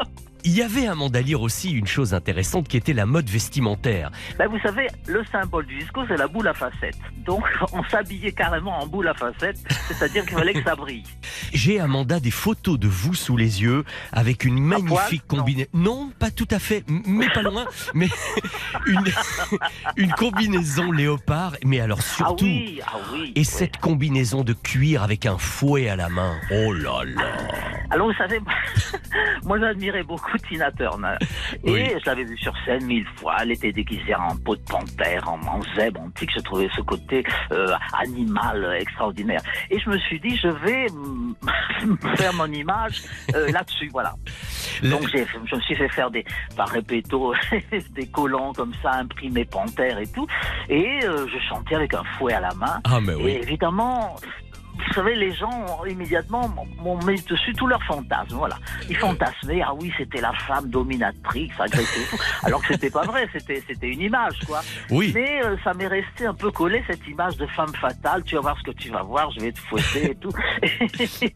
il 0.44 0.56
y 0.56 0.62
avait 0.62 0.86
à 0.86 0.94
Mandalire 0.94 1.40
aussi 1.42 1.72
une 1.72 1.86
chose 1.86 2.14
intéressante 2.14 2.68
qui 2.68 2.76
était 2.76 2.92
la 2.92 3.06
mode 3.06 3.28
vestimentaire. 3.28 4.10
Ben, 4.38 4.48
vous 4.48 4.58
savez, 4.60 4.88
le 5.06 5.24
symbole 5.30 5.66
du 5.66 5.78
disco, 5.78 6.02
c'est 6.08 6.16
la 6.16 6.28
boule 6.28 6.48
à 6.48 6.54
facettes. 6.54 6.98
Donc, 7.18 7.44
on 7.72 7.82
s'habillait 7.84 8.32
carrément 8.32 8.78
en 8.78 8.86
boule 8.86 9.08
à 9.08 9.14
facettes, 9.14 9.58
c'est-à-dire 9.88 10.24
qu'il 10.24 10.36
fallait 10.36 10.54
que 10.54 10.62
ça 10.62 10.76
brille. 10.76 11.04
J'ai 11.52 11.80
Amanda 11.80 12.20
des 12.20 12.30
photos 12.30 12.78
de 12.78 12.88
vous 12.88 13.14
sous 13.14 13.36
les 13.36 13.62
yeux 13.62 13.84
avec 14.12 14.44
une 14.44 14.58
magnifique 14.58 15.26
combinaison. 15.26 15.68
Non. 15.74 16.10
pas 16.18 16.30
tout 16.30 16.48
à 16.50 16.58
fait, 16.58 16.84
mais 16.88 17.28
pas 17.30 17.42
loin. 17.42 17.64
mais 17.94 18.08
une, 18.86 19.04
une 19.96 20.12
combinaison 20.12 20.92
léopard, 20.92 21.54
mais 21.64 21.80
alors 21.80 22.02
surtout. 22.02 22.44
Ah 22.46 22.48
oui, 22.48 22.80
ah 22.86 22.96
oui. 23.12 23.32
Et 23.34 23.44
cette 23.44 23.78
combinaison 23.78 24.44
de 24.44 24.52
cuir 24.52 25.02
avec 25.02 25.26
un 25.26 25.38
fouet 25.38 25.88
à 25.88 25.96
la 25.96 26.08
main. 26.08 26.36
Oh 26.50 26.72
là 26.72 27.04
là. 27.04 27.32
Alors 27.90 28.08
vous 28.08 28.16
savez, 28.16 28.40
moi 29.44 29.58
j'admirais 29.58 30.02
beaucoup 30.02 30.27
Tina 30.48 30.70
Turner. 30.72 31.16
Et 31.64 31.70
Oui. 31.72 31.84
je 32.00 32.06
l'avais 32.06 32.24
vue 32.24 32.38
sur 32.38 32.52
scène 32.64 32.84
mille 32.84 33.06
fois. 33.16 33.36
Elle 33.40 33.52
était 33.52 33.72
déguisée 33.72 34.14
en 34.14 34.36
peau 34.36 34.56
de 34.56 34.62
panthère, 34.62 35.28
en, 35.28 35.40
en 35.46 35.60
zèbre, 35.76 36.00
en 36.00 36.10
tigre. 36.10 36.32
Je 36.36 36.40
trouvais 36.42 36.68
ce 36.76 36.80
côté 36.82 37.24
euh, 37.52 37.74
animal 38.00 38.76
extraordinaire. 38.80 39.40
Et 39.70 39.78
je 39.78 39.88
me 39.90 39.98
suis 39.98 40.20
dit, 40.20 40.36
je 40.36 40.48
vais 40.48 40.86
faire 42.16 42.32
mon 42.34 42.46
image 42.46 43.02
euh, 43.34 43.48
là-dessus, 43.52 43.88
voilà. 43.92 44.14
Donc 44.82 45.08
je 45.08 45.54
me 45.56 45.60
suis 45.62 45.74
fait 45.74 45.88
faire 45.88 46.10
des 46.10 46.24
par 46.56 46.68
répéto 46.68 47.34
des 47.90 48.06
collants 48.08 48.52
comme 48.52 48.72
ça 48.82 48.92
imprimés 48.92 49.44
panthère 49.44 49.98
et 49.98 50.06
tout. 50.06 50.26
Et 50.68 51.00
euh, 51.04 51.26
je 51.26 51.38
chantais 51.48 51.74
avec 51.74 51.94
un 51.94 52.04
fouet 52.16 52.32
à 52.34 52.40
la 52.40 52.54
main. 52.54 52.80
Ah, 52.84 53.00
mais 53.00 53.14
oui. 53.14 53.30
Et 53.32 53.42
évidemment, 53.42 54.16
vous 54.86 54.92
savez, 54.94 55.14
les 55.14 55.34
gens 55.34 55.84
immédiatement 55.84 56.48
m'ont 56.82 56.98
mis 57.04 57.20
dessus 57.22 57.52
tous 57.54 57.66
leurs 57.66 57.82
fantasmes. 57.84 58.36
Voilà, 58.36 58.56
ils 58.88 58.96
fantasmaient. 58.96 59.62
Ah 59.64 59.74
oui, 59.74 59.92
c'était 59.96 60.20
la 60.20 60.32
femme 60.32 60.68
dominatrice, 60.70 61.52
alors 62.42 62.62
que 62.62 62.74
c'était 62.74 62.90
pas 62.90 63.04
vrai. 63.04 63.28
C'était 63.32 63.62
c'était 63.66 63.88
une 63.88 64.00
image, 64.00 64.38
quoi. 64.46 64.60
Oui. 64.90 65.12
Mais 65.14 65.42
euh, 65.44 65.56
ça 65.64 65.74
m'est 65.74 65.86
resté 65.86 66.26
un 66.26 66.34
peu 66.34 66.50
collé 66.50 66.82
cette 66.86 67.06
image 67.06 67.36
de 67.36 67.46
femme 67.46 67.74
fatale. 67.74 68.22
Tu 68.24 68.34
vas 68.36 68.40
voir 68.42 68.58
ce 68.58 68.70
que 68.70 68.76
tu 68.76 68.90
vas 68.90 69.02
voir. 69.02 69.30
Je 69.32 69.40
vais 69.40 69.52
te 69.52 69.58
fouetter 69.60 70.10
et 70.10 70.14
tout. 70.14 70.32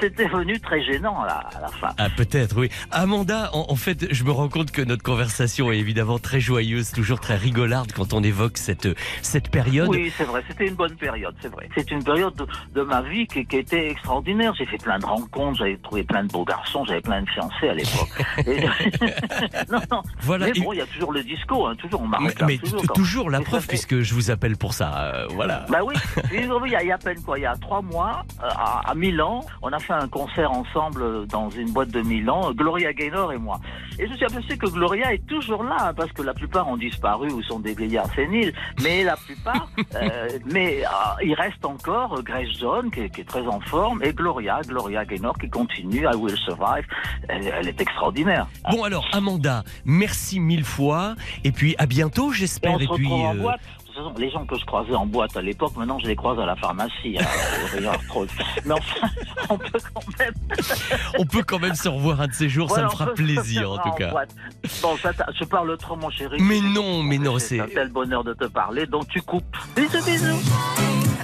c'était 0.00 0.28
venu 0.28 0.58
très 0.60 0.82
gênant 0.84 1.22
là, 1.24 1.44
à 1.54 1.60
la 1.60 1.68
fin. 1.68 1.90
Ah, 1.98 2.08
peut-être, 2.16 2.56
oui. 2.58 2.70
Amanda, 2.90 3.50
en, 3.52 3.66
en 3.68 3.76
fait, 3.76 4.12
je 4.12 4.24
me 4.24 4.30
rends 4.30 4.48
compte 4.48 4.70
que 4.70 4.82
notre 4.82 5.02
conversation 5.02 5.70
est 5.72 5.78
évidemment 5.78 6.18
très 6.18 6.40
joyeuse, 6.40 6.90
toujours 6.92 7.20
très 7.20 7.36
rigolarde 7.36 7.92
quand 7.92 8.12
on 8.12 8.22
évoque 8.22 8.58
cette, 8.58 8.88
cette 9.22 9.50
période. 9.50 9.88
Oui, 9.88 10.12
c'est 10.16 10.24
vrai, 10.24 10.42
c'était 10.48 10.66
une 10.66 10.74
bonne 10.74 10.96
période, 10.96 11.34
c'est 11.40 11.52
vrai. 11.52 11.68
C'est 11.74 11.90
une 11.90 12.02
période 12.02 12.29
de, 12.34 12.46
de 12.74 12.82
ma 12.82 13.00
vie 13.02 13.26
qui, 13.26 13.44
qui 13.46 13.56
était 13.56 13.90
extraordinaire. 13.90 14.54
J'ai 14.56 14.66
fait 14.66 14.78
plein 14.82 14.98
de 14.98 15.06
rencontres, 15.06 15.58
j'avais 15.58 15.76
trouvé 15.78 16.02
plein 16.04 16.24
de 16.24 16.28
beaux 16.32 16.44
garçons, 16.44 16.84
j'avais 16.84 17.00
plein 17.00 17.22
de 17.22 17.28
fiancés 17.30 17.68
à 17.68 17.74
l'époque. 17.74 18.24
Et- 18.46 18.60
non, 19.70 19.80
non. 19.90 20.02
Voilà, 20.20 20.46
Mais 20.46 20.52
bon, 20.60 20.72
il 20.72 20.78
y 20.78 20.82
a 20.82 20.86
toujours 20.86 21.12
le 21.12 21.22
disco, 21.22 21.66
hein, 21.66 21.74
toujours, 21.76 22.02
on 22.02 22.06
Mais, 22.08 22.18
m'arrête 22.18 22.40
là, 22.40 22.46
mais 22.46 22.58
toujours. 22.94 23.30
la 23.30 23.40
preuve, 23.40 23.62
fait- 23.62 23.68
puisque 23.68 24.00
je 24.00 24.14
vous 24.14 24.30
appelle 24.30 24.56
pour 24.56 24.72
ça. 24.74 25.12
euh, 25.14 25.26
voilà. 25.30 25.66
Bah 25.68 25.80
oui, 25.84 25.94
il 26.32 26.40
y, 26.70 26.76
a, 26.76 26.82
il 26.82 26.88
y 26.88 26.92
a 26.92 26.94
à 26.94 26.98
peine 26.98 27.20
quoi, 27.22 27.38
il 27.38 27.42
y 27.42 27.46
a 27.46 27.56
trois 27.56 27.82
mois, 27.82 28.24
euh, 28.42 28.48
à, 28.50 28.90
à 28.90 28.94
Milan, 28.94 29.40
on 29.62 29.72
a 29.72 29.78
fait 29.78 29.92
un 29.92 30.08
concert 30.08 30.50
ensemble 30.50 31.26
dans 31.26 31.50
une 31.50 31.70
boîte 31.72 31.90
de 31.90 32.00
Milan, 32.02 32.52
Gloria 32.52 32.92
Gaynor 32.92 33.32
et 33.32 33.38
moi. 33.38 33.60
Et 33.98 34.06
je 34.08 34.14
suis 34.14 34.24
aperçu 34.24 34.56
que 34.56 34.66
Gloria 34.66 35.12
est 35.12 35.26
toujours 35.26 35.64
là, 35.64 35.76
hein, 35.80 35.94
parce 35.94 36.12
que 36.12 36.22
la 36.22 36.34
plupart 36.34 36.68
ont 36.68 36.76
disparu 36.76 37.30
ou 37.30 37.42
sont 37.42 37.60
des 37.60 37.74
vieillards 37.74 38.12
séniles, 38.14 38.52
mais 38.82 39.04
la 39.04 39.16
plupart, 39.16 39.68
euh, 39.94 40.28
mais 40.52 40.82
euh, 40.84 40.88
il 41.24 41.34
reste 41.34 41.64
encore 41.64 42.19
euh, 42.20 42.22
Grace 42.22 42.58
Jones 42.58 42.90
qui, 42.90 43.00
est- 43.00 43.10
qui 43.10 43.20
est 43.22 43.24
très 43.24 43.46
en 43.46 43.60
forme 43.60 44.02
et 44.04 44.12
Gloria, 44.12 44.60
Gloria 44.66 45.04
Gaynor 45.04 45.36
qui 45.38 45.48
continue, 45.48 46.04
I 46.10 46.16
Will 46.16 46.36
Survive, 46.36 46.84
elle, 47.28 47.46
elle 47.58 47.68
est 47.68 47.80
extraordinaire. 47.80 48.46
Bon 48.70 48.84
alors, 48.84 49.06
Amanda, 49.12 49.64
merci 49.84 50.38
mille 50.40 50.64
fois. 50.64 51.14
Et 51.44 51.52
puis 51.52 51.74
à 51.78 51.86
bientôt, 51.86 52.32
Et 52.32 52.36
j'espère. 52.36 52.72
on 52.74 52.78
se 52.78 52.84
puis, 52.94 53.04
retrouve 53.06 53.12
en 53.26 53.34
euh, 53.34 53.38
boîte. 53.40 53.60
Façon, 54.02 54.14
Les 54.18 54.30
gens 54.30 54.44
que 54.46 54.58
je 54.58 54.64
croisais 54.64 54.94
en 54.94 55.06
boîte 55.06 55.36
à 55.36 55.42
l'époque, 55.42 55.72
maintenant 55.76 55.98
je 55.98 56.06
les 56.06 56.16
croise 56.16 56.38
à 56.38 56.46
la 56.46 56.56
pharmacie. 56.56 57.16
hein, 57.18 57.92
au. 58.14 58.26
Mais 58.64 58.74
enfin, 58.74 59.08
on 59.48 59.58
peut 59.58 59.78
quand 59.92 60.18
même. 60.18 60.34
on 61.18 61.24
peut 61.26 61.42
quand 61.42 61.58
même 61.58 61.74
se 61.74 61.88
revoir 61.88 62.20
un 62.20 62.28
de 62.28 62.32
ces 62.32 62.48
jours, 62.48 62.68
Voilà, 62.68 62.88
ça 62.88 62.94
me 62.94 62.98
fera 62.98 63.14
plaisir 63.14 63.70
en 63.72 63.78
tout 63.78 63.92
cas. 63.92 64.10
boîte. 64.10 64.34
Bon, 64.82 64.96
ça, 64.96 65.12
je 65.38 65.44
parle 65.44 65.76
trop, 65.76 65.96
mon 65.96 66.10
chéri. 66.10 66.38
Mais 66.40 66.60
non, 66.60 67.02
mais 67.02 67.18
non, 67.18 67.38
C'est 67.38 67.56
c'est. 67.56 67.60
un 67.60 67.66
tel 67.66 67.88
bonheur 67.90 68.24
de 68.24 68.32
te 68.34 68.44
parler, 68.46 68.86
donc 68.86 69.08
tu 69.08 69.20
coupes. 69.22 69.56
Bisous, 69.76 70.04
bisous. 70.04 70.40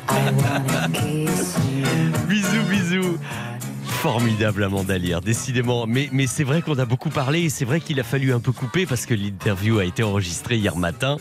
Bisous, 2.29 2.63
bisous. 2.69 3.19
Formidable 3.85 4.63
Amanda 4.65 4.99
Lear, 4.99 5.21
décidément. 5.21 5.87
Mais, 5.87 6.09
mais 6.13 6.27
c'est 6.27 6.45
vrai 6.45 6.63
qu'on 6.63 6.79
a 6.79 6.85
beaucoup 6.85 7.09
parlé 7.09 7.43
et 7.43 7.49
c'est 7.49 7.65
vrai 7.65 7.81
qu'il 7.81 7.99
a 7.99 8.03
fallu 8.05 8.33
un 8.33 8.41
peu 8.41 8.53
couper 8.53 8.87
parce 8.87 9.07
que 9.07 9.15
l'interview 9.15 9.79
a 9.79 9.85
été 9.85 10.03
enregistrée 10.03 10.57
hier 10.59 10.77
matin. 10.77 11.17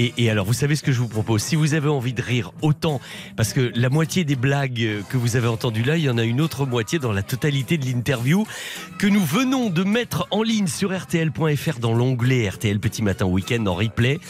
Et, 0.00 0.30
alors, 0.30 0.46
vous 0.46 0.52
savez 0.52 0.76
ce 0.76 0.84
que 0.84 0.92
je 0.92 1.00
vous 1.00 1.08
propose? 1.08 1.42
Si 1.42 1.56
vous 1.56 1.74
avez 1.74 1.88
envie 1.88 2.12
de 2.12 2.22
rire 2.22 2.52
autant, 2.62 3.00
parce 3.36 3.52
que 3.52 3.72
la 3.74 3.88
moitié 3.88 4.22
des 4.22 4.36
blagues 4.36 5.02
que 5.08 5.16
vous 5.16 5.34
avez 5.34 5.48
entendues 5.48 5.82
là, 5.82 5.96
il 5.96 6.04
y 6.04 6.08
en 6.08 6.18
a 6.18 6.22
une 6.22 6.40
autre 6.40 6.66
moitié 6.66 7.00
dans 7.00 7.10
la 7.10 7.24
totalité 7.24 7.78
de 7.78 7.84
l'interview 7.84 8.46
que 8.98 9.08
nous 9.08 9.24
venons 9.24 9.70
de 9.70 9.82
mettre 9.82 10.28
en 10.30 10.44
ligne 10.44 10.68
sur 10.68 10.96
RTL.fr 10.96 11.80
dans 11.80 11.94
l'onglet 11.94 12.48
RTL 12.48 12.78
Petit 12.78 13.02
Matin 13.02 13.26
Week-end 13.26 13.66
en 13.66 13.74
replay. 13.74 14.20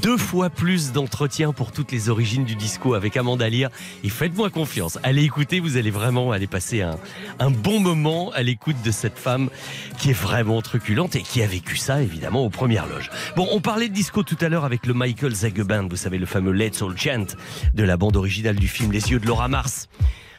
Deux 0.00 0.16
fois 0.16 0.48
plus 0.48 0.92
d'entretiens 0.92 1.52
pour 1.52 1.72
toutes 1.72 1.90
les 1.90 2.08
origines 2.08 2.44
du 2.44 2.54
disco 2.54 2.94
avec 2.94 3.16
Amanda 3.16 3.48
Lear. 3.48 3.70
Et 4.04 4.10
faites-moi 4.10 4.48
confiance. 4.50 5.00
Allez 5.02 5.24
écouter, 5.24 5.58
vous 5.58 5.76
allez 5.76 5.90
vraiment 5.90 6.30
aller 6.30 6.46
passer 6.46 6.82
un, 6.82 6.96
un 7.40 7.50
bon 7.50 7.80
moment 7.80 8.30
à 8.30 8.44
l'écoute 8.44 8.76
de 8.84 8.92
cette 8.92 9.18
femme 9.18 9.50
qui 9.98 10.10
est 10.10 10.20
vraiment 10.20 10.62
truculente 10.62 11.16
et 11.16 11.22
qui 11.22 11.42
a 11.42 11.48
vécu 11.48 11.76
ça 11.76 12.00
évidemment 12.00 12.44
aux 12.44 12.50
premières 12.50 12.86
loges. 12.86 13.10
Bon, 13.34 13.48
on 13.50 13.60
parlait 13.60 13.88
de 13.88 13.94
disco 13.94 14.22
tout 14.22 14.38
à 14.40 14.48
l'heure 14.48 14.64
avec 14.64 14.86
le 14.86 14.99
Michael 15.00 15.34
Zage 15.34 15.54
Band, 15.54 15.88
vous 15.88 15.96
savez 15.96 16.18
le 16.18 16.26
fameux 16.26 16.52
Let's 16.52 16.82
All 16.82 16.94
Chant 16.94 17.24
de 17.72 17.84
la 17.84 17.96
bande 17.96 18.18
originale 18.18 18.56
du 18.56 18.68
film 18.68 18.92
Les 18.92 19.10
yeux 19.10 19.18
de 19.18 19.26
Laura 19.26 19.48
Mars. 19.48 19.88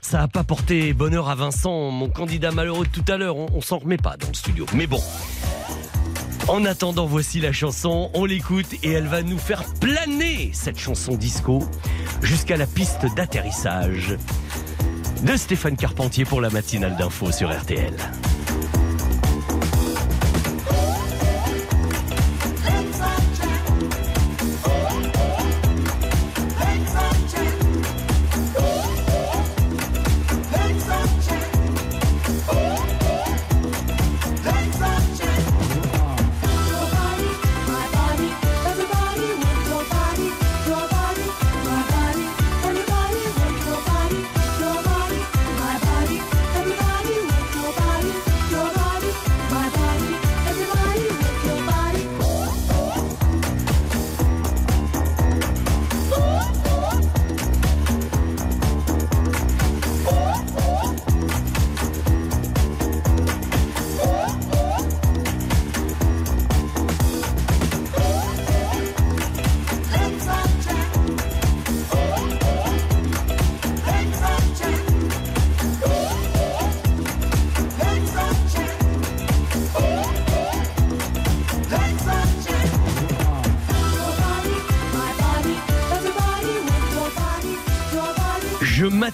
Ça 0.01 0.19
n'a 0.19 0.27
pas 0.27 0.43
porté 0.43 0.93
bonheur 0.93 1.29
à 1.29 1.33
Vincent, 1.33 1.89
mon 1.89 2.09
candidat 2.09 2.51
malheureux 2.51 2.85
de 2.85 2.91
tout 2.91 3.11
à 3.11 3.17
l'heure. 3.17 3.37
On, 3.37 3.47
on 3.55 3.61
s'en 3.61 3.79
remet 3.79 3.97
pas 3.97 4.17
dans 4.17 4.27
le 4.27 4.35
studio. 4.35 4.67
Mais 4.75 4.85
bon. 4.85 5.01
En 6.47 6.63
attendant, 6.65 7.07
voici 7.07 7.39
la 7.39 7.51
chanson, 7.51 8.11
on 8.13 8.25
l'écoute 8.25 8.71
et 8.83 8.91
elle 8.91 9.07
va 9.07 9.23
nous 9.23 9.39
faire 9.39 9.63
planer 9.79 10.51
cette 10.53 10.77
chanson 10.77 11.15
disco 11.15 11.67
jusqu'à 12.21 12.55
la 12.55 12.67
piste 12.67 13.07
d'atterrissage 13.15 14.15
de 15.23 15.35
Stéphane 15.37 15.75
Carpentier 15.75 16.23
pour 16.23 16.39
la 16.39 16.51
matinale 16.51 16.95
d'info 16.97 17.31
sur 17.31 17.51
RTL. 17.51 17.95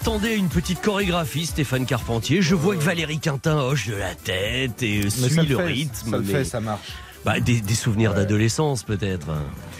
À 0.07 0.29
une 0.29 0.47
petite 0.47 0.81
chorégraphie, 0.81 1.45
Stéphane 1.45 1.85
Carpentier. 1.85 2.41
Je 2.41 2.55
vois 2.55 2.77
que 2.77 2.81
Valérie 2.81 3.19
Quintin 3.19 3.59
hoche 3.59 3.89
de 3.89 3.95
la 3.95 4.15
tête 4.15 4.81
et 4.81 5.01
Mais 5.03 5.09
suit 5.09 5.45
le 5.45 5.57
fait, 5.57 5.63
rythme. 5.65 6.11
Ça 6.11 6.17
le 6.17 6.23
fait, 6.23 6.45
ça 6.45 6.61
marche. 6.61 6.87
Bah, 7.27 7.41
des, 7.41 7.59
des 7.59 7.75
souvenirs 7.75 8.13
d'adolescence 8.13 8.83
peut-être. 8.83 9.27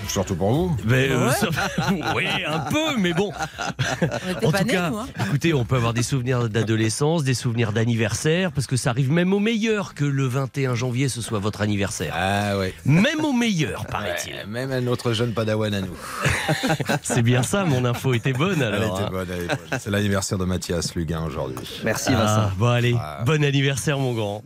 Surtout 0.10 0.36
pour 0.36 0.52
vous. 0.52 0.78
Mais, 0.84 1.08
euh, 1.10 1.30
Ouais. 1.30 2.14
oui, 2.16 2.26
un 2.46 2.60
peu, 2.60 2.98
mais 2.98 3.14
bon. 3.14 3.32
En 4.44 4.52
tout 4.52 4.66
cas, 4.66 4.90
nous, 4.90 4.98
hein. 4.98 5.08
écoutez, 5.26 5.54
on 5.54 5.64
peut 5.64 5.78
avoir 5.78 5.94
des 5.94 6.04
souvenirs 6.04 6.50
d'adolescence, 6.50 7.24
des 7.24 7.34
souvenirs 7.34 7.72
d'anniversaire, 7.72 8.52
parce 8.52 8.68
que 8.68 8.76
ça 8.76 8.90
arrive 8.90 9.12
même 9.14 9.32
au 9.32 9.40
meilleur 9.40 9.94
que 9.94 10.04
le 10.04 10.26
21 10.26 10.76
janvier 10.76 11.08
ce 11.08 11.22
soit 11.22 11.40
votre 11.40 11.62
anniversaire. 11.62 12.14
Ah 12.18 12.58
ouais. 12.58 12.74
Même 12.84 13.24
au 13.24 13.32
meilleur, 13.32 13.86
paraît-il. 13.86 14.34
Ouais, 14.34 14.46
même 14.46 14.74
à 14.74 14.82
notre 14.82 15.14
jeune 15.14 15.34
padawan 15.34 15.74
à 15.74 15.80
nous. 15.80 15.98
C'est 17.02 17.22
bien 17.22 17.44
ça, 17.44 17.64
mon 17.64 17.86
info 17.86 18.14
était 18.14 18.34
bonne 18.34 18.62
Elle 18.62 18.74
alors. 18.74 19.00
était 19.00 19.08
hein. 19.08 19.10
bonne, 19.10 19.28
elle 19.32 19.46
était 19.46 19.56
bonne. 19.56 19.80
C'est 19.80 19.90
l'anniversaire 19.90 20.38
de 20.38 20.44
Mathias 20.44 20.96
Luguin 20.96 21.24
aujourd'hui. 21.24 21.82
Ah, 21.86 22.52
bon 22.58 22.68
allez, 22.68 22.98
bon 23.26 23.42
anniversaire 23.42 24.00
mon 24.00 24.14
grand. 24.14 24.44